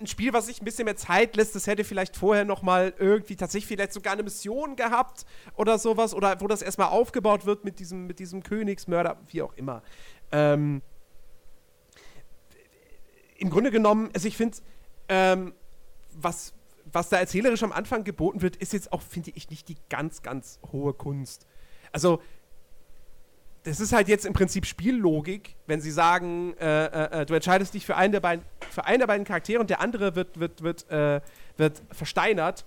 [0.02, 2.92] ein Spiel, was sich ein bisschen mehr Zeit lässt, das hätte vielleicht vorher noch mal
[2.98, 5.24] irgendwie tatsächlich vielleicht sogar eine Mission gehabt
[5.54, 6.14] oder sowas.
[6.14, 9.82] Oder wo das erstmal aufgebaut wird mit diesem, mit diesem Königsmörder, wie auch immer.
[10.30, 10.82] Ähm,
[13.38, 14.58] Im Grunde genommen, also ich finde,
[15.08, 15.54] ähm,
[16.12, 16.52] was,
[16.92, 20.22] was da erzählerisch am Anfang geboten wird, ist jetzt auch, finde ich, nicht die ganz,
[20.22, 21.46] ganz hohe Kunst.
[21.90, 22.20] Also,
[23.64, 27.74] das ist halt jetzt im Prinzip Spiellogik, wenn sie sagen, äh, äh, äh, du entscheidest
[27.74, 30.62] dich für einen der beiden, für einen der beiden Charaktere und der andere wird, wird,
[30.62, 31.20] wird, äh,
[31.56, 32.64] wird versteinert.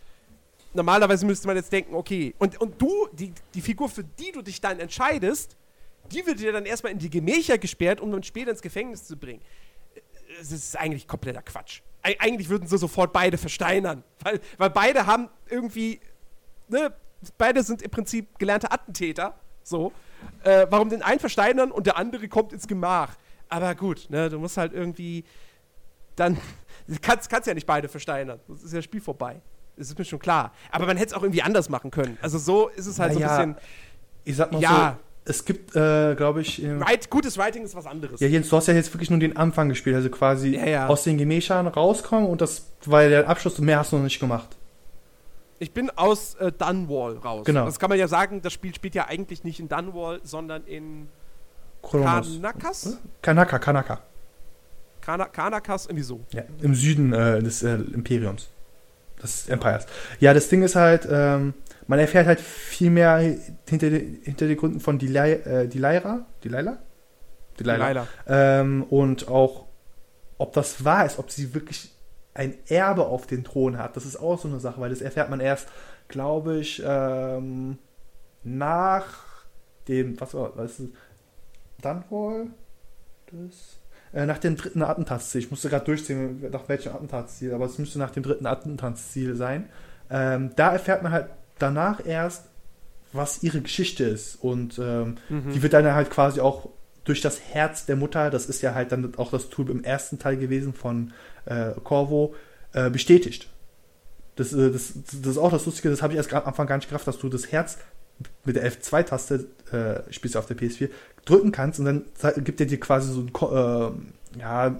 [0.74, 4.42] Normalerweise müsste man jetzt denken, okay, und, und du, die, die Figur, für die du
[4.42, 5.58] dich dann entscheidest,
[6.12, 9.18] die wird dir dann erstmal in die Gemächer gesperrt, um dann später ins Gefängnis zu
[9.18, 9.42] bringen.
[10.40, 11.82] Es ist eigentlich kompletter Quatsch.
[12.06, 16.00] Eig eigentlich würden sie sofort beide versteinern, weil, weil beide haben irgendwie,
[16.68, 16.94] ne,
[17.38, 19.34] beide sind im Prinzip gelernte Attentäter,
[19.64, 19.92] so.
[20.44, 23.16] Äh, warum den einen versteinern und der andere kommt ins Gemach?
[23.50, 25.24] Aber gut, ne, du musst halt irgendwie
[26.16, 26.36] dann,
[26.88, 29.42] du kannst, kannst ja nicht beide versteinern, das ist ja das Spiel vorbei.
[29.78, 30.54] Das ist mir schon klar.
[30.72, 32.18] Aber man hätte es auch irgendwie anders machen können.
[32.22, 33.56] Also so ist es halt so ein Naja, bisschen.
[34.24, 34.98] Ich sag mal Ja.
[34.98, 38.20] so, es gibt, äh, glaube ich, ähm, Write, gutes Writing ist was anderes.
[38.20, 40.88] ja, Jens, du hast ja jetzt wirklich nur den Anfang gespielt, also quasi Ja, ja.
[40.88, 44.20] aus den Gemächern rauskommen und das war ja der Abschluss mehr hast du noch nicht
[44.20, 44.50] gemacht.
[45.58, 47.46] Ich bin aus äh, Dunwall raus.
[47.46, 47.66] Genau.
[47.66, 51.08] Das kann man ja sagen, das Spiel spielt ja eigentlich nicht in Dunwall, sondern in
[51.82, 52.34] Kronos.
[52.42, 52.98] Kanakas?
[53.22, 54.02] Kanaka, Kanaka.
[55.02, 56.20] Kana Kanakas, irgendwie so.
[56.32, 58.50] Ja, im Süden äh, des äh, Imperiums.
[59.24, 59.86] Des Empires.
[60.20, 61.54] Ja, das Ding ist halt, ähm,
[61.88, 63.18] man erfährt halt viel mehr
[63.68, 66.26] hinter, den- hinter den Gründen von äh, Delilah.
[66.44, 66.78] Delilah?
[67.60, 67.78] Delilah.
[67.78, 68.08] Leider.
[68.28, 69.66] Ähm, und auch,
[70.38, 71.92] ob das wahr ist, ob sie wirklich
[72.34, 75.30] ein Erbe auf den Thron hat, das ist auch so eine Sache, weil das erfährt
[75.30, 75.68] man erst,
[76.08, 77.78] glaube ich, ähm,
[78.44, 79.06] nach
[79.88, 80.90] dem, was war, was ist
[81.82, 82.48] Dunwall?
[83.32, 83.80] Das,
[84.14, 85.42] äh, nach dem dritten Attentatsziel.
[85.42, 89.70] Ich musste gerade durchziehen, nach welchem Attentatsziel, aber es müsste nach dem dritten Attentatsziel sein.
[90.10, 91.30] Ähm, da erfährt man halt
[91.60, 92.46] danach erst,
[93.14, 94.36] was ihre Geschichte ist.
[94.42, 95.52] Und ähm, Mhm.
[95.54, 96.70] die wird dann halt quasi auch
[97.06, 100.18] durch das Herz der Mutter, das ist ja halt dann auch das Tool im ersten
[100.20, 101.14] Teil gewesen von
[101.46, 102.34] äh, Corvo,
[102.74, 103.48] äh, bestätigt.
[104.36, 106.78] Das, äh, das, das ist auch das Lustige, das habe ich erst am Anfang gar
[106.78, 107.78] nicht gerafft, dass du das Herz
[108.44, 110.90] mit der F2-Taste, äh, spielst du auf der PS4,
[111.26, 112.06] drücken kannst und dann
[112.44, 114.76] gibt er dir quasi so ein Ko äh, ja,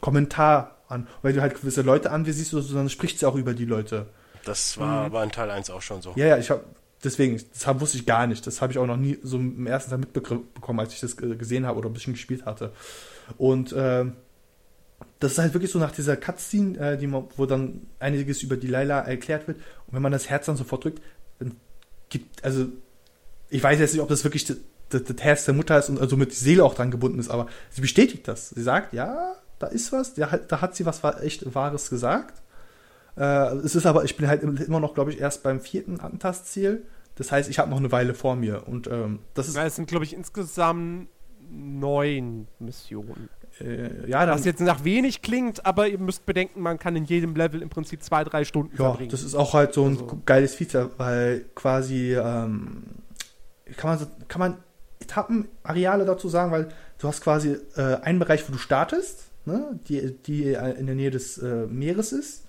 [0.00, 1.02] Kommentar an.
[1.02, 2.10] Und wenn du halt gewisse Leute
[2.42, 4.06] so, dann spricht sie auch über die Leute.
[4.44, 6.12] Das war aber in Teil 1 auch schon so.
[6.16, 6.64] Ja, ja, ich habe
[7.04, 8.46] deswegen, das hab, wusste ich gar nicht.
[8.46, 11.36] Das habe ich auch noch nie so im ersten Teil mitbekommen, als ich das äh,
[11.36, 12.72] gesehen habe oder ein bisschen gespielt hatte.
[13.38, 14.14] Und ähm,
[15.20, 18.56] das ist halt wirklich so nach dieser Cutscene, äh, die man, wo dann einiges über
[18.56, 19.58] die Laila erklärt wird.
[19.86, 21.00] Und wenn man das Herz dann sofort drückt,
[21.38, 21.56] dann
[22.08, 22.66] gibt, also
[23.48, 24.56] ich weiß jetzt nicht, ob das wirklich das,
[24.88, 27.30] das, das Herz der Mutter ist und also mit die Seele auch dran gebunden ist,
[27.30, 28.50] aber sie bestätigt das.
[28.50, 31.88] Sie sagt, ja, da ist was, da, hat- da hat sie was wa- echt Wahres
[31.90, 32.41] gesagt.
[33.16, 36.82] Äh, es ist aber, ich bin halt immer noch, glaube ich, erst beim vierten Attentatsziel.
[37.16, 38.66] Das heißt, ich habe noch eine Weile vor mir.
[38.66, 41.08] Und ähm, das ist, Weil es sind, glaube ich, insgesamt
[41.50, 43.28] neun Missionen.
[43.60, 47.04] äh, ja, dann, Was jetzt nach wenig klingt, aber ihr müsst bedenken, man kann in
[47.04, 49.10] jedem Level im Prinzip zwei, drei Stunden ja, verbringen.
[49.10, 52.84] das ist auch halt so ein Also- geiles Feature, weil quasi, ähm,
[53.76, 54.56] kann man, kann man
[55.00, 60.16] Etappenareale dazu sagen, weil du hast quasi äh, einen Bereich, wo du startest, ne, die,
[60.22, 62.46] die in der Nähe des äh, Meeres ist,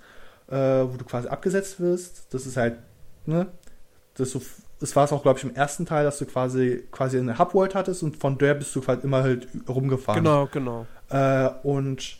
[0.48, 2.26] äh, wo du quasi abgesetzt wirst.
[2.30, 2.78] Das ist halt,
[3.26, 3.46] ne,
[4.14, 4.42] das so,
[4.80, 7.74] das war es auch, glaube ich, im ersten Teil, dass du quasi quasi eine Hubworld
[7.74, 10.22] hattest und von der bist du halt immer halt rumgefahren.
[10.22, 10.86] genau, genau.
[11.10, 12.18] Äh, und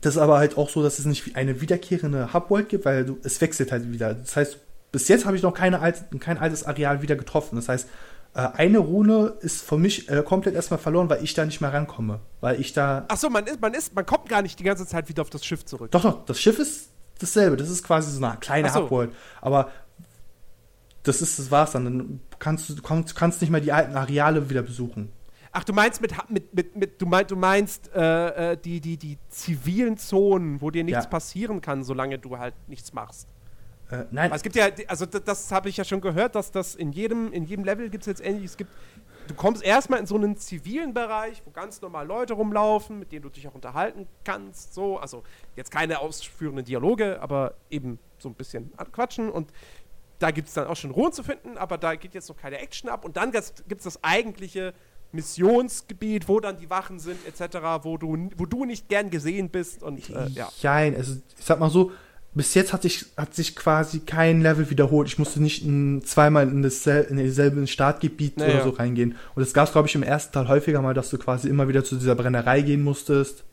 [0.00, 3.04] das ist aber halt auch so, dass es nicht wie eine wiederkehrende Hubworld gibt, weil
[3.04, 4.14] du, es wechselt halt wieder.
[4.14, 4.58] Das heißt,
[4.92, 7.56] bis jetzt habe ich noch keine alte, kein altes Areal wieder getroffen.
[7.56, 7.88] Das heißt,
[8.34, 11.72] äh, eine Rune ist für mich äh, komplett erstmal verloren, weil ich da nicht mehr
[11.72, 12.20] rankomme.
[12.40, 13.04] Weil ich da.
[13.08, 15.44] Achso, man ist, man ist, man kommt gar nicht die ganze Zeit wieder auf das
[15.44, 15.90] Schiff zurück.
[15.90, 17.56] Doch, doch, das Schiff ist dasselbe.
[17.56, 18.82] Das ist quasi so eine kleine so.
[18.82, 19.14] Hubworld.
[19.40, 19.70] Aber
[21.02, 21.84] das ist, das war's dann.
[21.84, 25.10] Dann kannst du, du kannst, kannst nicht mehr die alten Areale wieder besuchen.
[25.50, 28.96] Ach, du meinst mit, mit, mit, mit du, meinst, du meinst äh, äh, die, die,
[28.98, 31.10] die zivilen Zonen, wo dir nichts Ja.
[31.10, 33.28] passieren kann, solange du halt nichts machst.
[33.90, 36.50] Äh, nein, Aber es gibt ja, also das, das habe ich ja schon gehört, dass
[36.52, 38.44] das in jedem, in jedem Level gibt es jetzt ähnlich.
[38.44, 38.70] Es gibt,
[39.28, 43.22] du kommst erstmal in so einen zivilen Bereich, wo ganz normal Leute rumlaufen, mit denen
[43.22, 44.74] du dich auch unterhalten kannst.
[44.74, 45.22] So, also
[45.56, 49.30] jetzt keine ausführenden Dialoge, aber eben so ein bisschen quatschen.
[49.30, 49.52] Und
[50.18, 52.58] da gibt es dann auch schon Ruhen zu finden, aber da geht jetzt noch keine
[52.58, 53.04] Action ab.
[53.04, 54.74] Und dann gibt es das eigentliche
[55.12, 59.82] Missionsgebiet, wo dann die Wachen sind, etc., wo du, wo du nicht gern gesehen bist.
[59.82, 60.48] Und äh, ja.
[60.60, 61.92] Jein, also ich sag mal so,
[62.34, 65.08] bis jetzt hat sich, hat sich quasi kein Level wiederholt.
[65.08, 68.54] Ich musste nicht in, zweimal in, dassel, in dasselbe Startgebiet Naja.
[68.54, 69.16] oder so reingehen.
[69.34, 71.68] Und das gab es, glaube ich, im ersten Teil häufiger mal, dass du quasi immer
[71.68, 73.44] wieder zu dieser Brennerei gehen musstest,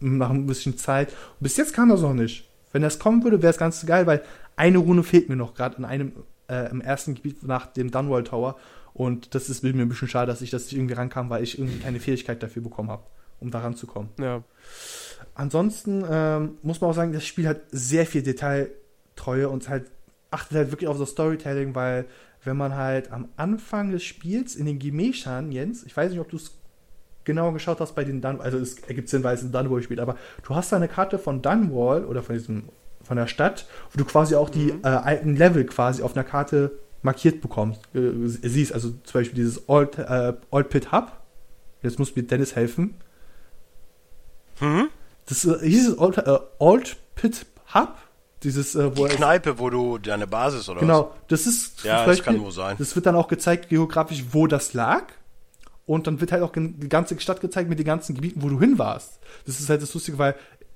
[0.00, 1.10] nach ein bisschen Zeit.
[1.10, 2.48] Und bis jetzt kam das noch nicht.
[2.72, 4.22] Wenn das kommen würde, wäre es ganz geil, weil
[4.56, 6.12] eine Rune fehlt mir noch gerade in einem,
[6.48, 8.56] äh, im ersten Gebiet nach dem Dunwall Tower.
[8.94, 11.58] Und das ist mir ein bisschen schade, dass ich das nicht irgendwie rankam, weil ich
[11.58, 13.02] irgendwie keine Fähigkeit dafür bekommen habe,
[13.40, 14.10] um da ranzukommen.
[14.18, 14.42] ja.
[15.34, 19.90] Ansonsten ähm, muss man auch sagen, das Spiel hat sehr viel Detailtreue und halt
[20.30, 22.06] achtet halt wirklich auf das Storytelling, weil
[22.44, 26.28] wenn man halt am Anfang des Spiels in den Gemächern, Jens, ich weiß nicht, ob
[26.28, 26.52] du es
[27.24, 30.00] genau geschaut hast bei den Dunwall, also es ergibt Sinn, weil es ein Dunwall spielt,
[30.00, 32.64] aber du hast da eine Karte von Dunwall oder von diesem
[33.02, 36.70] von der Stadt, wo du quasi auch die äh, alten Level quasi auf einer Karte
[37.02, 41.10] markiert bekommst, äh, siehst, also zum Beispiel dieses Old, äh, Old Pit Hub,
[41.82, 42.94] jetzt muss mir Dennis helfen,
[44.58, 44.88] Hm?
[45.26, 47.94] Das äh, hieß es Old, äh, Old Pit Hub?
[48.42, 52.22] Dieses, äh, wo Die Kneipe, wo du deine Basis oder Genau, das ist Ja, das
[52.22, 52.74] kann wohl sein.
[52.78, 55.04] Das wird dann auch gezeigt, geografisch, wo das lag.
[55.86, 58.58] Und dann wird halt auch die ganze Stadt gezeigt mit den ganzen Gebieten, wo du
[58.58, 59.20] hin warst.
[59.46, 60.34] Das ist halt das Lustige, weil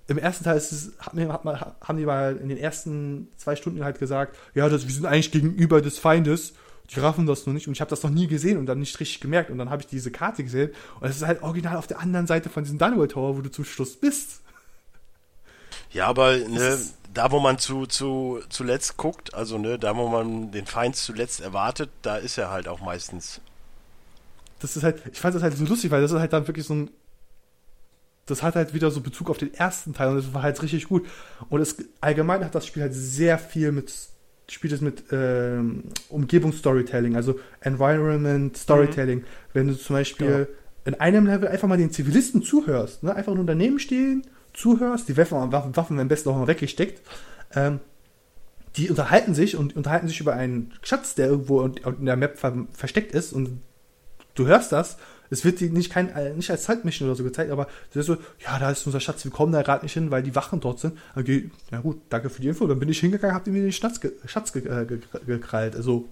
[0.08, 3.28] im ersten Teil ist es, hat, mir- hat, man- haben die mal in den ersten
[3.36, 6.54] zwei Stunden halt gesagt, ja, das, wir sind eigentlich gegenüber des Feindes.
[6.90, 8.98] Die raffen das noch nicht und ich habe das noch nie gesehen und dann nicht
[9.00, 11.86] richtig gemerkt und dann habe ich diese Karte gesehen und es ist halt original auf
[11.86, 14.40] der anderen Seite von diesem Dunwell Tower, wo du zum Schluss bist.
[15.90, 16.78] Ja, aber ne,
[17.12, 21.40] da wo man zu, zu zuletzt guckt, also ne, da wo man den Feind zuletzt
[21.40, 23.40] erwartet, da ist er halt auch meistens.
[24.60, 26.66] Das ist halt, ich fand das halt so lustig, weil das ist halt dann wirklich
[26.66, 26.90] so ein,
[28.26, 30.88] das hat halt wieder so Bezug auf den ersten Teil und das war halt richtig
[30.88, 31.06] gut.
[31.48, 33.92] Und es, allgemein hat das Spiel halt sehr viel mit,
[34.50, 39.24] spielt es mit ähm, Umgebungsstorytelling, also Environment Storytelling.
[39.52, 40.48] Wenn du zum Beispiel
[40.84, 43.14] in einem Level einfach mal den Zivilisten zuhörst, ne?
[43.14, 44.22] einfach nur daneben stehen,
[44.54, 47.02] zuhörst, die Waffen, Waffen, Waffen am besten auch mal weggesteckt,
[47.54, 47.80] ähm,
[48.76, 52.66] die unterhalten sich und unterhalten sich über einen Schatz, der irgendwo in der Map ver
[52.72, 53.62] versteckt ist und
[54.34, 54.96] du hörst das,
[55.30, 58.16] es wird nicht, kein, äh, nicht als Zeitmission oder so gezeigt, aber das ist so,
[58.44, 60.78] ja, da ist unser Schatz, wir kommen da gerade nicht hin, weil die Wachen dort
[60.80, 60.98] sind.
[61.14, 62.66] Okay, na gut, danke für die Info.
[62.66, 65.74] Dann bin ich hingegangen, habt ihr mir den Schatz, ge Schatz ge äh, ge gekrallt.
[65.76, 66.08] Also,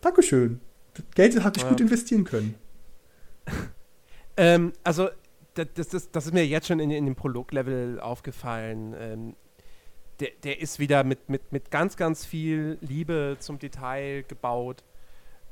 [0.00, 0.60] Dankeschön.
[0.94, 1.70] Das Geld hatte ich Ja.
[1.70, 2.54] gut investieren können.
[4.36, 5.10] Ähm, also,
[5.54, 8.92] das, das, das, das ist mir jetzt schon in, in dem Prolog-Level aufgefallen.
[8.98, 9.36] Ähm,
[10.18, 14.82] der, der ist wieder mit, mit, mit ganz, ganz viel Liebe zum Detail gebaut.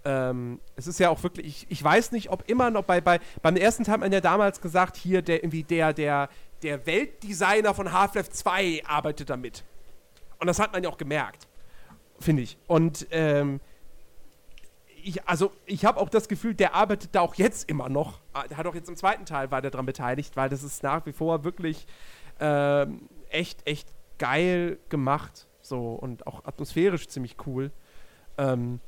[0.05, 3.21] Ähm, es ist ja auch wirklich, ich, ich weiß nicht, ob immer noch bei, bei,
[3.41, 6.29] beim ersten Teil hat man ja damals gesagt, hier der irgendwie der, der,
[6.63, 9.65] der Weltdesigner von Half-Life 2 arbeitet damit.
[10.39, 11.47] Und das hat man ja auch gemerkt,
[12.19, 12.59] finde ich.
[12.67, 13.61] Und ähm,
[15.05, 18.21] ich, also ich habe auch das Gefühl, der arbeitet da auch jetzt immer noch.
[18.33, 20.83] Ah, Der hat auch jetzt im zweiten Teil war der dran beteiligt, weil das ist
[20.83, 21.87] nach wie vor wirklich
[22.41, 23.89] ähm, echt, echt
[24.19, 25.47] geil gemacht.
[25.61, 27.71] So und auch atmosphärisch ziemlich cool.
[28.39, 28.81] Ähm,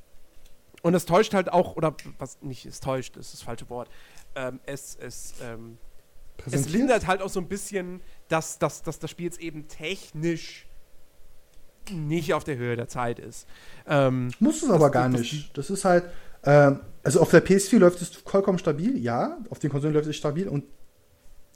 [0.85, 3.89] und es täuscht halt auch, oder was nicht, es täuscht, ist das falsche Wort.
[4.35, 5.79] Ähm, es, es, ähm,
[6.51, 10.67] es lindert halt auch so ein bisschen, dass, dass, dass das Spiel jetzt eben technisch
[11.91, 13.47] nicht auf der Höhe der Zeit ist.
[13.87, 15.57] Ähm, Muss es Das- aber gar das- nicht.
[15.57, 16.05] Das ist halt,
[16.45, 19.39] ähm, also auf der PS4 läuft es vollkommen stabil, ja.
[19.51, 20.65] Auf den Konsolen läuft es stabil und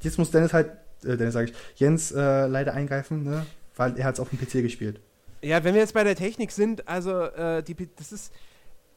[0.02, 0.70] jetzt muss Dennis halt,
[1.04, 3.44] äh, Dennis sage ich, Jens äh, leider eingreifen, ne?
[3.76, 5.00] Weil er hat es auf dem PC gespielt.
[5.42, 8.32] Ja, wenn wir jetzt bei der Technik sind, also äh, die, das ist,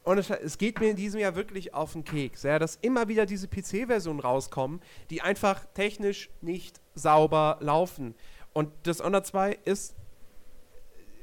[0.04, 3.08] ohne Scheiß, es geht mir in diesem Jahr wirklich auf den Keks, ja, dass immer
[3.08, 4.80] wieder diese PC-Versionen rauskommen,
[5.10, 8.14] die einfach technisch nicht sauber laufen.
[8.52, 9.94] Und Dishonored 2 ist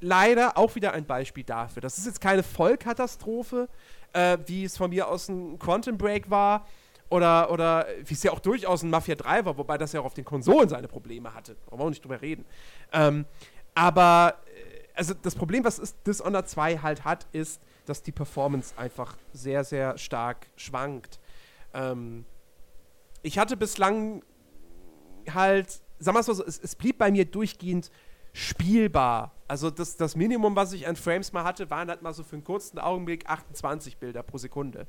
[0.02, 1.82] leider auch wieder ein Beispiel dafür.
[1.82, 3.68] Das ist jetzt keine Vollkatastrophe,
[4.14, 6.66] äh, wie es von mir aus ein Quantum Break war.
[7.10, 10.06] Oder, oder wie es ja auch durchaus ein Mafia 3 war, wobei das ja auch
[10.06, 11.56] auf den Konsolen seine Probleme hatte.
[11.66, 12.46] Brauchen wir auch nicht drüber reden.
[12.94, 13.26] Ähm,
[13.74, 17.60] aber, äh, also das Problem, was ist Dishonored 2 halt hat, ist,
[17.90, 21.20] dass die Performance einfach sehr, sehr stark schwankt.
[21.74, 22.26] Ähm,
[23.22, 24.24] ich hatte bislang
[25.34, 27.92] halt, es mal so, es, es blieb bei mir durchgehend
[28.34, 29.34] spielbar.
[29.48, 32.36] Also das, das Minimum, was ich an Frames mal hatte, waren halt mal so für
[32.36, 34.86] einen kurzen Augenblick 28 Bilder pro Sekunde.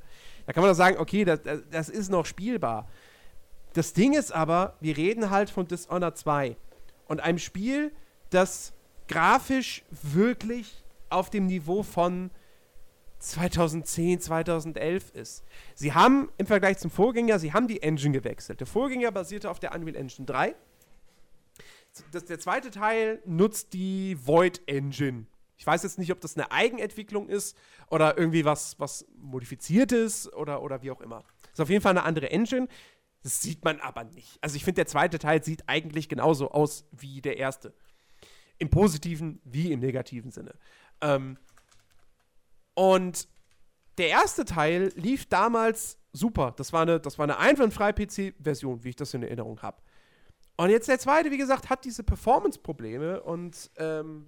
[0.46, 1.40] Da kann man doch sagen, okay, das,
[1.70, 2.88] das ist noch spielbar.
[3.72, 6.56] Das Ding ist aber, wir reden halt von Dishonored 2
[7.08, 7.92] und einem Spiel,
[8.30, 8.72] das
[9.08, 12.30] grafisch wirklich auf dem Niveau von
[13.20, 15.44] 2010, 2011 ist.
[15.74, 18.60] Sie haben im Vergleich zum Vorgänger, sie haben die Engine gewechselt.
[18.60, 20.54] Der Vorgänger basierte auf der Unreal Engine 3.
[22.12, 25.26] Das, der zweite Teil nutzt die Void Engine.
[25.56, 27.56] Ich weiß jetzt nicht, ob das eine Eigenentwicklung ist
[27.90, 31.22] oder irgendwie was, was modifiziert ist oder, oder wie auch immer.
[31.52, 32.68] Ist auf jeden Fall eine andere Engine.
[33.22, 34.38] Das sieht man aber nicht.
[34.40, 37.74] Also ich finde, der zweite Teil sieht eigentlich genauso aus wie der erste.
[38.56, 40.54] Im positiven wie im negativen Sinne.
[41.02, 41.36] Ähm,
[42.74, 43.28] und
[43.98, 46.54] der erste Teil lief damals super.
[46.56, 49.80] Das war eine, das war eine einwandfreie PC-Version, wie ich das in Erinnerung habe.
[50.56, 54.26] Und jetzt der zweite, wie gesagt, hat diese Performance-Probleme und ähm,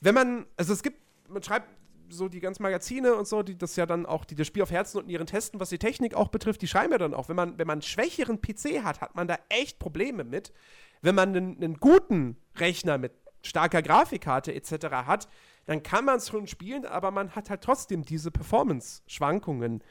[0.00, 0.98] wenn man, also es gibt,
[1.28, 1.68] man schreibt
[2.08, 4.70] so die ganzen Magazine und so, die das ja dann auch, die das Spiel auf
[4.70, 7.36] Herzen und Nieren testen, was die Technik auch betrifft, die schreiben ja dann auch, wenn
[7.36, 10.52] man, wenn man einen schwächeren PC hat, hat man da echt Probleme mit.
[11.00, 13.12] Wenn man einen, einen guten Rechner mit
[13.42, 14.86] starker Grafikkarte etc.
[15.06, 15.28] hat,
[15.66, 19.82] dann kann man es schon spielen, aber man hat halt trotzdem diese Performance-Schwankungen.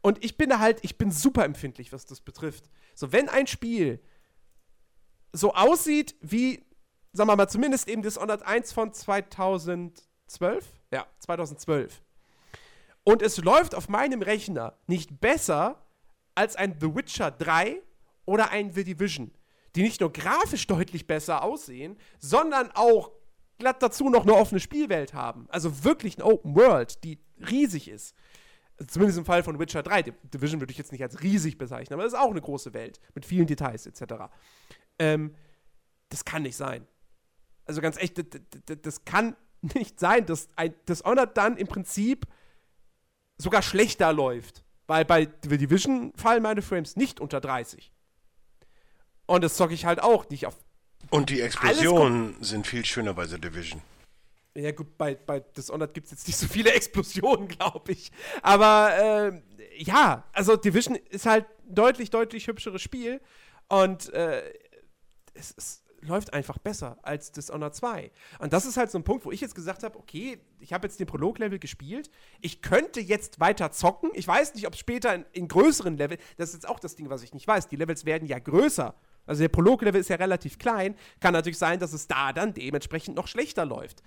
[0.00, 2.68] Und ich bin halt, ich bin super empfindlich, was das betrifft.
[2.94, 4.00] So, wenn ein Spiel
[5.32, 6.64] so aussieht wie,
[7.12, 10.02] sagen wir mal, zumindest eben Dishonored 1 von 2012,
[10.92, 12.02] ja, 2012,
[13.04, 15.84] und es läuft auf meinem Rechner nicht besser
[16.34, 17.82] als ein The Witcher 3
[18.24, 19.30] oder ein The Division,
[19.76, 23.12] die nicht nur grafisch deutlich besser aussehen, sondern auch
[23.58, 25.46] glatt dazu noch eine offene Spielwelt haben.
[25.50, 27.18] Also wirklich eine Open World, die
[27.50, 28.14] riesig ist.
[28.88, 30.02] Zumindest im Fall von Witcher 3.
[30.02, 32.74] Die Division würde ich jetzt nicht als riesig bezeichnen, aber es ist auch eine große
[32.74, 34.14] Welt mit vielen Details etc.
[34.98, 35.34] Ähm,
[36.08, 36.86] das kann nicht sein.
[37.66, 38.20] Also ganz echt,
[38.84, 39.36] das kann
[39.74, 42.26] nicht sein, dass ein Dishonored dann im Prinzip
[43.38, 44.64] sogar schlechter läuft.
[44.86, 47.90] Weil bei The Division fallen meine Frames nicht unter 30.
[49.26, 50.58] Und das zocke ich halt auch nicht auf.
[51.10, 53.82] Und die Explosionen sind viel schöner bei The Division.
[54.56, 58.12] Ja, gut, bei, bei Dishonored gibt es jetzt nicht so viele Explosionen, glaube ich.
[58.42, 63.20] Aber äh, ja, also Division ist halt deutlich, deutlich hübscheres Spiel.
[63.68, 64.42] Und äh,
[65.34, 68.10] es, es läuft einfach besser als Dishonored 2.
[68.38, 70.86] Und das ist halt so ein Punkt, wo ich jetzt gesagt habe, okay, ich habe
[70.86, 72.10] jetzt den Prolog-Level gespielt,
[72.40, 74.10] ich könnte jetzt weiter zocken.
[74.14, 77.10] Ich weiß nicht, ob später in, in größeren Level, das ist jetzt auch das Ding,
[77.10, 78.94] was ich nicht weiß, die Levels werden ja größer.
[79.26, 80.94] Also der Prolog-Level ist ja relativ klein.
[81.20, 84.02] Kann natürlich sein, dass es da dann dementsprechend noch schlechter läuft.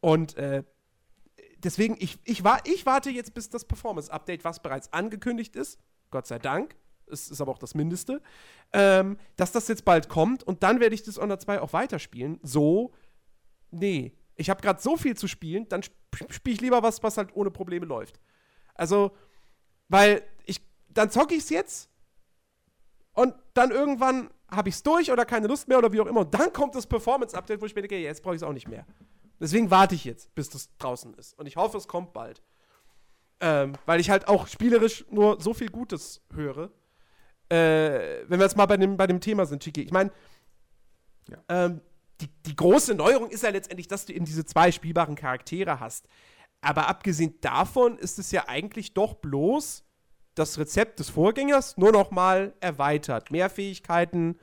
[0.00, 0.64] Und äh,
[1.58, 5.78] deswegen, ich, ich, war, ich warte jetzt, bis das Performance-Update, was bereits angekündigt ist,
[6.10, 6.76] Gott sei Dank,
[7.06, 8.22] es ist aber auch das Mindeste,
[8.72, 12.38] ähm, dass das jetzt bald kommt und dann werde ich das Honor 2 auch weiterspielen.
[12.42, 12.92] So,
[13.70, 14.12] nee.
[14.36, 17.50] Ich habe gerade so viel zu spielen, dann spiele ich lieber was, was halt ohne
[17.50, 18.18] Probleme läuft.
[18.74, 19.14] Also,
[19.88, 21.89] weil ich, dann zocke ich es jetzt
[23.20, 26.20] und dann irgendwann habe ich es durch oder keine Lust mehr oder wie auch immer.
[26.20, 28.66] Und dann kommt das Performance-Update, wo ich mir denke, jetzt brauche ich es auch nicht
[28.66, 28.86] mehr.
[29.38, 31.38] Deswegen warte ich jetzt, bis das draußen ist.
[31.38, 32.42] Und ich hoffe, es kommt bald.
[33.40, 36.70] Ähm, weil ich halt auch spielerisch nur so viel Gutes höre.
[37.50, 39.82] Äh, wenn wir jetzt mal bei dem, bei dem Thema sind, Chiki.
[39.82, 40.10] Ich meine,
[41.28, 41.36] ja.
[41.50, 41.82] ähm,
[42.22, 46.08] die, die große Neuerung ist ja letztendlich, dass du eben diese zwei spielbaren Charaktere hast.
[46.62, 49.84] Aber abgesehen davon ist es ja eigentlich doch bloß
[50.40, 53.30] das Rezept des Vorgängers nur noch mal erweitert.
[53.30, 54.38] Mehr Fähigkeiten,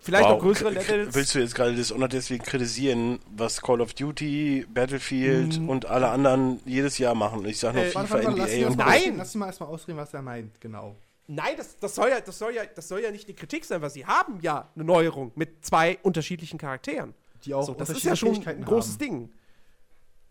[0.00, 0.32] vielleicht wow.
[0.32, 1.14] noch größere Levels.
[1.14, 5.68] Willst du jetzt gerade das Dishonored deswegen kritisieren, was Call of Duty, Battlefield mm.
[5.68, 7.44] und alle anderen jedes Jahr machen?
[7.46, 9.16] Ich sage noch äh, FIFA, warte, warte, NBA und Nein!
[9.16, 10.96] Lass ihn mal erstmal ausreden, was er meint, genau.
[11.26, 13.82] Nein, das, das, soll ja, das, soll ja, das soll ja nicht die Kritik sein,
[13.82, 17.14] weil sie haben ja eine Neuerung mit zwei unterschiedlichen Charakteren.
[17.44, 18.98] Die auch so, das ist ja schon ein großes haben.
[18.98, 19.32] Ding.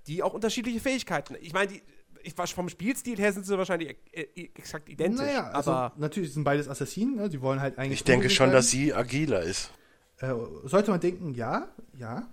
[0.08, 1.36] Die auch unterschiedliche Fähigkeiten.
[1.40, 1.82] Ich meine, die,
[2.24, 5.22] ich, vom Spielstil her sind sie wahrscheinlich e, exakt identisch.
[5.22, 7.30] Naja, also aber natürlich sind beides Assassinen, ne?
[7.30, 8.00] die wollen halt eigentlich.
[8.00, 9.72] Ich denke schon, dass sie agiler ist.
[10.20, 10.34] Äh,
[10.64, 11.68] sollte man denken, ja,
[11.98, 12.28] ja.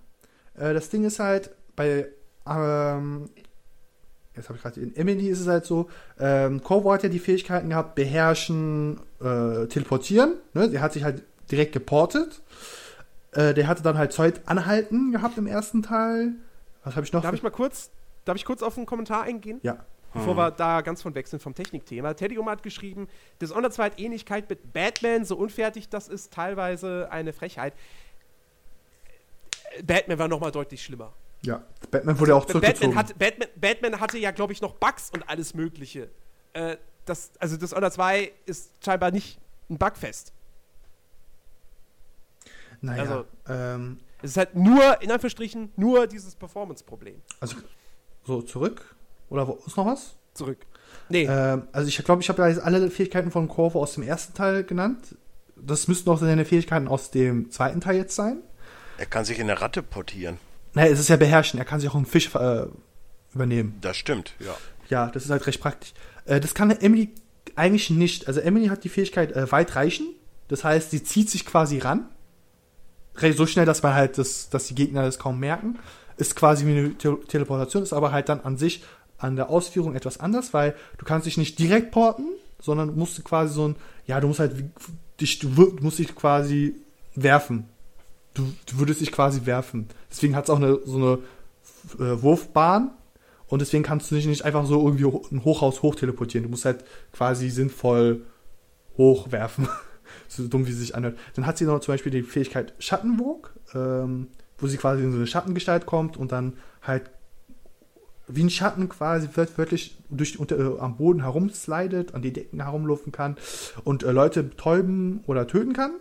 [0.55, 2.07] Äh, das Ding ist halt, bei
[2.47, 3.29] ähm,
[4.35, 5.89] jetzt habe ich gerade in Emily ist es halt so,
[6.19, 10.35] ähm, Corvo hat ja die Fähigkeiten gehabt, beherrschen, äh, teleportieren.
[10.53, 10.69] Ne?
[10.69, 12.41] Der hat sich halt direkt geportet.
[13.31, 16.33] Äh, der hatte dann halt Zeit anhalten gehabt im ersten Teil.
[16.83, 17.21] Was habe ich noch?
[17.21, 17.91] Darf ich mal kurz,
[18.25, 19.59] darf ich kurz auf einen Kommentar eingehen?
[19.63, 19.85] Ja.
[20.13, 22.13] Bevor wir da ganz von weg sind vom Technikthema.
[22.13, 23.09] Teddy Oma hat geschrieben,
[23.41, 27.73] Dishonored 2 hat Ähnlichkeit mit Batman, so unfertig das ist teilweise eine Frechheit.
[29.83, 31.11] Batman war nochmal deutlich schlimmer.
[31.41, 31.61] Ja,
[31.91, 32.95] Batman wurde auch zurückgezogen.
[32.95, 36.09] Batman, hat, Batman, Batman hatte ja, glaube ich, noch Bugs und alles Mögliche.
[36.53, 39.39] Äh, das, also das Honor 2 ist scheinbar nicht
[39.69, 40.33] ein Bugfest.
[42.81, 47.21] Naja, also, ähm, es ist halt nur, in Anführungsstrichen, nur dieses Performance-Problem.
[47.39, 47.57] Also,
[48.25, 48.95] so zurück?
[49.29, 50.15] Oder wo, ist noch was?
[50.33, 50.57] Zurück.
[51.09, 51.27] Nee.
[51.29, 54.63] Ähm, also ich glaube, ich habe ja alle Fähigkeiten von Corvo aus dem ersten Teil
[54.63, 55.15] genannt.
[55.55, 58.39] Das müssten auch seine Fähigkeiten aus dem zweiten Teil jetzt sein.
[58.97, 60.37] Er kann sich in eine Ratte portieren.
[60.73, 61.59] Naja, es ist ja beherrschen.
[61.59, 62.65] Er kann sich auch einen Fisch äh,
[63.33, 63.77] übernehmen.
[63.81, 64.55] Das stimmt, ja.
[64.89, 65.93] Ja, das ist halt recht praktisch.
[66.25, 67.13] Äh, das kann Emily
[67.55, 68.27] eigentlich nicht.
[68.27, 70.07] Also Emily hat die Fähigkeit äh, weit reichen.
[70.47, 72.09] Das heißt, sie zieht sich quasi ran.
[73.35, 75.79] So schnell, dass man halt das, dass die Gegner das kaum merken.
[76.17, 78.83] Ist quasi wie eine Te Teleportation, ist aber halt dann an sich
[79.17, 82.27] an der Ausführung etwas anders, weil du kannst dich nicht direkt porten,
[82.59, 83.75] sondern musst quasi so ein,
[84.05, 84.53] ja, du musst halt
[85.19, 85.47] dich, du
[85.81, 86.75] musst dich quasi
[87.15, 87.69] werfen
[88.35, 89.87] du, du würdest dich quasi werfen.
[90.11, 91.17] Deswegen hat es auch eine, so eine
[92.05, 92.91] äh, Wurfbahn
[93.47, 96.43] und deswegen kannst du dich nicht einfach so irgendwie ein Hochhaus hochteleportieren.
[96.43, 98.23] Du musst halt quasi sinnvoll
[98.97, 99.67] hochwerfen.
[100.27, 101.17] so dumm, wie sie sich anhört.
[101.35, 104.27] Dann hat sie noch zum Beispiel die Fähigkeit Schattenwurk, ähm,
[104.57, 107.09] wo sie quasi in so eine Schattengestalt kommt und dann halt
[108.27, 113.11] wie ein Schatten quasi wörtlich durch, unter, äh, am Boden herumslidet, an die Decken herumlaufen
[113.11, 113.37] kann
[113.83, 115.91] und äh, Leute betäuben oder töten kann.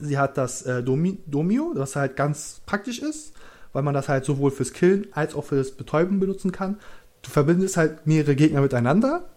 [0.00, 3.32] Sie hat das äh, Domi Domio, was halt ganz praktisch ist,
[3.72, 6.78] weil man das halt sowohl fürs Killen als auch fürs Betäuben benutzen kann.
[7.22, 9.28] Du verbindest halt mehrere Gegner miteinander.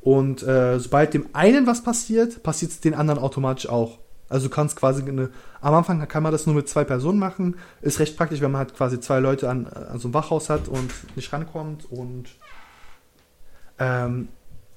[0.00, 3.98] Und äh, sobald dem einen was passiert, passiert es den anderen automatisch auch.
[4.34, 5.30] Also du kannst quasi eine,
[5.60, 7.54] am Anfang kann man das nur mit zwei Personen machen.
[7.82, 10.66] Ist recht praktisch, wenn man halt quasi zwei Leute an, an so einem Wachhaus hat
[10.66, 12.24] und nicht rankommt und
[13.78, 14.26] ähm,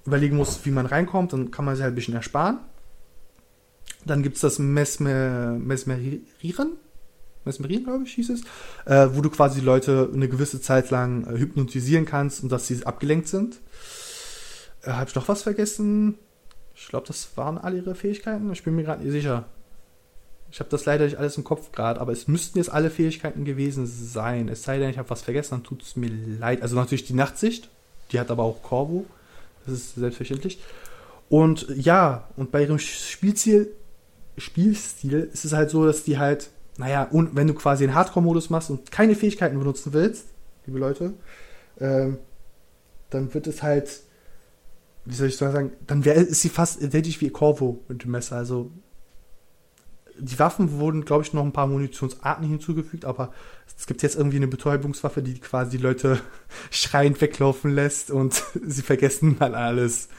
[0.05, 2.59] überlegen muss, wie man reinkommt, dann kann man sich halt ein bisschen ersparen.
[4.05, 6.73] Dann gibt es das Mesmer, Mesmerieren.
[7.43, 8.41] Mesmerieren, glaube ich, hieß es.
[8.85, 12.85] Äh, wo du quasi Leute eine gewisse Zeit lang äh, hypnotisieren kannst und dass sie
[12.85, 13.57] abgelenkt sind.
[14.83, 16.19] Äh, Habe ich noch was vergessen?
[16.79, 18.51] Ich glaube, das waren alle ihre Fähigkeiten.
[18.53, 19.45] Ich bin mir gerade nicht sicher.
[20.51, 23.43] Ich habe das leider nicht alles im Kopf gerade, aber es müssten jetzt alle Fähigkeiten
[23.43, 24.47] gewesen sein.
[24.47, 26.61] Es sei denn, ich habe was vergessen, dann tut es mir leid.
[26.61, 27.69] Also natürlich die Nachtsicht,
[28.11, 29.05] die hat aber auch Corvo.
[29.65, 30.59] Das ist selbstverständlich.
[31.29, 33.69] Und ja, und bei ihrem Spielziel,
[34.37, 38.49] Spielstil ist es halt so, dass die halt, naja, und wenn du quasi einen Hardcore-Modus
[38.49, 40.27] machst und keine Fähigkeiten benutzen willst,
[40.65, 41.13] liebe Leute,
[41.79, 42.19] ähm,
[43.09, 44.03] dann wird es halt,
[45.09, 48.35] wie soll ich sagen, dann wär, ist sie fast identisch wie Corvo mit dem Messer.
[48.35, 48.71] Also
[50.19, 53.31] die Waffen wurden, glaube ich, noch ein paar Munitionsarten hinzugefügt, aber
[53.77, 56.19] es gibt jetzt irgendwie eine Betäubungswaffe, die quasi die Leute
[56.71, 58.33] schreiend weglaufen lässt und
[58.65, 60.09] sie vergessen dann alles.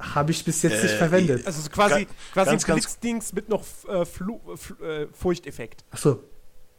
[0.00, 1.46] Habe ich bis jetzt Äh, nicht verwendet.
[1.46, 5.84] Also so quasi, quasi ganz, ein Blitzdings mit noch äh, Flu Fl äh, Furchteffekt.
[5.92, 6.18] Achso,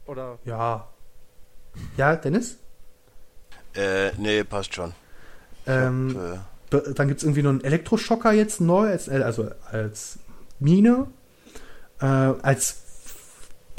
[0.06, 0.88] Oder ja.
[1.98, 2.58] Ja, Dennis?
[3.74, 4.94] Äh, nee, passt schon.
[5.66, 10.20] Ähm, Äh, Be- Dann gibt es irgendwie noch einen Elektroschocker jetzt neu, als, also als
[10.60, 11.08] Mine.
[12.02, 12.86] Äh, als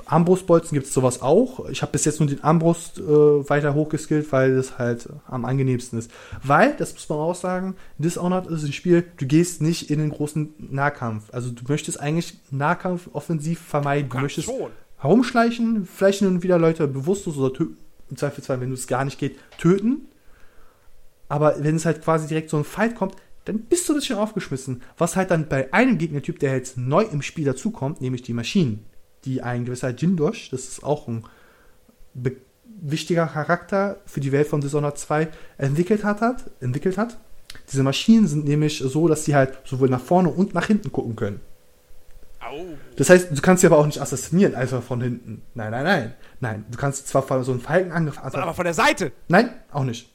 [0.06, 1.68] Armbrustbolzen gibt es sowas auch.
[1.68, 5.98] Ich habe bis jetzt nur den Armbrust äh, weiter hochgeskillt, weil das halt am angenehmsten
[5.98, 6.10] ist.
[6.42, 10.10] Weil, das muss man auch sagen, Dishonored ist ein Spiel, du gehst nicht in den
[10.10, 11.24] großen Nahkampf.
[11.32, 14.08] Also du möchtest eigentlich Nahkampf offensiv vermeiden.
[14.08, 14.70] Du möchtest schon.
[14.98, 17.76] herumschleichen, vielleicht hin und wieder Leute bewusstlos oder töten.
[18.08, 20.06] Im Zweifelsfall, wenn es gar nicht geht, töten.
[21.28, 24.16] Aber wenn es halt quasi direkt so ein Fight kommt, dann bist du das schon
[24.16, 24.82] aufgeschmissen.
[24.98, 28.86] Was halt dann bei einem Gegnertyp, der jetzt neu im Spiel dazukommt, nämlich die Maschinen,
[29.24, 31.24] die ein gewisser Jindosh, das ist auch ein
[32.80, 35.28] wichtiger Charakter für die Welt von Dishonored 2,
[35.58, 37.18] entwickelt hat, hat, entwickelt hat.
[37.70, 41.16] Diese Maschinen sind nämlich so, dass sie halt sowohl nach vorne und nach hinten gucken
[41.16, 41.40] können.
[42.40, 42.64] Au.
[42.96, 45.42] Das heißt, du kannst sie aber auch nicht assassinieren, einfach von hinten.
[45.54, 46.14] Nein, nein, nein.
[46.40, 49.12] Nein, du kannst zwar von so einen Falkenangriff Aber von der Seite.
[49.28, 50.12] Nein, auch nicht.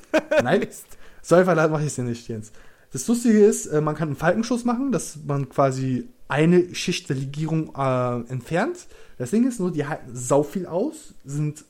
[0.42, 0.86] Nein, Mist.
[1.22, 2.52] so einfach mache ich es dir nicht, Jens.
[2.92, 7.16] Das Lustige ist, äh, man kann einen Falkenschuss machen, dass man quasi eine Schicht der
[7.16, 8.86] Legierung äh, entfernt.
[9.18, 11.64] Das Ding ist nur, die halten sau viel aus, sind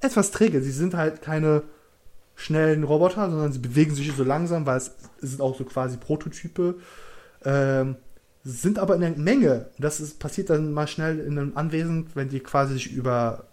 [0.00, 0.62] etwas träge.
[0.62, 1.62] Sie sind halt keine
[2.34, 6.76] schnellen Roboter, sondern sie bewegen sich so langsam, weil es sind auch so quasi Prototype.
[7.44, 7.96] Ähm,
[8.44, 9.66] sind aber in der Menge.
[9.78, 13.44] Das ist, passiert dann mal schnell in einem Anwesen, wenn die quasi sich über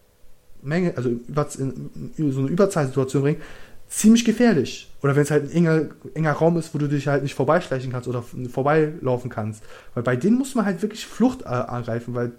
[0.61, 3.41] Menge, also über, in, in so eine Überzahlsituation bringen,
[3.87, 4.91] ziemlich gefährlich.
[5.01, 5.85] Oder wenn es halt ein enger,
[6.15, 9.63] enger Raum ist, wo du dich halt nicht vorbeischleichen kannst oder vorbeilaufen kannst.
[9.93, 12.31] Weil bei denen muss man halt wirklich Flucht äh, angreifen, weil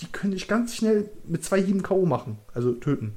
[0.00, 2.06] die können dich ganz schnell mit zwei Hieben K.O.
[2.06, 2.38] machen.
[2.54, 3.16] Also töten.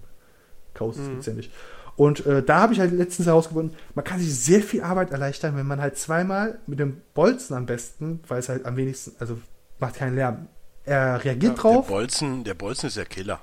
[0.73, 0.89] K.O.
[0.91, 1.15] ist Mhm.
[1.15, 1.51] letztendlich.
[1.95, 5.55] Und äh, da habe ich halt letztens herausgefunden, man kann sich sehr viel Arbeit erleichtern,
[5.55, 9.37] wenn man halt zweimal mit dem Bolzen am besten, weil es halt am wenigsten, also
[9.79, 10.47] macht keinen Lärm.
[10.85, 11.87] Er reagiert Ja, der drauf.
[11.87, 13.39] Bolzen, der Bolzen ist der Killer.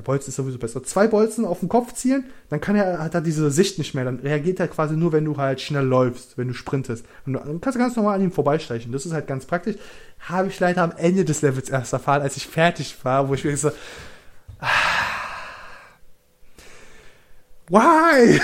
[0.00, 0.82] Der Bolzen ist sowieso besser.
[0.82, 4.06] Zwei Bolzen auf den Kopf zielen, dann kann er, hat er diese Sicht nicht mehr.
[4.06, 7.04] Dann reagiert er quasi nur, wenn du halt schnell läufst, wenn du sprintest.
[7.26, 8.92] Und dann kannst du ganz normal an ihm vorbeischleichen.
[8.92, 9.76] Das ist halt ganz praktisch.
[10.20, 13.44] Habe ich leider am Ende des Levels erst erfahren, als ich fertig war, wo ich
[13.44, 13.72] mir so.
[14.60, 14.68] ah,
[17.68, 18.40] Why?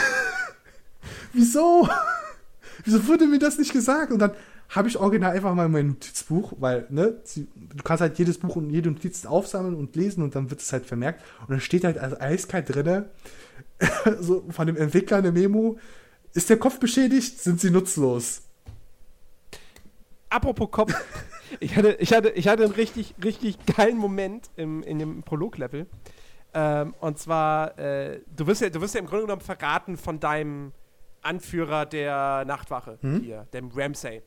[1.32, 1.88] Wieso?
[2.84, 4.12] Wieso wurde mir das nicht gesagt?
[4.12, 4.32] Und dann
[4.68, 8.70] habe ich original einfach mal mein Notizbuch, weil, ne, du kannst halt jedes Buch und
[8.70, 11.22] jede Notiz aufsammeln und lesen und dann wird es halt vermerkt.
[11.42, 13.10] Und dann steht halt als eiskalt drinne,
[14.20, 15.78] so von dem Entwickler eine Memo,
[16.34, 18.42] ist der Kopf beschädigt, sind sie nutzlos.
[20.28, 20.92] Apropos Kopf.
[21.60, 25.86] ich, hatte, ich, hatte, ich hatte einen richtig, richtig geilen Moment im, in dem Prolog-Level.
[26.54, 30.20] Ähm, und zwar, äh, du, wirst ja, du wirst ja im Grunde genommen verraten von
[30.20, 30.72] deinem
[31.22, 33.20] Anführer der Nachtwache Hm?
[33.20, 34.22] hier, dem Ramsay.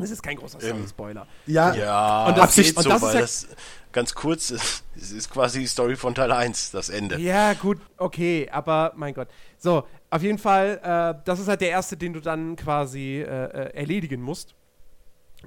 [0.00, 1.26] Das ist kein großer Ähm, Spoiler.
[1.46, 3.48] Ja, Ja, Und das- das geht und so, das ist weil ja- das
[3.92, 4.84] ganz kurz ist.
[4.96, 7.18] Es ist quasi die Story von Teil 1, das Ende.
[7.18, 9.28] Ja, gut, okay, aber mein Gott.
[9.58, 13.24] So, auf jeden Fall, äh, das ist halt der erste, den du dann quasi äh,
[13.24, 14.54] äh, erledigen musst.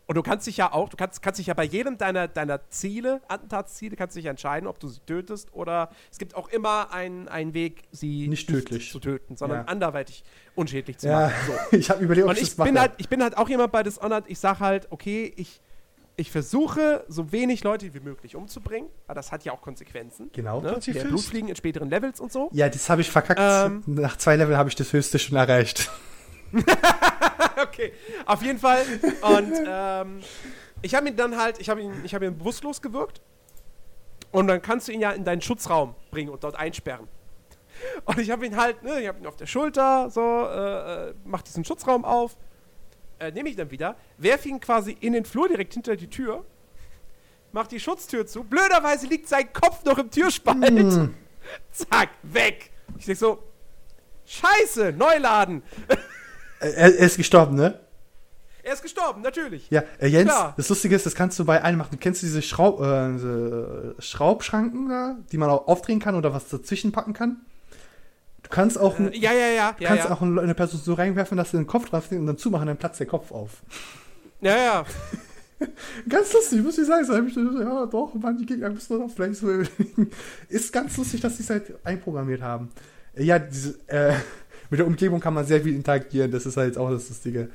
[0.08, 2.68] Und du kannst dich ja auch, du kannst, kannst dich ja bei jedem deiner, deiner
[2.70, 7.28] Ziele, Attentatsziele, kannst dich entscheiden, ob du sie tötest oder es gibt auch immer einen,
[7.28, 8.92] einen Weg, sie Nicht tödlich.
[8.92, 9.66] zu töten, sondern Ja.
[9.66, 10.24] anderweitig
[10.56, 11.28] unschädlich zu ja.
[11.28, 11.34] machen.
[11.72, 11.78] So.
[11.78, 12.70] ich habe überlegt, ob Und ich ich das mache.
[12.70, 15.62] bin, halt, ich bin halt auch jemand bei Dishonored, ich sag halt, okay, ich,
[16.16, 20.30] ich versuche, so wenig Leute wie möglich umzubringen, aber das hat ja auch Konsequenzen.
[20.34, 20.62] Genau.
[20.62, 20.80] Ne?
[21.04, 22.50] Blutfliegen in späteren Levels und so.
[22.54, 23.40] Ja, das habe ich verkackt.
[23.42, 23.84] Ähm.
[23.86, 25.90] Nach zwei Level habe ich das höchste schon erreicht.
[27.62, 27.94] okay,
[28.26, 28.86] auf jeden Fall.
[29.22, 30.22] Und ähm,
[30.82, 33.22] ich habe ihn dann halt, ich habe ihn, ich habe ihn bewusstlos gewirkt.
[34.32, 37.08] Und dann kannst du ihn ja in deinen Schutzraum bringen und dort einsperren.
[38.06, 41.14] Und ich habe ihn halt, ne, ich habe ihn auf der Schulter, so, äh, äh,
[41.24, 42.36] mach diesen Schutzraum auf,
[43.20, 46.46] äh, nehme ich dann wieder, werfe ihn quasi in den Flur direkt hinter die Tür,
[47.52, 48.44] mach die Schutztür zu.
[48.44, 50.68] Blöderweise liegt sein Kopf noch im Türspalt.
[50.68, 51.14] Hm.
[51.72, 52.72] Zack, weg.
[52.98, 53.44] Ich denk so,
[54.26, 55.64] Scheiße, Neuladen.
[56.64, 57.80] Er, er ist gestorben, ne?
[58.64, 59.70] Er ist gestorben, natürlich.
[59.70, 60.54] Ja, äh, Jens, Klar.
[60.56, 61.90] das Lustige ist, das kannst du bei allen machen.
[61.92, 66.48] Du kennst diese, Schraub, äh, diese Schraubschranken da, die man auch aufdrehen kann oder was
[66.48, 67.42] dazwischen packen kann?
[68.44, 69.76] Du kannst auch, Äh, ja, ja, ja.
[69.78, 72.68] du kannst auch eine Person so reinwerfen, dass du den Kopf drauf und dann zumachen,
[72.68, 73.50] dann platzt der Kopf auf.
[74.42, 74.86] ja, ja.
[76.10, 77.06] Ganz lustig, muss ich sagen.
[77.06, 79.50] So ich ja, doch, manche Gegner müssen doch vielleicht so.
[80.50, 82.70] Ist ganz lustig, dass die es halt einprogrammiert haben.
[83.16, 84.14] Äh, Ja, diese, äh,
[84.74, 86.32] mit der Umgebung kann man sehr viel interagieren.
[86.32, 87.50] Das ist halt auch das Lustige.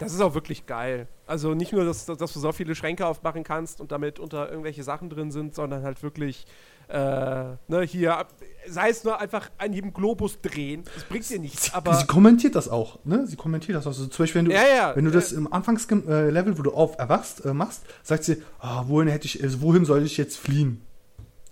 [0.00, 1.06] Das ist auch wirklich geil.
[1.24, 4.82] Also nicht nur, dass, dass du so viele Schränke aufmachen kannst und damit unter irgendwelche
[4.82, 6.46] Sachen drin sind, sondern halt wirklich,
[6.88, 8.26] äh, ne, hier,
[8.66, 10.82] sei es nur einfach an jedem Globus drehen.
[10.96, 11.94] Das bringt dir nichts, aber.
[11.94, 13.24] sie kommentiert das auch, ne?
[13.28, 13.92] Sie kommentiert das auch.
[13.92, 16.72] Also zum Beispiel, wenn du, Ja, ja, wenn du äh, das im Anfangslevel, wo du
[16.72, 20.38] auf erwachst, äh, machst, sagt sie, ah, wohin hätte ich, also wohin soll ich jetzt
[20.38, 20.84] fliehen?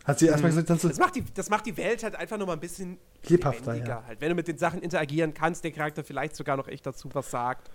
[0.04, 2.36] Hat sie erstmal gesagt, dann so, Das macht, die, das macht die Welt halt einfach
[2.36, 2.98] nur mal ein bisschen
[3.28, 4.02] Lebhafter, ja.
[4.06, 4.20] Halt.
[4.20, 7.30] Wenn du mit den Sachen interagieren kannst, der Charakter vielleicht sogar noch echt dazu was
[7.30, 7.70] sagt.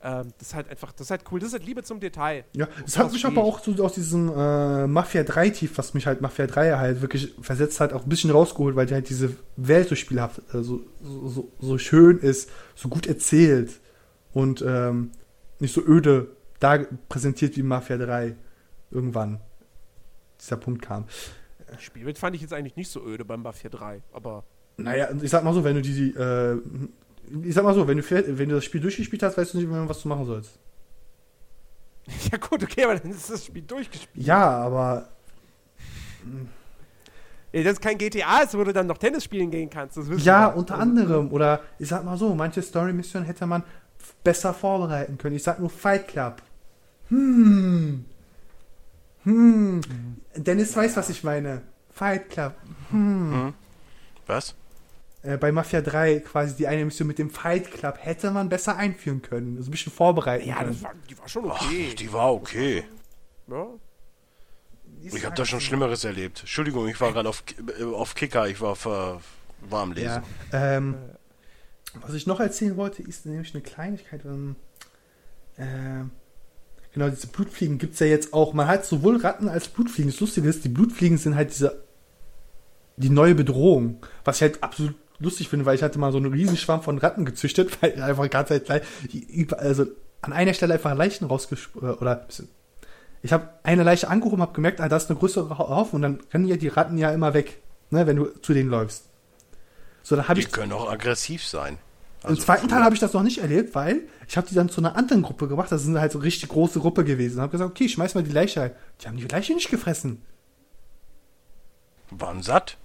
[0.00, 1.40] Ähm, das ist halt einfach, das ist halt cool.
[1.40, 2.44] Das ist halt Liebe zum Detail.
[2.54, 6.06] Ja, es hat mich aber auch so aus diesem äh, Mafia 3 Tief, was mich
[6.06, 9.34] halt Mafia 3 halt wirklich versetzt hat, auch ein bisschen rausgeholt, weil die halt diese
[9.56, 13.80] Welt so spielhaft, äh, so, so, so, so schön ist, so gut erzählt
[14.32, 15.10] und ähm,
[15.58, 16.28] nicht so öde
[16.60, 16.78] da
[17.08, 18.36] präsentiert wie Mafia 3
[18.90, 19.40] irgendwann
[20.40, 21.06] dieser Punkt kam.
[21.76, 24.44] Die Spielwelt fand ich jetzt eigentlich nicht so öde beim Mafia 3, aber
[24.76, 26.60] Naja, ich sag mal so, wenn du die, äh,
[27.42, 29.68] ich sag mal so, wenn du, wenn du das Spiel durchgespielt hast, weißt du nicht
[29.70, 30.58] mehr, was du machen sollst.
[32.32, 34.26] ja gut, okay, aber dann ist das Spiel durchgespielt.
[34.26, 35.08] Ja, aber
[37.52, 39.96] Ja, das ist kein GTA ist, wo du dann noch Tennis spielen gehen kannst.
[39.96, 40.56] Das Ja, wir.
[40.56, 41.32] unter anderem.
[41.32, 43.62] Oder ich sag mal so, manche Story-Missionen hätte man
[44.22, 45.36] besser vorbereiten können.
[45.36, 46.42] Ich sag nur Fight Club.
[47.08, 48.04] Hm.
[49.28, 49.80] Hm.
[50.36, 51.62] Dennis weiß, was ich meine.
[51.90, 52.54] Fight Club.
[52.90, 53.52] Hm.
[54.26, 54.54] Was?
[55.22, 58.76] Äh, bei Mafia 3 quasi die eine Mission mit dem Fight Club hätte man besser
[58.76, 59.56] einführen können.
[59.58, 61.94] Also ein bisschen vorbereiten Ja, das war, die war schon Ach, okay.
[61.94, 62.84] die war okay.
[63.48, 63.66] ja.
[65.00, 66.40] Ich habe da schon Schlimmeres erlebt.
[66.40, 67.44] Entschuldigung, ich war gerade auf,
[67.78, 69.20] äh, auf Kicker, ich war ver,
[69.60, 70.22] war am Lesen.
[70.52, 70.96] Ja, ähm,
[72.00, 74.24] was ich noch erzählen wollte, ist nämlich eine Kleinigkeit.
[74.24, 74.56] Ähm,
[75.58, 76.10] ähm,
[76.98, 78.52] genau, diese Blutfliegen gibt es ja jetzt auch.
[78.52, 80.10] Man hat sowohl Ratten als Blutfliegen.
[80.10, 81.82] Das Lustige ist, die Blutfliegen sind halt diese
[82.96, 84.04] die neue Bedrohung.
[84.24, 87.24] Was ich halt absolut lustig finde, weil ich hatte mal so einen Riesenschwarm von Ratten
[87.24, 88.70] gezüchtet, weil einfach ganz halt
[89.56, 89.86] also
[90.20, 92.48] an einer Stelle einfach Leichen rausgesprungen, oder bisschen-
[93.22, 96.20] ich habe eine Leiche angehoben, habe gemerkt, ah, da ist eine größere Haufen und dann
[96.32, 97.60] rennen ja die Ratten ja immer weg,
[97.90, 99.06] ne, wenn du zu denen läufst.
[100.04, 101.78] So, dann habe Die ich können auch aggressiv sein.
[102.24, 104.54] Im Also zweiten Teil früher- habe ich das noch nicht erlebt, weil ich habe die
[104.54, 105.70] dann zu einer anderen Gruppe gebracht.
[105.70, 107.36] Das sind halt so richtig große Gruppe gewesen.
[107.36, 108.70] Und habe gesagt, okay, schmeiß mal die Leiche rein.
[109.00, 110.22] Die haben die Leiche nicht gefressen.
[112.10, 112.76] waren satt.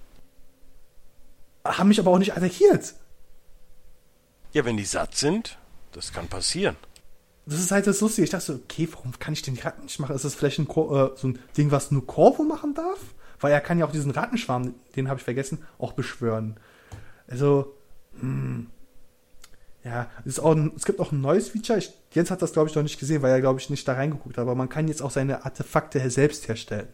[1.64, 2.94] Haben mich aber auch nicht attackiert.
[4.52, 5.58] Ja, wenn die satt sind,
[5.92, 6.76] das kann passieren.
[7.46, 8.24] Das ist halt das Lustige.
[8.24, 10.14] Ich dachte so, okay, warum kann ich den Ratten nicht machen?
[10.14, 13.00] Ist das vielleicht ein äh, so ein Ding, was nur Corvo machen darf?
[13.40, 16.58] Weil er kann ja auch diesen Rattenschwarm, den habe ich vergessen, auch beschwören.
[17.26, 17.74] Also,
[18.20, 18.68] hm,
[19.84, 21.78] ja, es, ist auch ein, es gibt auch ein neues Feature.
[21.78, 23.92] Ich, Jens hat das, glaube ich, noch nicht gesehen, weil er, glaube ich, nicht da
[23.92, 24.42] reingeguckt hat.
[24.42, 26.88] Aber man kann jetzt auch seine Artefakte selbst herstellen.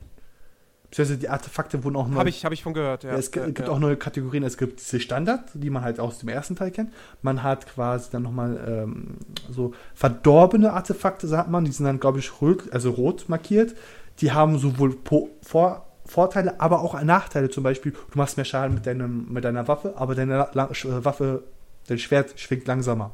[0.90, 2.16] Beziehungsweise die Artefakte wurden auch neu.
[2.16, 3.12] Habe ich, hab ich von gehört, ja.
[3.12, 3.74] Ja, es gibt, ja, gibt ja.
[3.74, 4.42] auch neue Kategorien.
[4.42, 6.92] Es gibt diese Standard, die man halt aus dem ersten Teil kennt.
[7.22, 9.18] Man hat quasi dann nochmal ähm,
[9.48, 11.64] so verdorbene Artefakte, sagt man.
[11.64, 13.76] Die sind dann, glaube ich, rot, also rot markiert.
[14.20, 17.50] Die haben sowohl po Vor Vorteile, aber auch Nachteile.
[17.50, 20.42] Zum Beispiel, du machst mehr Schaden mit, deinem, mit deiner Waffe, aber deine
[20.72, 21.44] Sch- Waffe,
[21.90, 23.10] dein Schwert schwingt langsamer.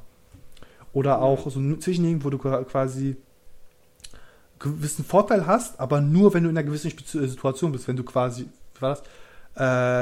[0.92, 3.16] Oder auch so ein Zwischending, wo du qua- quasi
[4.58, 8.04] gewissen Vorteil hast, aber nur, wenn du in einer gewissen Spezi- Situation bist, wenn du
[8.04, 9.02] quasi, wie war das?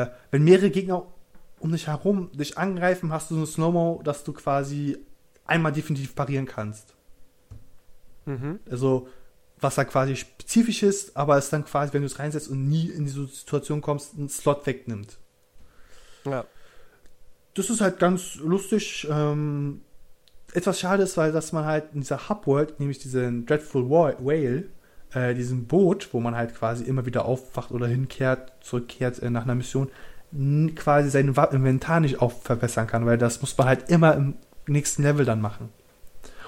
[0.09, 1.05] Äh, wenn mehrere Gegner
[1.59, 4.99] um dich herum dich angreifen, hast du so ein Slow-Mo, dass du quasi
[5.47, 6.95] einmal definitiv parieren kannst.
[8.27, 8.61] Mhm.
[8.71, 9.09] Also,
[9.61, 12.89] was da quasi spezifisch ist, aber es dann quasi, wenn du es reinsetzt und nie
[12.91, 15.19] in diese Situation kommst, einen Slot wegnimmt.
[16.27, 16.45] ja.
[17.55, 19.07] Das ist halt ganz lustig.
[19.11, 19.81] Ähm,
[20.53, 24.65] etwas schade ist, weil dass man halt in dieser Hub-World, nämlich diesen Dreadful Whale,
[25.13, 29.45] äh, diesem Boot, wo man halt quasi immer wieder aufwacht oder hinkehrt, zurückkehrt äh, nach
[29.45, 29.91] einer Mission,
[30.75, 34.35] quasi sein Inventar nicht auf verbessern kann, weil das muss man halt immer im
[34.67, 35.69] nächsten Level dann machen.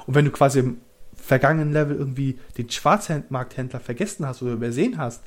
[0.07, 0.81] Und wenn du quasi im
[1.15, 5.23] vergangenen Level irgendwie den Schwarzmarkthändler vergessen hast oder übersehen hast,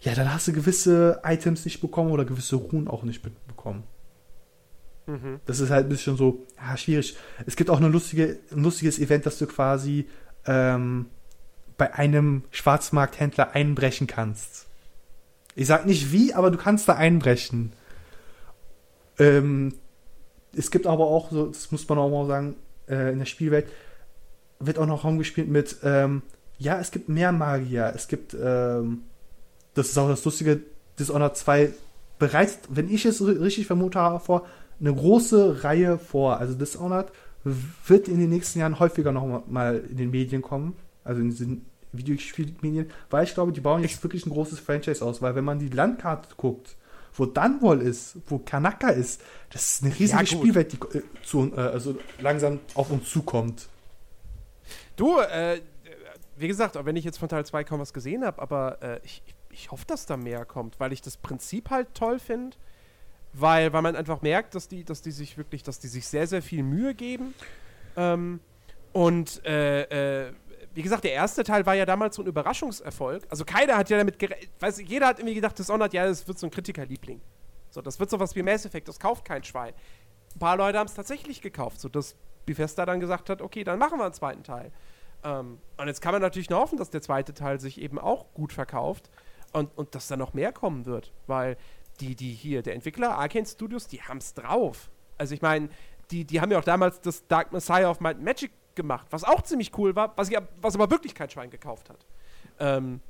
[0.00, 3.84] ja, dann hast du gewisse Items nicht bekommen oder gewisse Ruhen auch nicht bekommen.
[5.06, 5.40] Mhm.
[5.46, 7.16] Das ist halt ein bisschen so ja, schwierig.
[7.46, 10.08] Es gibt auch lustige, ein lustiges Event, dass du quasi
[10.46, 11.06] ähm,
[11.76, 14.66] bei einem Schwarzmarkthändler einbrechen kannst.
[15.54, 17.72] Ich sag nicht wie, aber du kannst da einbrechen.
[19.18, 19.74] Ähm,
[20.56, 22.56] es gibt aber auch so, das muss man auch mal sagen,
[22.88, 23.68] äh, in der Spielwelt,
[24.60, 26.22] wird auch noch rumgespielt mit, ähm,
[26.58, 27.92] ja, es gibt mehr Magier.
[27.94, 29.02] Es gibt, ähm,
[29.74, 30.60] das ist auch das Lustige,
[30.98, 31.72] Dishonored 2
[32.18, 34.46] bereits, wenn ich es richtig vermute vor
[34.80, 36.38] eine große Reihe vor.
[36.38, 37.12] Also Dishonored
[37.44, 41.66] wird in den nächsten Jahren häufiger noch mal in den Medien kommen, also in diesen
[41.92, 45.58] Videospielmedien, weil ich glaube, die bauen jetzt wirklich ein großes Franchise aus, weil wenn man
[45.58, 46.76] die Landkarte guckt,
[47.14, 49.20] wo Dunwall ist, wo Kanaka ist,
[49.50, 50.26] das ist eine riesige Ja.
[50.26, 53.68] Spielwelt, die äh, zu, äh, also langsam auf uns zukommt.
[54.96, 55.60] Du, äh,
[56.36, 59.00] wie gesagt, auch wenn ich jetzt von Teil 2 kaum was gesehen habe, aber äh,
[59.04, 62.56] ich, ich hoffe, dass da mehr kommt, weil ich das Prinzip halt toll finde.
[63.34, 66.26] Weil, weil man einfach merkt, dass die, dass die sich wirklich, dass die sich sehr,
[66.26, 67.34] sehr viel Mühe geben.
[67.96, 68.40] Ähm,
[68.92, 70.32] und äh, äh,
[70.74, 73.24] wie gesagt, der erste Teil war ja damals so ein Überraschungserfolg.
[73.28, 74.50] Also keiner hat ja damit gerechnet.
[74.86, 77.20] Jeder hat irgendwie gedacht, Dishonored, ja, das wird so ein Kritikerliebling.
[77.70, 79.72] So, das wird sowas wie Mass Effect, das kauft kein Schwein.
[80.34, 83.98] Ein paar Leute haben es tatsächlich gekauft, sodass Bethesda dann gesagt hat, okay, dann machen
[83.98, 84.72] wir einen zweiten Teil.
[85.24, 88.32] Ähm, und jetzt kann man natürlich nur hoffen, dass der zweite Teil sich eben auch
[88.34, 89.10] gut verkauft
[89.52, 91.56] und, und dass da noch mehr kommen wird, weil
[92.02, 94.90] die, die hier, der Entwickler, Arcane Studios, die haben es drauf.
[95.18, 95.68] Also ich meine,
[96.10, 99.42] die, die haben ja auch damals das Dark Messiah of Might Magic gemacht, was auch
[99.42, 102.06] ziemlich cool war, was, ich, was aber wirklich kein Schwein gekauft hat.
[102.58, 103.00] Ähm,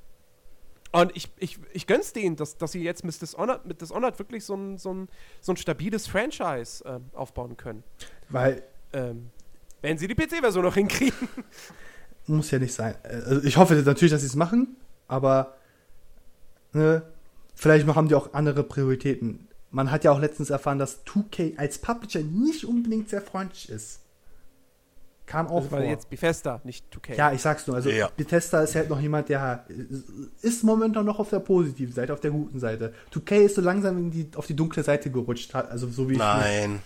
[0.93, 4.45] und ich, ich, ich gönn's denen, dass, dass sie jetzt mit Dishonored, mit Dishonored wirklich
[4.45, 5.09] so ein, so ein,
[5.41, 7.83] so ein stabiles Franchise ähm, aufbauen können.
[8.29, 8.63] Weil
[8.93, 9.31] Ähm,
[9.81, 11.29] wenn sie die PC-Version noch hinkriegen.
[12.27, 12.95] muss ja nicht sein.
[13.03, 14.77] Also ich hoffe natürlich, dass sie es machen,
[15.09, 15.57] aber
[16.73, 17.03] ne,
[17.55, 19.49] vielleicht haben die auch andere Prioritäten.
[19.71, 24.01] Man hat ja auch letztens erfahren, dass 2K als Publisher nicht unbedingt sehr freundlich ist.
[25.25, 25.91] Kam auch Also, weil vor.
[25.91, 27.15] jetzt Bethesda, nicht 2K.
[27.17, 27.77] ja, ich sag's nur.
[27.77, 28.11] Also Ja.
[28.17, 29.65] Bethesda ist halt noch jemand, der
[30.43, 32.93] ist momentan noch auf der positiven Seite, auf der guten Seite.
[33.15, 36.15] 2K ist so langsam in die, auf die dunkle Seite gerutscht, hat, also so wie
[36.15, 36.81] ich Nein.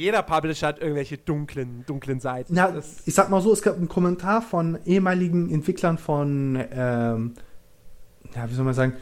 [0.00, 2.54] Jeder Publisher hat irgendwelche dunklen, dunklen Seiten.
[2.54, 7.34] Na, Das- ich sag mal so, es gab einen Kommentar von ehemaligen Entwicklern von, ähm,
[8.34, 8.94] ja, wie soll man sagen,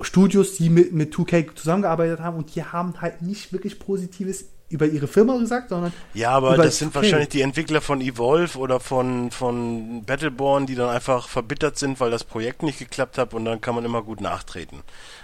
[0.00, 4.86] Studios, die mit, mit 2K zusammengearbeitet haben und die haben halt nicht wirklich Positives über
[4.86, 6.94] ihre Firma gesagt, sondern Ja, aber Über das sind 2K.
[6.96, 12.10] wahrscheinlich die Entwickler von Evolve oder von, von Battleborn, die dann einfach verbittert sind, weil
[12.10, 14.82] das Projekt nicht geklappt hat und dann kann man immer gut nachtreten.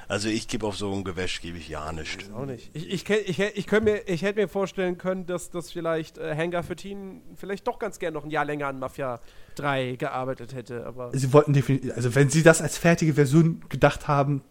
[0.09, 2.31] Also ich gebe auf so ein Gewäsch, gebe ich ja nicht.
[2.33, 2.71] Auch nicht.
[2.75, 6.62] Ich, ich, ich, ich, mir, ich hätte mir vorstellen können, dass das vielleicht äh, Hangar
[6.62, 9.21] 14 vielleicht doch ganz gern noch ein Jahr länger an Mafia
[9.57, 10.87] 3 gearbeitet hätte.
[10.87, 14.43] Aber sie wollten definitiv, also wenn sie das als fertige Version gedacht haben,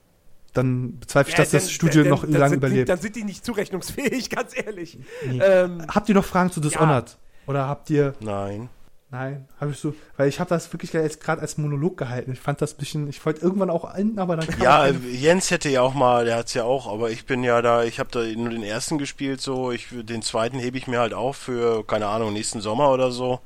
[0.54, 2.90] dann bezweifle ich, Ja, dass das dann- Studio dann- noch lange sind die, überlebt.
[2.90, 4.98] Dann sind die nicht zurechnungsfähig, ganz ehrlich.
[5.26, 5.40] Nee.
[5.42, 7.18] Ähm, habt ihr noch Fragen zu Dishonored?
[7.48, 8.70] Oder habt ihr Nein.
[9.12, 12.32] Nein, habe ich so, weil ich habe das wirklich jetzt gerade als Monolog gehalten.
[12.34, 14.94] Ich fand das ein bisschen, ich wollte irgendwann auch enden, aber dann kam Ja, äh,
[15.12, 18.00] Jens hätte ja auch mal, der hat's ja auch, aber ich bin ja da, ich
[18.00, 21.38] habe da nur den ersten gespielt, so, ich den zweiten hebe ich mir halt auf
[21.38, 23.40] für, keine Ahnung, nächsten Sommer oder so.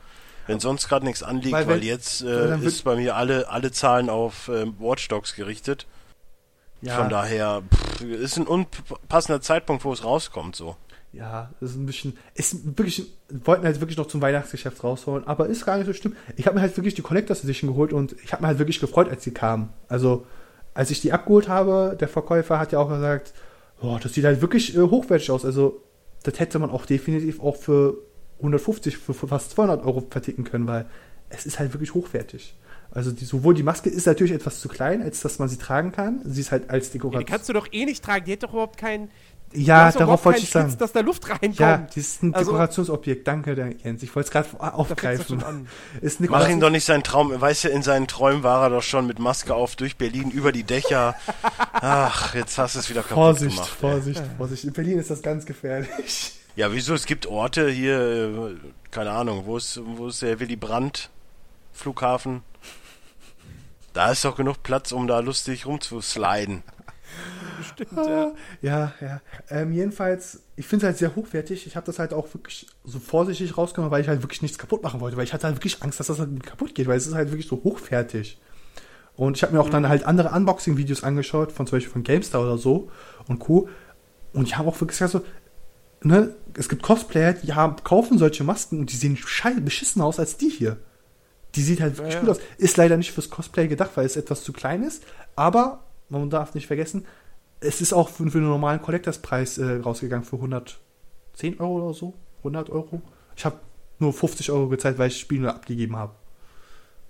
[0.46, 3.50] Wenn sonst gerade nichts anliegt, Weil weil, wenn- jetzt weil äh, ist bei mir alle,
[3.50, 5.86] alle Zahlen auf ähm, Watch Dogs gerichtet.
[6.82, 10.76] Ja, Von daher pff, ist ein unpassender Zeitpunkt, wo es rauskommt, so.
[11.12, 15.48] ja, das ist ein bisschen, ist wirklich, wollten halt wirklich noch zum Weihnachtsgeschäft rausholen, aber
[15.48, 16.16] ist gar nicht so schlimm.
[16.36, 18.80] Ich habe mir halt wirklich die Collectors Edition geholt und ich habe mir halt wirklich
[18.80, 19.70] gefreut, als sie kamen.
[19.88, 20.26] Also,
[20.74, 23.34] als ich die abgeholt habe, der Verkäufer hat ja auch gesagt,
[23.82, 25.44] boah, das sieht halt wirklich äh, hochwertig aus.
[25.46, 25.82] Also,
[26.24, 27.98] das hätte man auch definitiv auch für
[28.38, 30.86] 150, für, für fast 200 Euro verticken können, weil
[31.30, 32.56] es ist halt wirklich hochwertig.
[32.98, 35.92] Also die, sowohl die Maske ist natürlich etwas zu klein, als dass man sie tragen
[35.92, 36.20] kann.
[36.26, 37.26] Sie ist halt als ja, die Dekoration.
[37.28, 38.26] kannst du doch eh nicht tragen.
[38.26, 39.12] Die hat doch überhaupt keinen.
[39.54, 40.70] Ja, darauf wollte ich sagen.
[40.70, 41.60] Schutz, dass da Luft reinkommt.
[41.60, 43.28] Ja, das ist ein Also- Dekorationsobjekt.
[43.28, 44.02] Danke, der Jens.
[44.02, 45.68] Ich wollte es gerade aufgreifen.
[46.02, 47.40] Ist Mach ihn doch nicht seinen Traum.
[47.40, 50.52] Weißt du, in seinen Träumen war er doch schon mit Maske auf durch Berlin über
[50.52, 51.14] die Dächer.
[51.74, 53.72] Ach, jetzt hast du es wieder kaputt Vorsicht, gemacht.
[53.74, 53.80] ey.
[53.92, 54.64] Vorsicht, Vorsicht.
[54.64, 56.34] In Berlin ist das ganz gefährlich.
[56.56, 56.96] Ja, wieso?
[56.96, 58.56] Es gibt Orte hier, äh,
[58.90, 61.12] keine Ahnung, wo ist, wo ist der Willy Brandt
[61.74, 62.42] Flughafen?
[63.98, 66.62] Da ist doch genug Platz, um da lustig rumzusliden.
[67.64, 68.32] Stimmt, ja.
[68.62, 69.22] Ja, ja.
[69.50, 71.66] Ähm, jedenfalls, ich finde es halt sehr hochwertig.
[71.66, 74.84] Ich habe das halt auch wirklich so vorsichtig rausgenommen, weil ich halt wirklich nichts kaputt
[74.84, 75.18] machen wollte.
[75.18, 77.32] Weil ich hatte halt wirklich Angst, dass das halt kaputt geht, weil es ist halt
[77.32, 78.40] wirklich so hochwertig.
[79.16, 82.44] Und ich habe mir auch dann halt andere Unboxing-Videos angeschaut, von zum Beispiel von GameStar
[82.44, 82.92] oder so
[83.28, 83.68] und Co.
[84.32, 85.26] Und die haben auch wirklich gesagt so,
[86.04, 90.20] ne, es gibt Cosplayer, die haben, kaufen solche Masken und die sehen scheiße beschissen aus
[90.20, 90.78] als die hier.
[91.58, 92.40] Die sieht halt wirklich Ja, gut aus.
[92.58, 95.04] Ist leider nicht fürs Cosplay gedacht, weil es etwas zu klein ist.
[95.36, 97.06] Aber man darf nicht vergessen,
[97.60, 102.14] es ist auch für, für einen normalen Collectors-Preis äh, rausgegangen für 110 Euro oder so.
[102.40, 103.02] 100 Euro.
[103.36, 103.60] Ich habe
[104.00, 106.14] nur 50 Euro gezahlt, weil ich das Spiel nur abgegeben habe.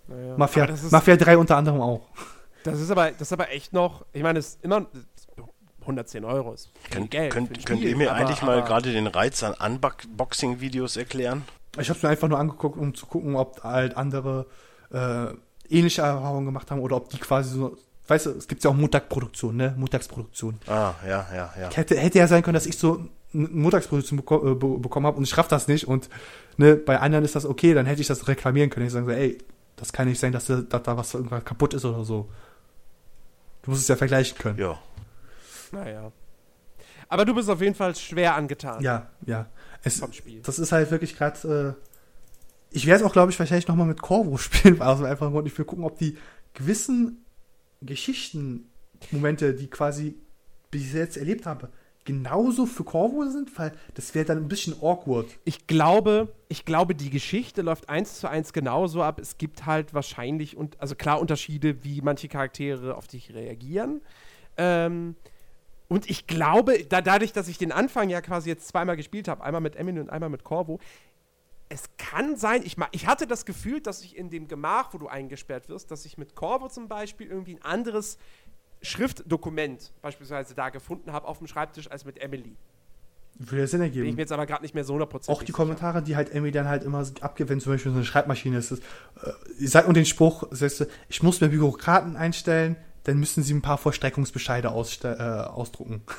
[0.07, 0.38] Naja.
[0.38, 2.07] Mafia, ist, Mafia 3 unter anderem auch.
[2.64, 4.86] Das ist aber, das ist aber echt noch, ich meine, es ist immer
[5.82, 7.32] 110 Euro ist Könnt, Geld.
[7.32, 11.44] könnt, könnt ihr mir aber- eigentlich mal gerade den Reiz an Unboxing-Videos erklären?
[11.79, 14.45] Ich habe es mir einfach nur angeguckt, um zu gucken, ob halt andere
[14.91, 15.27] äh,
[15.69, 17.77] ähnliche Erfahrungen gemacht haben oder ob die quasi so.
[18.07, 19.75] Weißt du, es gibt ja auch Montagproduktion, ne?
[19.77, 20.59] Montagsproduktion.
[20.67, 21.69] Ah, ja, ja, ja.
[21.73, 25.17] Hätte, hätte ja sein können, dass ich so eine Montagsproduktion beko äh, be bekommen habe
[25.17, 26.09] und ich raff das nicht und
[26.55, 28.85] ne, bei anderen ist das okay, dann hätte ich das reklamieren können.
[28.85, 29.37] Ich sagen so, ey,
[29.75, 32.29] das kann nicht sein, dass, da- dass da was irgendwas kaputt ist oder so.
[33.63, 34.57] Du musst es ja vergleichen können.
[34.57, 34.79] Ja.
[35.73, 36.11] Naja.
[37.09, 39.47] Aber du bist auf jeden Fall schwer angetan Ja, ja.
[39.83, 40.41] Es, vom Spiel.
[40.41, 41.75] das ist halt wirklich gerade.
[41.77, 41.83] Äh,
[42.69, 45.57] ich werde es auch, glaube ich, wahrscheinlich nochmal mit Corvo spielen, also einfach nur, ich
[45.57, 46.17] will gucken, ob die
[46.53, 47.23] gewissen
[47.81, 50.15] Geschichtenmomente, die quasi
[50.71, 51.69] bis ich jetzt erlebt habe,
[52.07, 55.27] genauso für Corvo sind, weil das wäre dann ein bisschen awkward.
[55.43, 59.19] Ich glaube, ich glaube, die Geschichte läuft eins zu eins genauso ab.
[59.19, 64.01] Es gibt halt wahrscheinlich und also klar Unterschiede, wie manche Charaktere auf dich reagieren.
[64.55, 65.15] Ähm,
[65.88, 69.43] und ich glaube, da, dadurch, dass ich den Anfang ja quasi jetzt zweimal gespielt habe,
[69.43, 70.80] einmal mit Emily und einmal mit Corvo,
[71.69, 75.07] es kann sein, ich, ich hatte das Gefühl, dass ich in dem Gemach, wo du
[75.07, 78.18] eingesperrt wirst, dass ich mit Corvo zum Beispiel irgendwie ein anderes
[78.81, 82.55] Schriftdokument beispielsweise da gefunden habe auf dem Schreibtisch als mit Emily.
[83.39, 84.15] Würde ja Sinn Bin ich ergeben.
[84.15, 85.51] mir jetzt aber gerade nicht mehr so hundertprozentig Auch die.
[85.51, 87.05] Kommentare, die halt Emily dann halt immer
[87.49, 88.72] wenn zum Beispiel so eine Schreibmaschine ist.
[88.72, 89.31] Das, äh,
[89.85, 92.77] nur den Spruch, das heißt, ich muss mir Bürokraten einstellen,
[93.07, 96.03] dann müssen sie ein paar Vollstreckungsbescheide äh, ausdrucken.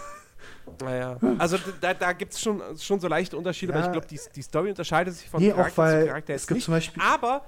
[0.83, 1.17] Naja.
[1.39, 3.87] Also d- da, da gibt es schon, schon so leichte Unterschiede, aber Ja.
[3.87, 6.47] ich glaube, die, die Story unterscheidet sich von Nee, auch Charakter weil zu Charakter es
[6.47, 6.65] gibt nicht.
[6.67, 7.45] zum Beispiel- aber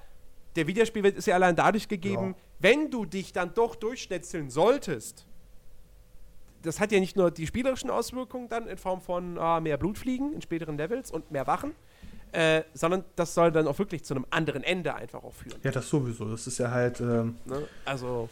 [0.56, 2.34] der Videospielwelt ist ja allein dadurch gegeben, Ja.
[2.60, 5.26] wenn du dich dann doch durchschnetzeln solltest.
[6.62, 10.32] Das hat ja nicht nur die spielerischen Auswirkungen dann in Form von ah, mehr Blutfliegen
[10.32, 11.72] in späteren Levels und mehr Wachen,
[12.32, 15.58] äh, sondern das soll dann auch wirklich zu einem anderen Ende einfach auch führen.
[15.62, 16.24] Ja, das sowieso.
[16.30, 17.66] Das ist ja halt ähm, Ne?
[17.84, 18.28] Also,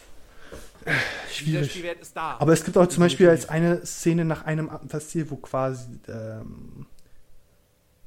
[1.31, 1.83] schwierig.
[2.15, 6.85] Aber es gibt auch zum Beispiel als eine Szene nach einem passiert, wo quasi ähm,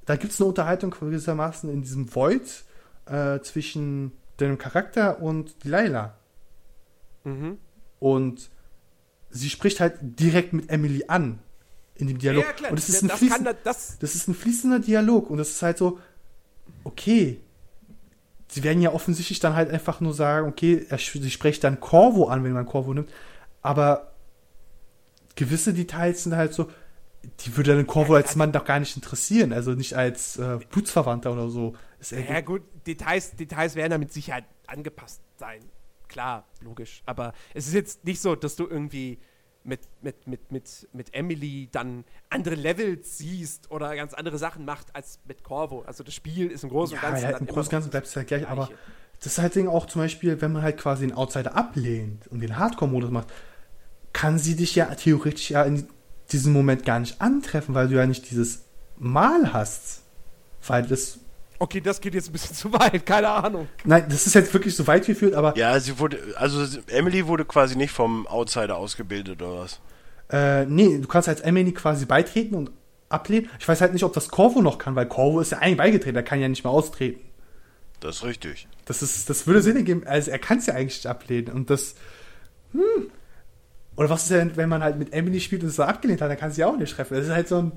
[0.07, 2.65] da gibt es eine Unterhaltung gewissermaßen in diesem Void
[3.07, 6.17] äh, zwischen deinem Charakter und Delilah.
[7.25, 7.59] Mhm.
[8.01, 8.51] Und
[9.31, 11.39] sie spricht halt direkt mit Emily an
[11.95, 12.45] in dem Dialog.
[12.61, 15.63] Ja, und es ist das, das das, das ist ein fließender Dialog und das ist
[15.63, 16.01] halt so,
[16.85, 17.41] okay.
[18.53, 22.27] Sie werden ja offensichtlich dann halt einfach nur sagen, okay, er, sie spricht dann Corvo
[22.27, 23.11] an, wenn man Corvo nimmt,
[23.63, 24.13] aber
[25.37, 26.69] gewisse Details sind halt so,
[27.41, 31.33] die würde dann Corvo als Mann doch gar nicht interessieren, also nicht als äh, Blutsverwandter
[31.33, 31.75] oder so.
[31.99, 35.61] Es Ja, gut, Details, Details werden da mit Sicherheit angepasst sein.
[36.09, 37.03] Klar, logisch.
[37.07, 39.19] Aber es ist jetzt nicht so, dass du irgendwie
[39.65, 44.95] mit, mit, mit, mit, mit Emily dann andere Levels siehst oder ganz andere Sachen macht
[44.95, 45.83] als mit Corvo.
[45.83, 47.31] Also das Spiel ist im Großen und Ja, Ganzen.
[47.31, 48.71] ja, im Großen und Ganzen bleibt es halt gleich, aber
[49.19, 52.41] das ist halt Ding auch zum Beispiel, wenn man halt quasi den Outsider ablehnt und
[52.41, 53.29] den Hardcore-Modus macht,
[54.13, 55.87] kann sie dich ja theoretisch ja in
[56.33, 58.65] diesem Moment gar nicht antreffen, weil du ja nicht dieses
[58.99, 60.03] Mal hast.
[60.67, 61.19] Weil das,
[61.63, 63.69] Okay, das geht jetzt ein bisschen zu weit, keine Ahnung.
[63.85, 67.45] nein, das ist jetzt wirklich so weit geführt, aber Ja, sie wurde, also Emily wurde
[67.45, 69.81] quasi nicht vom Outsider ausgebildet oder was?
[70.31, 72.71] äh, nee, du kannst als Emily quasi beitreten und
[73.11, 73.49] ablehnen.
[73.61, 76.17] Ich weiß halt nicht, ob das Corvo noch kann, weil Corvo ist ja eigentlich beigetreten,
[76.17, 77.21] er kann ja nicht mehr austreten.
[78.01, 78.67] Das ist richtig.
[78.87, 80.03] Das ist, das würde Sinn ergeben.
[80.07, 81.53] Also er kann es ja eigentlich nicht ablehnen.
[81.53, 81.95] Und das,
[82.73, 83.11] hm.
[83.95, 86.29] Oder was ist denn, wenn man halt mit Emily spielt und es so abgelehnt hat,
[86.31, 87.15] dann kann sie auch nicht treffen.
[87.15, 87.73] Das ist halt so ein.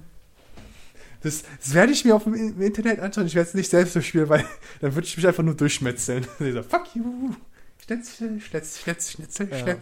[1.25, 3.25] Das, das werde ich mir auf dem im Internet anschauen.
[3.25, 4.45] Ich werde es nicht selbst so spielen, weil
[4.79, 6.27] dann würde ich mich einfach nur durchschmetzeln.
[6.39, 7.33] so, fuck you.
[7.83, 9.77] Schnetzel, Schnetz, Schnetz, Schnetzel, Ja.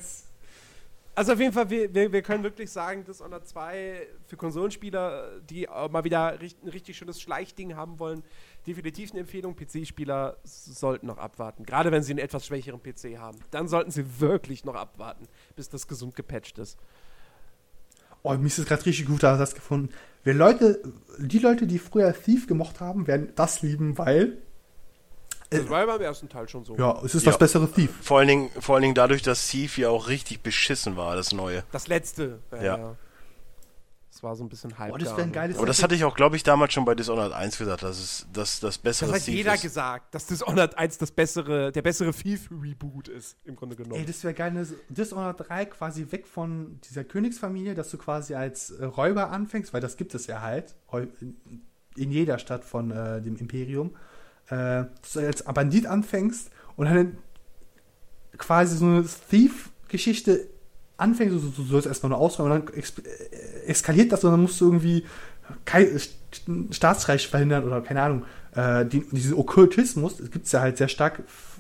[1.15, 5.68] Also auf jeden Fall, wir, wir, wir können wirklich sagen, Dishonored 2 für Konsolenspieler, die
[5.91, 8.24] mal wieder ein richtig schönes Schleichding haben wollen,
[8.65, 9.56] definitiv eine Empfehlung.
[9.56, 11.65] PC-Spieler sollten noch abwarten.
[11.65, 13.38] Gerade wenn sie einen etwas schwächeren PC haben.
[13.52, 16.80] Dann sollten sie wirklich noch abwarten, bis das gesund gepatcht ist.
[18.24, 19.94] Oh, mir ist es gerade richtig gut, da das gefunden.
[20.24, 20.82] Wer Leute,
[21.20, 24.38] die Leute, die früher Thief gemocht haben, werden das lieben, weil,
[25.50, 26.76] Das war ja beim ersten Teil schon so.
[26.78, 27.32] ja, es ist Ja.
[27.32, 27.91] das bessere Thief.
[28.02, 31.32] Vor allen Dingen, vor allen Dingen dadurch, dass Thief ja auch richtig beschissen war, das
[31.34, 31.64] neue.
[31.72, 32.40] Das letzte.
[32.62, 32.95] Ja.
[34.24, 34.94] Das war so ein bisschen halb.
[34.94, 36.95] Oh, das wäre ein geiles Aber das hatte ich auch, glaube ich, damals schon bei
[36.95, 39.64] Dishonored 1 gesagt, dass es dass das bessere Das hat Thief jeder ist.
[39.64, 44.00] gesagt, dass Dishonored 1 das bessere, der bessere Thief-Reboot ist, im Grunde genommen.
[44.00, 48.34] Ey, das wäre geil, eine Dishonored 3 quasi weg von dieser Königsfamilie, dass du quasi
[48.34, 50.74] als äh, Räuber anfängst, weil das gibt es ja halt
[51.20, 51.66] in,
[51.98, 53.94] in jeder Stadt von äh, dem Imperium.
[54.48, 57.18] Äh, dass du als Bandit anfängst und dann
[58.38, 60.48] quasi so eine Thief-Geschichte
[60.98, 64.41] anfängst, du, du sollst erstmal nur ausräumen und dann ex äh, eskaliert das und dann
[64.41, 65.06] musst du irgendwie
[65.65, 65.99] kein
[66.72, 68.26] Staatsreich verhindern oder keine Ahnung.
[68.56, 71.57] Äh, die, diesen Okkultismus gibt es ja halt sehr stark f-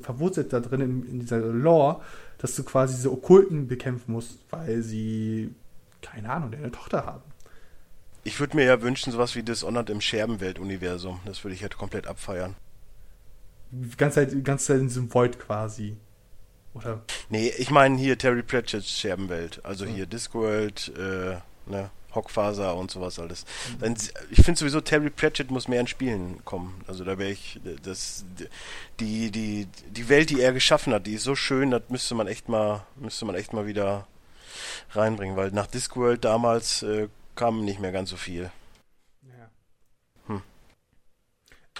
[0.00, 2.00] verwurzelt da drin in, in dieser Lore,
[2.38, 5.54] dass du quasi diese Okkulten bekämpfen musst, weil sie
[6.02, 7.22] keine Ahnung, eine Tochter haben.
[8.22, 11.20] Ich würde mir ja wünschen, sowas wie Dishonored im Scherbenwelt-Universum.
[11.24, 12.54] Das würde ich halt komplett abfeiern.
[13.70, 15.96] Die ganze Zeit, die ganze Zeit in diesem Void quasi.
[16.76, 17.02] Oder?
[17.28, 19.64] Nee, ich meine hier Terry Pratchett's Scherbenwelt.
[19.64, 21.36] Also hier Discworld, äh,
[21.66, 23.44] ne, Hockfaser und sowas alles.
[23.80, 23.96] Dann,
[24.30, 26.82] ich finde sowieso, Terry Pratchett muss mehr in Spielen kommen.
[26.86, 28.24] Also da wäre ich, das,
[29.00, 32.26] die, die, die Welt, die er geschaffen hat, die ist so schön, das müsste man
[32.26, 34.06] echt mal, müsste man echt mal wieder
[34.90, 38.50] reinbringen, weil nach Discworld damals äh, kam nicht mehr ganz so viel.
[39.22, 39.50] Ja.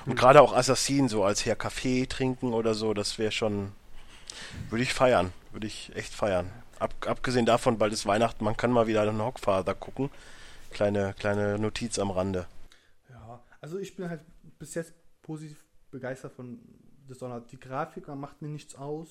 [0.05, 3.73] Und gerade auch Assassin so als Herr Kaffee trinken oder so, das wäre schon,
[4.71, 6.51] würde ich feiern, würde ich echt feiern.
[6.79, 10.11] Ab, abgesehen davon, bald ist Weihnachten, man kann mal wieder einen Hockfather gucken.
[10.71, 12.47] Kleine, kleine Notiz am Rande.
[13.09, 14.21] Ja, also ich bin halt
[14.59, 14.93] bis jetzt
[15.23, 16.59] positiv begeistert von
[17.09, 17.51] Dishonored.
[17.51, 19.09] Die Grafik macht mir nichts aus,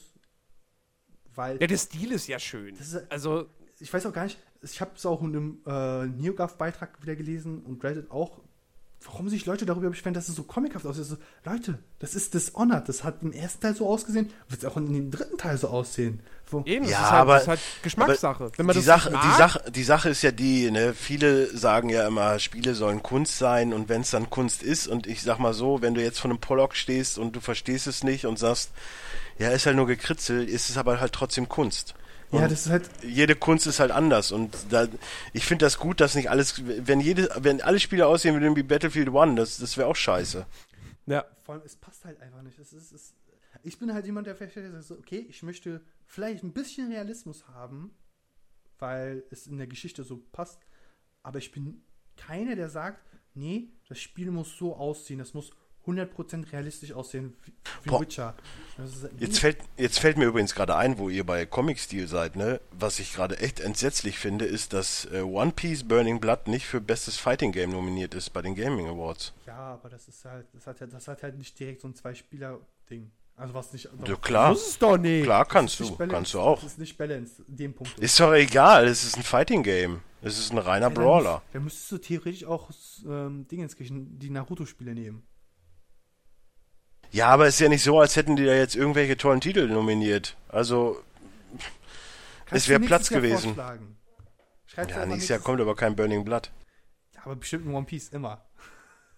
[1.34, 2.78] weil Ja, der Stil ist ja schön.
[2.78, 3.50] Das ist- also,
[3.80, 7.64] ich weiß auch gar nicht, ich habe es auch in einem äh, NeoGAF-Beitrag wieder gelesen
[7.64, 8.42] und Reddit auch,
[9.06, 11.06] warum sich Leute darüber beschweren, dass es so comichaft aussieht.
[11.06, 14.78] So, Leute, das ist Dishonored, das hat im ersten Teil so ausgesehen, wird es auch
[14.78, 16.22] in dem dritten Teil so aussehen.
[16.48, 18.52] Wo, eben, Ja, das, ist halt, aber- das ist halt Geschmackssache.
[18.58, 21.90] Wenn man die, das Sache, die, Sache, die Sache ist ja die, ne, viele sagen
[21.90, 25.40] ja immer, Spiele sollen Kunst sein und wenn es dann Kunst ist und ich sag
[25.40, 28.38] mal so, wenn du jetzt vor einem Pollock stehst und du verstehst es nicht und
[28.40, 28.72] sagst,
[29.38, 31.94] ja, ist halt nur gekritzelt, ist es aber halt trotzdem Kunst.
[32.40, 34.88] Ja, das ist halt, jede Kunst ist halt anders und da,
[35.34, 38.64] ich finde das gut, dass nicht alles, wenn jede, wenn alle Spiele aussehen würden wie
[38.64, 40.46] Battlefield One, das, das wäre auch scheiße.
[41.06, 42.58] ja, vor allem, es passt halt einfach nicht.
[42.60, 43.14] Es ist, es,
[43.64, 47.48] ich bin halt jemand, der feststellt, dass so, okay, ich möchte vielleicht ein bisschen Realismus
[47.48, 47.96] haben,
[48.80, 50.60] weil es in der Geschichte so passt,
[51.24, 51.84] aber ich bin
[52.18, 53.02] keiner, der sagt,
[53.34, 55.52] nee, das Spiel muss so aussehen, das muss
[55.88, 57.54] 100% realistisch aussehen, wie,
[57.84, 58.02] wie Boah.
[58.02, 58.36] Witcher.
[59.20, 62.60] Jetzt fällt, jetzt fällt mir übrigens gerade ein, wo ihr bei Comic-Stil seid, ne?
[62.72, 66.82] Was ich gerade echt entsetzlich finde, ist, dass äh, One Piece Burning Blood nicht für
[66.82, 69.34] bestes Fighting Game nominiert ist bei den Gaming Awards.
[69.48, 71.96] ja, aber das ist halt, das hat, ja- das hat halt nicht direkt so ein
[71.96, 73.12] Zwei-Spieler-Ding.
[73.38, 73.90] Also was nicht.
[74.08, 75.24] Ja, klar, muss es doch nicht.
[75.26, 76.10] klar kannst du, balanced.
[76.14, 76.62] kannst du auch.
[76.62, 78.00] Das ist nicht balanced in dem Punkt.
[78.00, 80.00] Ist doch egal, es ist ein Fighting Game.
[80.22, 81.34] Es ist ein reiner Ja, dann Brawler.
[81.34, 82.70] müsst- Dann müsstest du theoretisch auch
[83.06, 85.24] ähm, Dingenskirchen, die Naruto-Spiele nehmen.
[87.16, 89.70] Ja, aber es ist ja nicht so, als hätten die da jetzt irgendwelche tollen Titel
[89.70, 90.36] nominiert.
[90.50, 91.02] Also,
[92.52, 93.56] Es du wär nächstes Platz Jahr gewesen.
[94.76, 96.52] ja, nächstes Jahr kommt aber kein Burning Blood.
[97.14, 98.44] Ja, aber bestimmt in One Piece immer.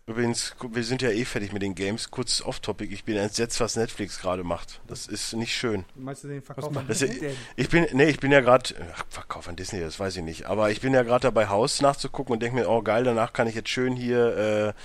[0.05, 2.11] Übrigens, wir sind ja eh fertig mit den Games.
[2.11, 4.79] Kurz off-topic, ich bin entsetzt, was Netflix gerade macht.
[4.85, 5.83] Das ist nicht schön.
[5.95, 7.31] Meinst du den Verkauf an Disney?
[7.55, 8.75] ich bin, nee, ich bin ja gerade,
[9.09, 12.33] Verkauf an Disney, das weiß ich nicht, aber ich bin ja gerade dabei, Haus nachzugucken
[12.33, 14.75] und denke mir, oh geil, danach kann ich jetzt schön hier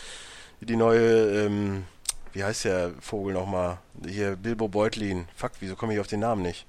[0.62, 1.84] äh, die neue, ähm,
[2.32, 3.78] wie heißt der Vogel nochmal?
[4.06, 5.26] Hier, Bilbo Beutlin.
[5.36, 6.66] Fuck, wieso komme ich auf den Namen nicht?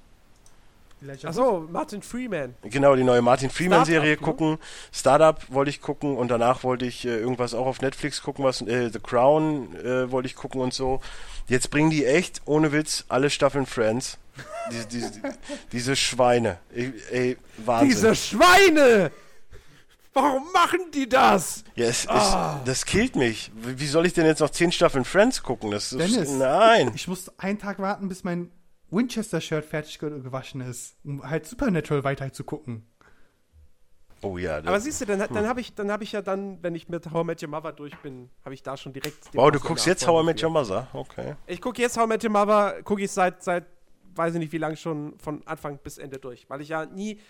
[1.22, 2.54] Achso, Martin Freeman.
[2.62, 4.16] Genau, die neue Martin Freeman-Serie ne?
[4.16, 4.58] gucken.
[4.92, 8.62] Startup wollte ich gucken und danach wollte ich äh, irgendwas auch auf Netflix gucken, was
[8.62, 11.00] äh, The Crown äh, wollte ich gucken und so.
[11.46, 14.18] Jetzt bringen die echt, ohne Witz, alle Staffeln Friends.
[14.70, 15.12] Diese, diese,
[15.72, 16.58] diese Schweine.
[16.74, 17.88] Ey, ey Wahnsinn.
[17.90, 19.10] Diese Schweine!
[20.14, 21.64] Warum machen die das?
[21.74, 22.58] ja, es, Ah.
[22.60, 23.50] es, das killt mich.
[23.54, 25.70] Wie soll ich denn jetzt noch zehn Staffeln Friends gucken?
[25.72, 26.30] Das ist, Dennis.
[26.30, 26.92] nein.
[26.94, 28.50] Ich musste einen Tag warten, bis mein
[28.90, 32.86] Winchester-Shirt fertig ge- gewaschen ist, um halt Supernatural weiter zu gucken.
[34.22, 34.58] Oh ja.
[34.58, 37.10] Aber siehst du, dann, dann habe ich, dann hab ich ja dann, wenn ich mit
[37.12, 39.18] How I Met Your Mother durch bin, habe ich da schon direkt.
[39.34, 40.86] wow, du guckst jetzt How I Met Your Mother?
[40.94, 41.34] Okay.
[41.46, 43.66] Ich gucke jetzt How I Met Your Mother, gucke ich seit, seit,
[44.14, 46.48] weiß ich nicht wie lange schon, von Anfang bis Ende durch.
[46.48, 47.20] Weil ich ja nie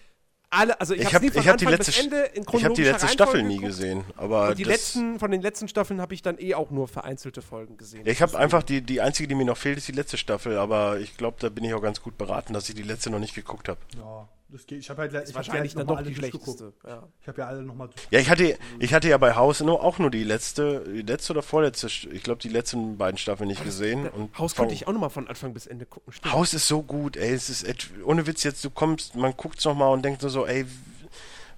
[0.51, 3.09] alle, also ich, Ich habe hab die letzte, bis Ende in ich hab die letzte
[3.09, 3.67] Staffel nie geguckt.
[3.69, 4.05] gesehen.
[4.17, 7.43] Aber Und die letzten, von den letzten Staffeln habe ich dann eh auch nur vereinzelte
[7.43, 8.05] Folgen gesehen.
[8.07, 10.57] Ja, ich habe einfach die, die einzige, die mir noch fehlt, ist die letzte Staffel,
[10.59, 13.19] aber ich glaube, da bin ich auch ganz gut beraten, dass ich die letzte noch
[13.19, 13.81] nicht geguckt habe.
[13.97, 14.79] Ja, das geht.
[14.79, 16.73] Ich habe halt ich hab wahrscheinlich halt dann noch doch mal die schlechteste.
[16.87, 17.07] Ja.
[17.21, 17.91] Ich habe ja alle nochmal.
[18.11, 21.33] Ja, ich hatte, ich hatte ja bei Haus nur, auch nur die letzte, die letzte
[21.35, 24.09] oder vorletzte, ich glaube, die letzten beiden Staffeln nicht gesehen.
[24.09, 26.13] Und Haus von- konnte ich auch nochmal von Anfang bis Ende gucken.
[26.13, 26.33] Stimmt.
[26.33, 27.67] Haus ist so gut, ey, es ist,
[28.05, 30.65] ohne Witz jetzt, du kommst, man guckt's noch mal und denkt nur so, ey,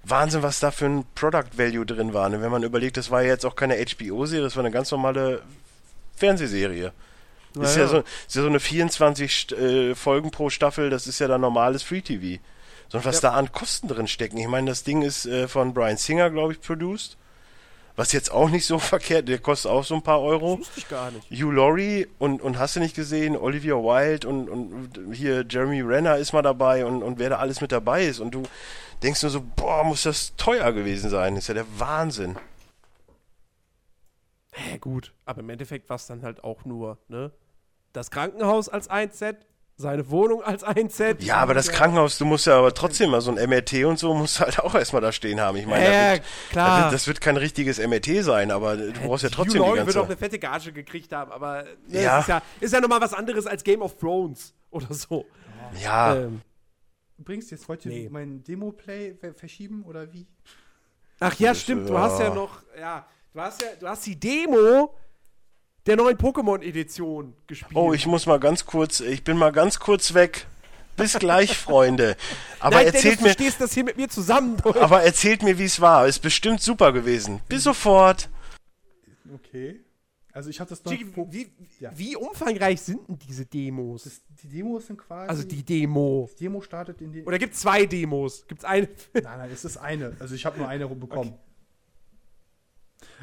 [0.03, 2.29] Wahnsinn, was da für ein Product Value drin war.
[2.29, 2.41] Ne?
[2.41, 5.41] Wenn man überlegt, das war ja jetzt auch keine HBO-Serie, das war eine ganz normale
[6.15, 6.93] Fernsehserie.
[7.59, 7.97] Ist ja, so,
[8.27, 11.81] ist ja so eine 24 St- äh, Folgen pro Staffel, das ist ja dann normales
[11.81, 12.39] Free-TV.
[12.39, 12.39] So,
[12.93, 13.31] und was Ja.
[13.31, 14.37] da an Kosten drin stecken.
[14.37, 17.17] Ich meine, das Ding ist äh, von Brian Singer, glaube ich, produced.
[17.95, 20.57] Was jetzt auch nicht so verkehrt, der kostet auch so ein paar Euro.
[20.57, 21.29] Das wusste ich gar nicht.
[21.31, 26.17] Hugh Laurie und, und hast du nicht gesehen, Olivia Wilde und, und hier Jeremy Renner
[26.17, 28.19] ist mal dabei und, und wer da alles mit dabei ist.
[28.19, 28.43] Und du
[29.01, 31.33] denkst nur so, boah, muss das teuer gewesen sein.
[31.35, 32.37] Das ist ja der Wahnsinn.
[34.53, 35.13] Hä, gut.
[35.25, 37.31] Aber im Endeffekt war es dann halt auch nur, ne?
[37.93, 39.37] Das Krankenhaus als ein Set,
[39.79, 41.21] seine Wohnung als ein Set.
[41.23, 44.13] Ja, aber das Krankenhaus, du musst ja aber trotzdem mal so ein MRT und so,
[44.15, 45.55] musst du halt auch erstmal da stehen haben.
[45.57, 46.77] Ich meine, Ja, da wird, klar.
[46.79, 49.77] Da wird, das wird kein richtiges MRT sein, aber du brauchst ja trotzdem die Laurie
[49.85, 50.07] wird auch ganze...
[50.07, 52.17] eine fette Gage gekriegt haben, aber ne, Ja.
[52.17, 55.25] es ist ja, ist ja nochmal was anderes als Game of Thrones oder so.
[55.81, 56.41] Ja, Ähm,
[57.19, 58.09] Übrigens, jetzt wollt ihr Nee.
[58.11, 60.27] mein Demo-Play ver- verschieben oder wie?
[61.19, 64.93] ach ja, stimmt, du hast ja noch, ja, du hast ja, du hast die Demo
[65.87, 67.75] der neuen Pokémon-Edition gespielt.
[67.75, 70.47] oh, ich muss mal ganz kurz, ich bin mal ganz kurz weg.
[70.97, 72.17] Bis gleich, Freunde.
[72.59, 74.57] Aber Nein, erzählt Dennis, mir, du stehst das hier mit mir zusammen.
[74.57, 74.75] durch.
[74.81, 76.07] aber erzählt mir, wie es war.
[76.07, 77.39] Ist bestimmt super gewesen.
[77.47, 78.29] Bis sofort.
[79.33, 79.81] Okay.
[80.33, 80.91] Also ich habe das noch.
[80.91, 81.91] Jiggy, wie, Ja.
[81.95, 84.03] wie umfangreich sind denn diese Demos?
[84.03, 85.29] das, die Demos sind quasi.
[85.29, 86.29] Also die Demo.
[86.33, 87.25] die Demo startet in den.
[87.25, 88.45] Oder gibt es zwei Demos?
[88.47, 88.87] Gibt es eine?
[89.13, 90.15] Nein, nein, es ist eine.
[90.19, 91.33] Also ich habe nur eine bekommen.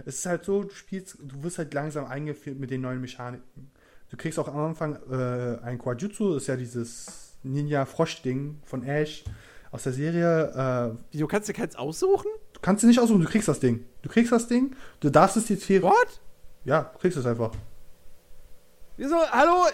[0.04, 3.70] Es ist halt so, du spielst, du wirst halt langsam eingeführt mit den neuen Mechaniken.
[4.10, 9.24] Du kriegst auch am Anfang äh, ein Quajutsu, ist ja dieses Ninja-Frosch-Ding von Ash
[9.70, 10.94] aus der Serie.
[10.94, 12.30] Äh, Wieso kannst du keins aussuchen?
[12.52, 13.84] du kannst sie nicht aussuchen, du kriegst das Ding.
[14.02, 15.82] Du kriegst das Ding, du darfst es jetzt hier.
[15.82, 16.20] What?
[16.64, 17.52] Ja, du kriegst es einfach.
[18.96, 19.16] Wieso?
[19.30, 19.66] Hallo?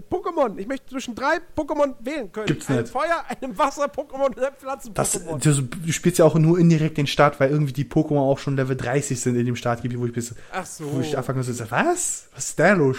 [0.00, 0.58] Pokémon.
[0.58, 2.46] Ich möchte zwischen drei Pokémon wählen können.
[2.46, 2.92] Gibt's einem nicht.
[2.92, 4.46] Feuer, einem Wasser-Pokémon und einem
[4.94, 5.38] Das, Pflanzen-Pokémon.
[5.38, 8.56] du, du spielst ja auch nur indirekt den Start, weil irgendwie die Pokémon auch schon
[8.56, 10.92] Level 30 sind in dem Startgebiet, wo ich bis, Ach so.
[10.92, 12.28] wo ich anfangen musste, was?
[12.34, 12.96] Was ist da los?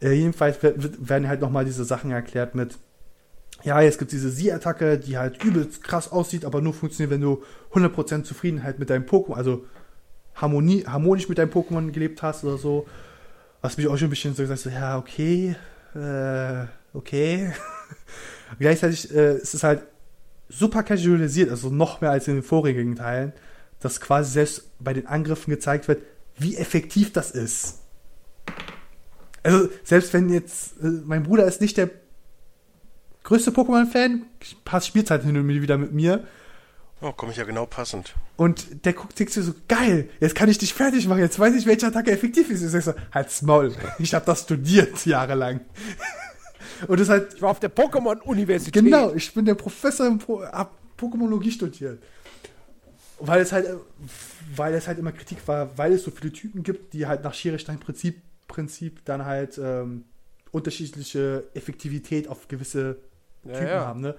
[0.00, 2.76] Äh, jedenfalls werden halt nochmal diese Sachen erklärt mit,
[3.62, 7.42] ja, jetzt gibt diese Sie-Attacke, die halt übelst krass aussieht, aber nur funktioniert, wenn du
[7.72, 9.64] 100% Zufriedenheit mit deinem Pokémon, also
[10.34, 12.86] Harmonie, harmonisch mit deinem Pokémon gelebt hast oder so.
[13.62, 15.56] Was mich auch schon ein bisschen so gesagt so, ja, okay,
[15.96, 17.52] äh, okay.
[18.58, 19.82] Gleichzeitig äh, ist es halt
[20.48, 23.32] super casualisiert, also noch mehr als in den vorigen Teilen,
[23.80, 26.02] dass quasi selbst bei den Angriffen gezeigt wird,
[26.38, 27.78] wie effektiv das ist.
[29.42, 31.90] Also, selbst wenn jetzt, äh, mein Bruder ist nicht der
[33.24, 34.22] größte Pokémon-Fan,
[34.64, 36.24] passt spielt halt hin und wieder mit mir.
[37.02, 38.14] Oh, komme ich ja genau passend.
[38.36, 41.66] Und der guckt sich so, geil, jetzt kann ich dich fertig machen, jetzt weiß ich,
[41.66, 42.62] welche Attacke effektiv ist.
[42.62, 45.60] Ich sag so, halt's Maul, ich habe das studiert jahrelang.
[46.88, 48.84] Und das halt, Ich war auf der Pokémon-Universität.
[48.84, 52.02] genau, ich bin der Professor im po hab Pokémonologie studiert.
[53.18, 53.76] Weil es halt, äh,
[54.54, 57.34] weil es halt immer Kritik war, weil es so viele Typen gibt, die halt nach
[57.34, 60.04] Schere-Stein-Prinzip Prinzip dann halt ähm,
[60.52, 62.96] unterschiedliche Effektivität auf gewisse
[63.44, 63.86] Ja, Typen ja.
[63.86, 64.14] haben, ne?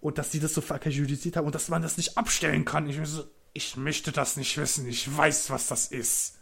[0.00, 2.88] Und dass die das so verkajudisiert haben und dass man das nicht abstellen kann.
[2.88, 4.86] Ich, so, ich möchte das nicht wissen.
[4.86, 6.36] Ich weiß, was das ist.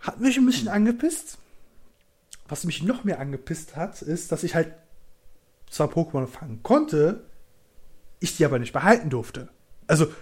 [0.00, 1.38] Hat mich ein bisschen angepisst.
[2.48, 4.72] Was mich noch mehr angepisst hat, ist, dass ich halt
[5.70, 7.24] zwar Pokémon fangen konnte,
[8.18, 9.48] ich die aber nicht behalten durfte.
[9.86, 10.12] Also,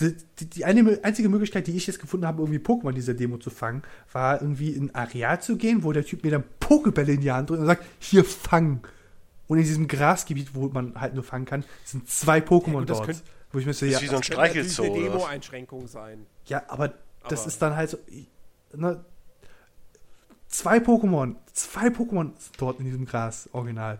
[0.00, 3.14] die, die, die eine, einzige Möglichkeit, die ich jetzt gefunden habe, irgendwie Pokémon in dieser
[3.14, 3.82] Demo zu fangen,
[4.12, 7.30] war irgendwie in ein Areal zu gehen, wo der Typ mir dann Pokebälle in die
[7.30, 8.80] Hand drückt und sagt, hier fang.
[9.46, 13.22] Und in diesem Grasgebiet, wo man halt nur fangen kann, sind zwei Pokémon das dort.
[13.52, 15.12] wo ich so, Ist ja, wie so ein Das könnte natürlich Streichelzoo eine oder was?
[15.22, 16.26] Demo-Einschränkung sein.
[16.46, 16.94] ja, aber
[17.28, 17.98] das Aber- ist dann halt so.
[18.76, 19.04] Ne,
[20.48, 23.98] zwei Pokémon, zwei Pokémon sind dort in diesem Gras, original.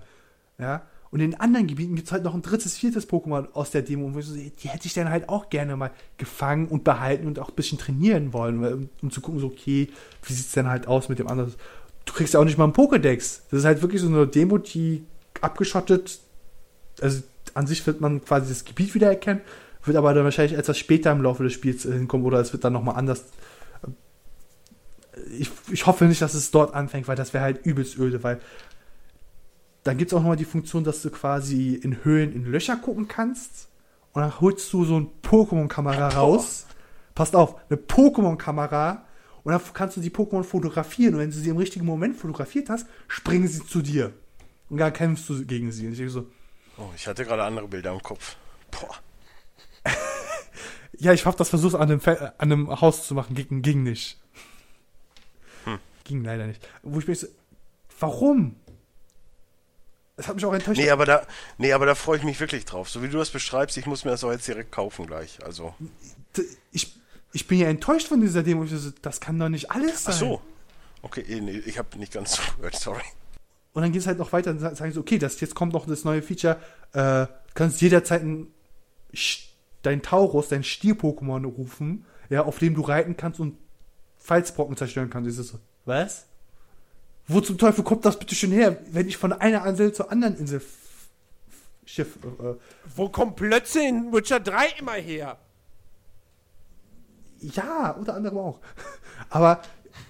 [0.58, 0.82] Ja.
[1.10, 3.82] Und in den anderen Gebieten gibt es halt noch ein drittes, viertes Pokémon aus der
[3.82, 6.82] Demo, wo ich so, sehe, die hätte ich dann halt auch gerne mal gefangen und
[6.82, 9.90] behalten und auch ein bisschen trainieren wollen, weil, um, um zu gucken, so, okay,
[10.24, 11.54] wie sieht es denn halt aus mit dem anderen.
[12.04, 13.42] Du kriegst ja auch nicht mal einen Pokédex.
[13.50, 15.06] Das ist halt wirklich so eine Demo, die
[15.40, 16.20] abgeschottet,
[17.00, 17.22] also
[17.54, 19.42] an sich wird man quasi das Gebiet wiedererkennen,
[19.84, 22.64] wird aber dann wahrscheinlich etwas später im Laufe des Spiels äh, hinkommen oder es wird
[22.64, 23.24] dann nochmal anders.
[25.38, 28.40] Ich, ich hoffe nicht, dass es dort anfängt, weil das wäre halt übelst öde, weil
[29.84, 33.06] dann gibt es auch nochmal die Funktion, dass du quasi in Höhlen in Löcher gucken
[33.06, 33.68] kannst
[34.12, 36.66] und dann holst du so eine Pokémon-Kamera raus.
[37.14, 39.04] Passt auf, eine Pokémon-Kamera
[39.44, 42.70] und dann kannst du die Pokémon fotografieren und wenn du sie im richtigen Moment fotografiert
[42.70, 44.12] hast, springen sie zu dir.
[44.74, 45.86] Und dann kämpfst du gegen sie.
[45.86, 46.26] Und ich denke so,
[46.76, 48.34] Oh, ich hatte gerade andere Bilder im Kopf.
[48.72, 48.96] Boah.
[50.96, 53.34] Ja, ich habe das versucht, an einem, an einem Haus zu machen.
[53.34, 54.18] Ging, ging nicht.
[56.04, 56.66] Ging leider nicht.
[56.82, 57.26] Wo ich mich so,
[58.00, 58.56] warum?
[60.16, 60.80] Das hat mich auch enttäuscht.
[60.80, 61.26] Nee, aber da,
[61.58, 62.88] nee, aber da freue ich mich wirklich drauf.
[62.88, 65.44] So wie du das beschreibst, ich muss mir das auch jetzt direkt kaufen gleich.
[65.44, 65.74] Also.
[66.72, 66.96] Ich,
[67.32, 68.64] ich bin ja enttäuscht von dieser Demo.
[69.02, 70.28] Das kann doch nicht alles Ach sein.
[70.28, 70.42] so.
[71.02, 73.02] Okay, nee, ich habe nicht ganz zugehört, sorry.
[73.74, 75.72] Und dann geht es halt noch weiter und sa- sagen so, okay, das, jetzt kommt
[75.74, 76.56] noch das neue Feature.
[76.92, 78.46] Äh, kannst jederzeit ein,
[79.82, 83.58] dein Taurus, dein Stier-Pokémon rufen, ja, auf dem du reiten kannst und
[84.18, 85.38] Felsbrocken zerstören kannst.
[85.38, 86.24] Ich so, was?
[87.26, 90.36] Wo zum Teufel kommt das bitte schon her, wenn ich von einer Insel zur anderen
[90.36, 90.62] Insel
[91.86, 92.16] Schiff.
[92.22, 92.54] Äh, äh,
[92.96, 95.36] Wo kommt plötzlich in Witcher 3 immer her?
[97.40, 98.60] ja, unter anderem auch.
[99.30, 99.60] Aber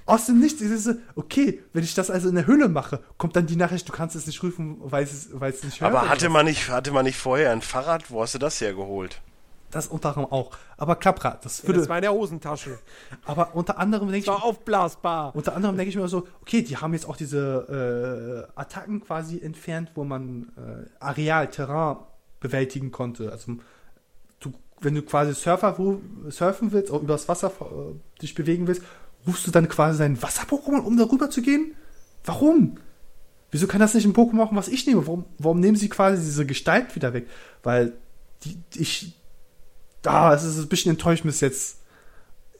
[0.07, 3.01] aus dem Nichts ist es so, okay, wenn ich das also in der Hülle mache,
[3.19, 5.95] kommt dann die Nachricht, du kannst es nicht rufen, weil es, weil es nicht hört.
[5.95, 8.11] Aber hatte man, nicht, hatte man nicht vorher ein Fahrrad?
[8.11, 9.21] Wo hast du das hergeholt?
[9.71, 10.53] Das unter anderem auch.
[10.77, 11.81] Aber Klapprad, das Ja, würde.
[11.81, 12.79] das war in der Hosentasche.
[13.25, 15.35] aber unter anderem denke ich, war aufblasbar.
[15.35, 19.41] unter anderem denke ich mir so, okay, die haben jetzt auch diese äh, Attacken quasi
[19.41, 21.97] entfernt, wo man äh, Areal, Terrain
[22.39, 23.33] bewältigen konnte.
[23.33, 23.57] Also
[24.39, 28.83] du, wenn du quasi Surfer wo, surfen willst, auch übers Wasser äh, dich bewegen willst,
[29.27, 31.75] rufst du dann quasi deinen Wasser-Pokémon, um darüber zu gehen?
[32.25, 32.79] Warum?
[33.51, 35.07] Wieso kann das nicht ein Pokémon machen, was ich nehme?
[35.07, 37.29] Warum, warum nehmen sie quasi diese Gestalt wieder weg?
[37.63, 37.93] Weil
[38.43, 39.15] die, ich,
[40.03, 41.79] da, es ist ein bisschen enttäuscht bis jetzt.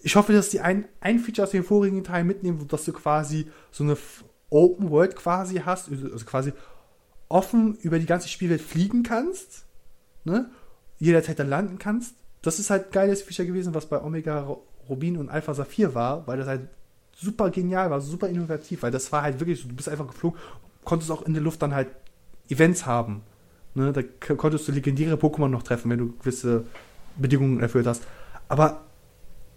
[0.03, 3.51] Ich hoffe, dass die ein, ein Feature aus dem vorigen Teil mitnehmen, dass du quasi
[3.71, 3.97] so eine
[4.51, 6.53] Open World quasi hast, also quasi
[7.29, 9.65] offen über die ganze Spielwelt fliegen kannst,
[10.25, 10.51] ne?
[10.99, 12.15] Jederzeit dann landen kannst.
[12.43, 14.57] Das ist halt ein geiles Feature gewesen, was bei Omega
[14.89, 16.69] Rubin und Alpha Saphir war, weil das halt
[17.17, 20.39] super genial war, super innovativ, weil das war halt wirklich so, du bist einfach geflogen,
[20.85, 21.89] konntest auch in der Luft dann halt
[22.49, 23.23] Events haben.
[23.75, 23.93] Ne?
[23.93, 24.03] Da
[24.35, 26.65] konntest du legendäre Pokémon noch treffen, wenn du gewisse
[27.17, 28.03] Bedingungen erfüllt hast.
[28.49, 28.83] Aber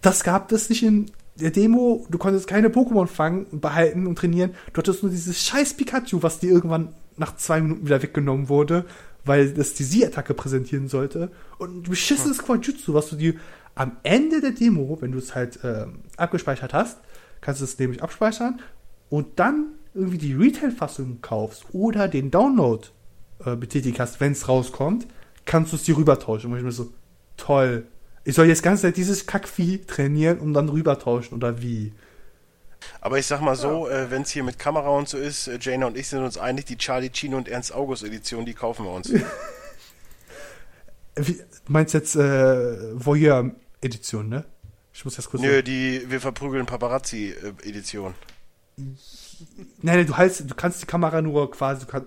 [0.01, 2.05] das gab es nicht in der Demo.
[2.09, 4.51] Du konntest keine Pokémon fangen, behalten und trainieren.
[4.73, 8.85] Du hattest nur dieses scheiß Pikachu, was dir irgendwann nach zwei Minuten wieder weggenommen wurde,
[9.25, 11.29] weil das die Sie-Attacke präsentieren sollte.
[11.57, 13.33] Und ein beschissenes Quajutsu, was du dir
[13.77, 16.97] am Ende der Demo, wenn du es halt ähm, abgespeichert hast,
[17.41, 18.59] kannst du es nämlich abspeichern
[19.09, 22.87] und dann irgendwie die Retail-Fassung kaufst oder den Download
[23.45, 25.07] äh, betätigt hast, wenn es rauskommt,
[25.45, 26.51] kannst du es dir rübertauschen.
[26.51, 26.91] Und ich mir so,
[27.37, 27.87] toll.
[28.23, 31.93] Ich soll jetzt ganze Zeit dieses Kackvieh trainieren und dann rübertauschen oder wie?
[32.99, 35.57] Aber ich sag mal so, äh, wenn es hier mit Kamera und so ist, äh,
[35.61, 38.85] Jana und ich sind uns einig, die Charlie Chino und Ernst August Edition, die kaufen
[38.85, 39.11] wir uns.
[41.15, 42.75] wie du meinst jetzt äh,
[43.81, 44.45] Voyeur-Edition, ne?
[44.93, 45.41] Ich muss jetzt kurz.
[45.41, 48.13] Nö, die Wir verprügeln Paparazzi äh, Edition.
[48.77, 48.95] Nein,
[49.81, 52.05] nein, du, heißt, du kannst die Kamera nur quasi, du, kann,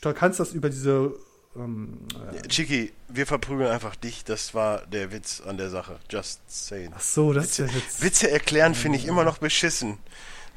[0.00, 1.14] du kannst das über diese.
[1.56, 1.98] Ähm,
[2.32, 5.98] äh, Chiki, wir verprügeln einfach dich, das war der Witz an der Sache.
[6.10, 6.92] Just saying.
[6.94, 8.02] ach so, das ist Witze, ja jetzt.
[8.02, 9.98] Witze erklären finde ich immer noch beschissen.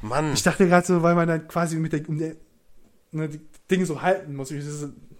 [0.00, 0.32] Mann.
[0.32, 2.34] Ich dachte gerade so, weil man dann quasi mit der, um der
[3.12, 3.40] ne, die
[3.70, 4.50] Dinge so halten muss.
[4.50, 4.64] Ich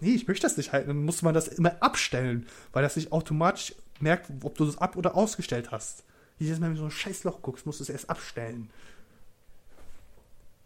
[0.01, 0.89] nee, ich möchte das nicht halten.
[0.89, 4.97] Dann muss man das immer abstellen, weil das nicht automatisch merkt, ob du das ab-
[4.97, 6.05] oder ausgestellt hast.
[6.39, 8.71] Jedes Mal, wenn du so ein scheiß Loch guckst, musst du es erst abstellen.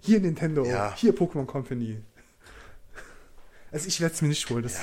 [0.01, 0.95] Hier Nintendo, Ja.
[0.97, 2.01] hier Pokémon Company.
[3.73, 4.63] Also ich werde es mir nicht holen.
[4.63, 4.81] Das ist,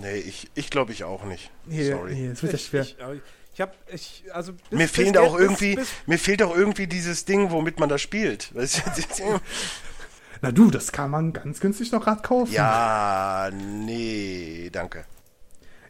[0.00, 1.50] Nee, ich, ich glaube ich auch nicht.
[1.66, 2.14] nee, Sorry.
[2.14, 2.82] nee, das wird ja schwer.
[2.82, 3.20] Ich, ich,
[3.54, 6.86] ich hab, ich, also bis- Mir fehlt auch bis- irgendwie, bis- mir fehlt auch irgendwie
[6.86, 8.54] dieses Ding, womit man da spielt.
[8.54, 8.82] Weißt
[9.18, 9.40] du?
[10.40, 12.52] Na du, das kann man ganz günstig noch gerade kaufen.
[12.52, 15.04] ja, nee, danke.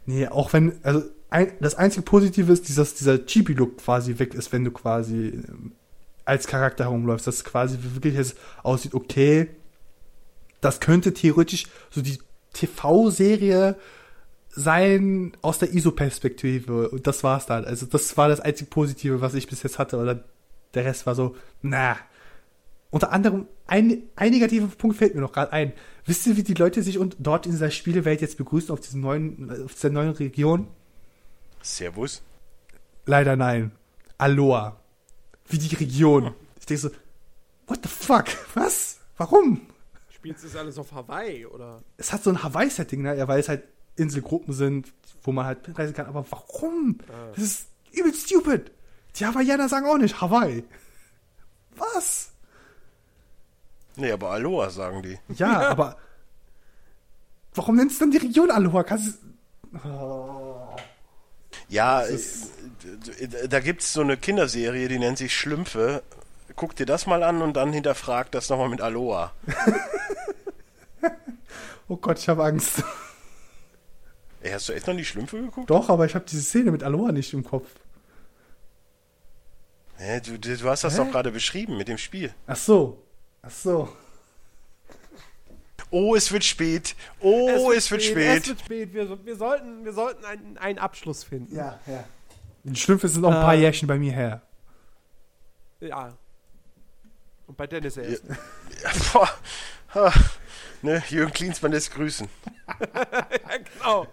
[0.05, 1.01] Nee, auch wenn, also
[1.33, 5.71] ein, das einzige Positive ist, dass dieser Chibi-Look quasi weg ist, wenn du quasi ähm,
[6.25, 7.25] als Charakter herumläufst.
[7.25, 9.49] Dass es quasi wirklich jetzt aussieht, okay,
[10.61, 12.19] das könnte theoretisch so die
[12.53, 13.75] TV-Serie
[14.49, 16.89] sein aus der ISO-Perspektive.
[16.89, 17.65] Und das war's dann.
[17.65, 19.97] Also das war das einzige Positive, was ich bis jetzt hatte.
[19.97, 20.23] Oder
[20.75, 21.97] der Rest war so, na.
[22.91, 25.73] Unter anderem, ein, ein negativer Punkt fällt mir noch gerade ein.
[26.05, 29.01] Wisst ihr, wie die Leute sich und dort in dieser Spielewelt jetzt begrüßen auf diesem
[29.01, 30.67] neuen, auf dieser neuen Region?
[31.63, 32.21] Servus.
[33.05, 33.71] Leider nein.
[34.17, 34.77] Aloha.
[35.47, 36.35] Wie die Region.
[36.59, 36.89] Ich denke so,
[37.67, 38.25] what the fuck?
[38.53, 38.99] Was?
[39.17, 39.67] Warum?
[40.09, 41.81] Spielst du das alles auf Hawaii oder?
[41.97, 43.15] Es hat so ein Hawaii-Setting, ne?
[43.15, 43.63] Ja, weil es halt
[43.95, 46.05] Inselgruppen sind, wo man halt reisen kann.
[46.05, 46.99] Aber warum?
[47.35, 48.71] Das ist übel stupid.
[49.15, 50.63] Die Hawaiianer sagen auch nicht Hawaii.
[51.75, 52.31] Was?
[53.95, 55.19] Nee, aber Aloha sagen die.
[55.35, 55.97] Ja, aber
[57.53, 58.83] warum nennst du dann die Region Aloha?
[58.83, 59.19] Kannst
[59.71, 59.77] du,
[61.69, 62.19] Ja, äh,
[63.49, 66.03] da gibt's so eine Kinderserie, die nennt sich Schlümpfe.
[66.55, 69.33] Guck dir das mal an und dann hinterfrag das nochmal mit Aloha.
[71.87, 72.83] oh Gott, ich habe Angst.
[74.41, 75.69] Ey, hast du echt noch die Schlümpfe geguckt?
[75.69, 77.67] Doch, aber ich habe diese Szene mit Aloha nicht im Kopf.
[79.95, 80.97] Hä, du, du du hast das Hä?
[80.97, 82.33] doch gerade beschrieben mit dem Spiel.
[82.45, 83.01] Ach so.
[83.41, 83.89] Ach so.
[85.95, 86.95] Oh, es wird spät.
[87.19, 88.47] Oh, es wird, Es spät.
[88.47, 88.93] wird spät.
[88.95, 91.55] Wir, wir sollten, wir sollten einen, einen Abschluss finden.
[91.55, 92.03] Ja, ja.
[92.63, 93.59] Die Schlümpfe sind noch ein paar Äh.
[93.59, 94.41] Jährchen bei mir her.
[95.81, 96.17] Ja.
[97.45, 98.23] Und bei Dennis erst.
[99.13, 99.29] Boah.
[99.93, 100.11] Ha.
[100.81, 102.27] Ne, Jürgen Klinsmann lässt grüßen.
[102.67, 104.07] Ja, genau.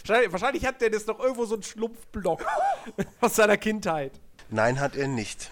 [0.00, 2.44] wahrscheinlich, wahrscheinlich hat Dennis noch irgendwo so einen Schlumpfblock
[3.20, 4.12] aus seiner Kindheit.
[4.48, 5.50] Nein, hat er nicht.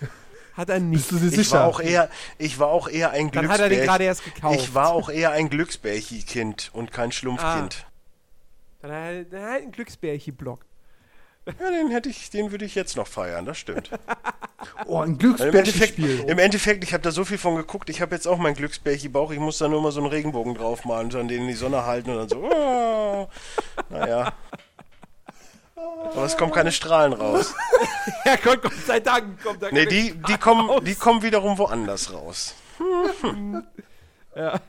[0.57, 1.09] Hat er nicht.
[1.09, 1.59] Bist du dir Ich sicher?
[1.61, 2.09] war auch eher,
[2.39, 4.59] ich war auch eher ein Dann hat er den Glücksbärchen- gerade erst gekauft.
[4.61, 7.87] Ich war auch eher ein Glücksbärchi-Kind und kein Schlumpfkind.
[8.83, 10.65] Dann hat er, dann hat er einen Glücksbärchen-Block.
[11.47, 13.91] Ja, den hätte ich, den würde ich jetzt noch feiern, das stimmt.
[14.87, 16.31] Oh, ein Weil Im Endeffekt, Glücksbärchen-Spiel.
[16.31, 19.31] im Endeffekt, ich habe da so viel von geguckt, ich habe jetzt auch meinen Glücksbärchen-Bauch,
[19.31, 21.85] ich muss da nur mal so einen Regenbogen draufmalen, so an den in die Sonne
[21.85, 23.29] halten und dann so, oh,
[23.91, 24.33] naja.
[26.05, 27.55] Aber es kommen keine Strahlen raus.
[28.27, 30.83] Ja, Gott, Gott sei Dank kommt da Nee, keine die, die, kommen, raus.
[30.85, 32.55] die kommen wiederum woanders raus.
[34.35, 34.61] Ja.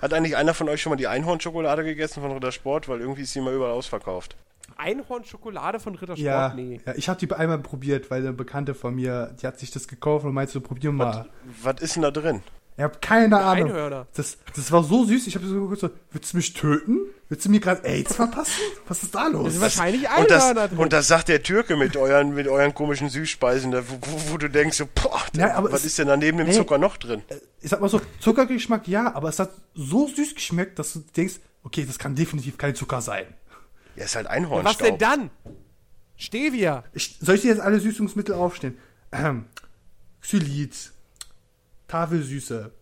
[0.00, 2.88] Hat eigentlich einer von euch schon mal die Einhornschokolade gegessen von Rittersport?
[2.88, 4.36] Weil irgendwie ist sie immer überall ausverkauft.
[4.76, 6.18] Einhorn-Schokolade von Rittersport?
[6.24, 6.80] Ja, Nee.
[6.84, 9.86] ja, ich habe die einmal probiert, weil eine Bekannte von mir, die hat sich das
[9.86, 11.26] gekauft und meinte so, probier mal.
[11.62, 12.42] Was ist denn da drin?
[12.76, 13.68] Ich habe keine Ahnung.
[13.68, 14.06] Einhörner.
[14.14, 15.26] Das, das war so süß.
[15.26, 17.00] Ich habe so geguckt, so, willst du mich töten?
[17.32, 18.60] Willst du mir gerade AIDS verpassen?
[18.86, 19.44] Was ist da los?
[19.44, 20.76] Das sind wahrscheinlich Und das, drin.
[20.76, 24.36] und das sagt der Türke mit euren, mit euren komischen Süßspeisen, da, wo, wo, wo
[24.36, 26.52] du denkst, so, boah, Ja, aber was es- ist denn da neben dem.
[26.52, 27.22] Zucker noch drin?
[27.62, 31.36] ich sag mal so, Zuckergeschmack ja, aber es hat so süß geschmeckt, dass du denkst,
[31.64, 33.24] okay, das kann definitiv kein Zucker sein.
[33.96, 34.86] Ja, ist halt Was Einhornstaub.
[34.86, 35.30] denn dann?
[36.16, 36.84] Stevia.
[36.92, 38.76] Ich, soll ich dir jetzt alle Süßungsmittel aufstehen?
[39.10, 39.46] Ähm,
[40.20, 40.92] Xylit,
[41.88, 42.72] Tafelsüße,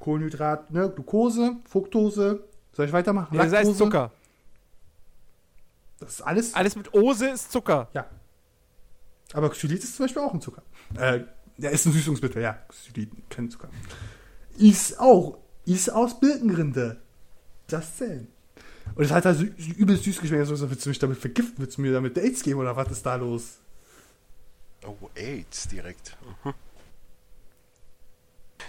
[0.00, 2.42] Kohlenhydrat, ne, Glucose, Fructose.
[2.74, 3.28] Soll ich weitermachen?
[3.30, 4.10] Nee, das heißt Zucker.
[6.00, 6.54] Das ist alles.
[6.54, 7.88] Alles mit Ose ist Zucker.
[7.94, 8.06] Ja.
[9.32, 10.62] Aber Xylit ist zum Beispiel auch ein Zucker.
[10.98, 11.20] Äh,
[11.58, 12.58] ja, ist ein Süßungsmittel, ja.
[12.68, 13.68] Xylit, kein Zucker.
[14.58, 15.38] Ist auch.
[15.64, 17.00] Ist aus Birkenrinde.
[17.68, 18.28] Das zählen.
[18.94, 20.40] Und es hat halt so übel süß geschmeckt.
[20.48, 21.56] Also, willst du mich damit vergiften?
[21.58, 23.58] Willst du mir damit AIDS geben oder was ist da los?
[24.86, 26.16] Oh, AIDS direkt.
[26.44, 26.52] Mhm.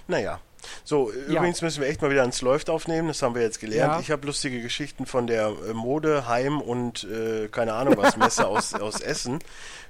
[0.08, 0.40] Naja.
[0.86, 3.96] So, übrigens müssen wir echt mal wieder ans Läuft aufnehmen, das haben wir jetzt gelernt.
[3.96, 4.00] Ja.
[4.00, 8.48] Ich habe lustige Geschichten von der äh, Mode, Heim und äh, keine Ahnung was, Messe
[8.48, 9.40] aus, aus Essen.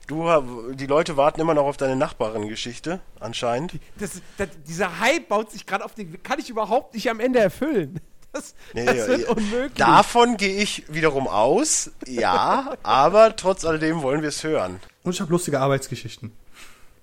[0.07, 0.29] Du,
[0.73, 3.73] die Leute warten immer noch auf deine Nachbarin-Geschichte, anscheinend.
[3.99, 6.23] Das, das, dieser Hype baut sich gerade auf den.
[6.23, 7.99] Kann ich überhaupt nicht am Ende erfüllen.
[8.35, 9.29] Das, Nee, das ja, wird ja.
[9.29, 9.73] unmöglich.
[9.75, 14.81] Davon gehe ich wiederum aus, ja, aber trotz alledem wollen wir es hören.
[15.03, 16.33] Und ich habe lustige Arbeitsgeschichten.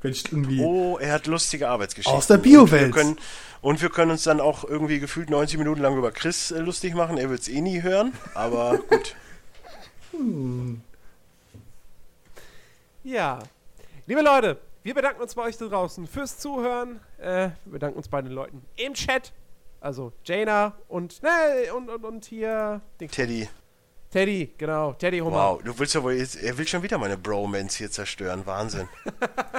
[0.02, 0.60] Wenn ich irgendwie.
[0.62, 2.16] Oh, er hat lustige Arbeitsgeschichten.
[2.16, 2.72] Aus der Biowelt.
[2.72, 3.18] Und wir, können,
[3.60, 6.94] und wir können uns dann auch irgendwie gefühlt 90 Minuten lang über Chris äh, lustig
[6.94, 7.16] machen.
[7.18, 9.14] Er wird es eh nie hören, aber gut.
[13.04, 13.38] Ja.
[14.06, 17.00] Liebe Leute, wir bedanken uns bei euch da draußen fürs Zuhören.
[17.18, 19.32] Äh, wir bedanken uns bei den Leuten im Chat.
[19.80, 22.80] Also Jaina und, ne, und, und, und hier.
[22.98, 23.48] Teddy,
[24.12, 24.92] Teddy, genau.
[24.92, 25.36] Teddy Hummer.
[25.36, 28.44] wow, du willst ja wohl jetzt, er will schon wieder meine Bromance hier zerstören.
[28.44, 28.86] Wahnsinn.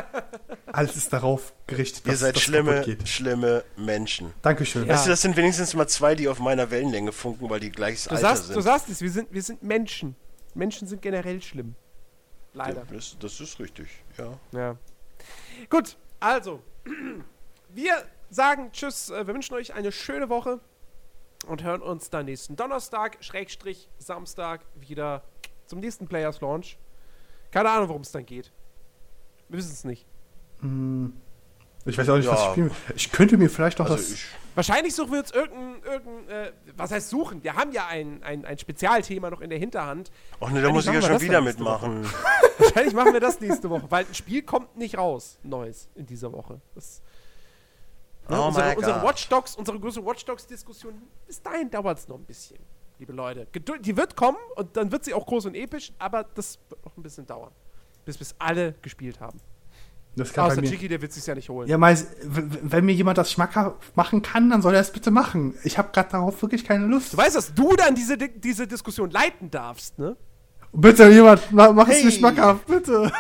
[0.71, 4.31] Alles ist darauf gerichtet, Ihr seid das schlimme, schlimme Menschen.
[4.43, 4.85] Dankeschön.
[4.85, 4.93] Ja.
[4.93, 8.05] Weißt du, das sind wenigstens mal zwei, die auf meiner Wellenlänge funken, weil die gleiches
[8.05, 8.55] Du Alter sagst, sind.
[8.55, 10.15] du sagst es, wir sind, wir sind Menschen.
[10.53, 11.75] Menschen sind generell schlimm.
[12.53, 12.83] ja, Leider.
[12.91, 14.37] das, das ist richtig, ja.
[14.51, 14.77] Ja.
[15.69, 16.61] Gut, also,
[17.69, 20.59] wir sagen Tschüss, äh, wir wünschen euch eine schöne Woche
[21.43, 25.23] und hören uns dann nächsten Donnerstag, Schrägstrich, Samstag wieder
[25.65, 26.77] zum nächsten Players Launch.
[27.51, 28.51] Keine Ahnung, worum es dann geht.
[29.49, 30.05] Wir wissen es nicht.
[31.85, 32.45] Ich weiß auch nicht, was Ja.
[32.47, 32.71] ich spielen.
[32.95, 34.11] Ich könnte mir vielleicht noch Also das.
[34.11, 34.25] ich,
[34.55, 37.43] Wahrscheinlich suchen wir uns irgendein, irgendein äh, was heißt suchen?
[37.43, 40.11] Wir haben ja ein, ein, ein Spezialthema noch in der Hinterhand.
[40.39, 42.05] ach ne, da muss ich ja schon wieder mitmachen.
[42.59, 46.31] Wahrscheinlich machen wir das nächste Woche, weil ein Spiel kommt nicht raus, neues, in dieser
[46.31, 46.61] Woche.
[46.75, 47.01] Das,
[48.29, 49.03] ne, Oh unsere, unsere.
[49.03, 50.93] Watch Dogs, unsere große Watch Dogs-Diskussion,
[51.27, 52.57] bis dahin dauert es noch ein bisschen,
[52.99, 53.47] liebe Leute.
[53.51, 56.83] Geduld, die wird kommen und dann wird sie auch groß und episch, aber das wird
[56.85, 57.51] noch ein bisschen dauern.
[58.05, 59.39] Bis bis alle gespielt haben.
[60.15, 60.61] Das kann Außer.
[60.61, 61.67] Chicky, der wird sich ja nicht holen.
[61.67, 65.55] Ja, meist, wenn mir jemand das schmackhaft machen kann, dann soll er es bitte machen.
[65.63, 67.13] Ich habe gerade darauf wirklich keine Lust.
[67.13, 70.15] Du weißt, dass du dann diese, Di- diese Diskussion leiten darfst, ne?
[70.71, 72.05] Bitte, jemand, ma- mach es Hey.
[72.05, 73.11] mir schmackhaft, bitte.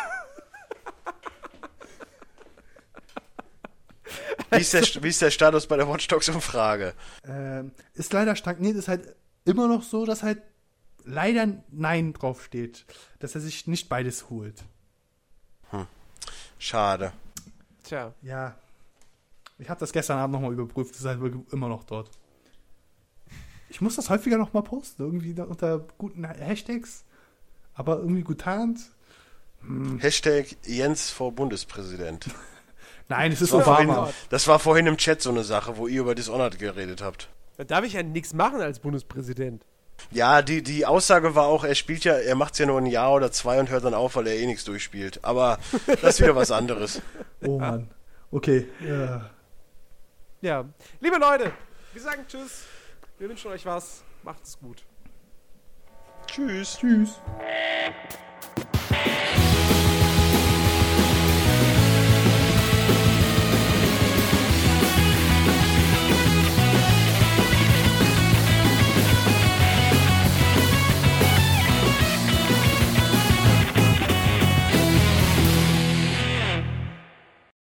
[4.51, 6.93] Wie ist, der, wie ist der Status bei der Watch Dogs Umfrage?
[7.27, 9.15] Ähm, ist leider stagniert, ist halt
[9.45, 10.41] immer noch so, dass halt
[11.03, 12.85] leider Nein draufsteht.
[13.19, 14.63] Dass er sich nicht beides holt.
[16.63, 17.11] Schade.
[17.83, 18.13] Tja.
[18.21, 18.55] Ja.
[19.59, 21.19] Ich habe das gestern Abend nochmal überprüft, ist halt
[21.51, 22.09] immer noch dort.
[23.67, 27.03] Ich muss das häufiger nochmal posten, irgendwie unter guten Hashtags.
[27.73, 28.79] Aber irgendwie gut tarnt.
[29.99, 32.27] Hashtag Jens vor Bundespräsident.
[33.09, 33.93] Nein, es ist Das war, Obama.
[33.95, 37.29] vorhin, das war vorhin im Chat so eine Sache, wo ihr über Dishonored geredet habt.
[37.57, 39.63] Da darf ich ja nichts machen als Bundespräsident.
[40.11, 43.13] Ja, die, die Aussage war auch, er spielt ja, er macht's ja nur ein Jahr
[43.13, 45.19] oder zwei und hört dann auf, weil er eh nichts durchspielt.
[45.23, 45.59] Aber
[46.01, 47.01] das ist wieder was anderes.
[47.45, 47.89] Oh Mann.
[48.31, 48.67] Okay.
[48.85, 49.29] Ja.
[50.41, 50.65] Ja.
[50.99, 51.51] Liebe Leute,
[51.93, 52.63] wir sagen Tschüss.
[53.19, 54.03] Wir wünschen euch was.
[54.23, 54.83] Macht es gut.
[56.27, 56.77] Tschüss.
[56.79, 57.19] Tschüss.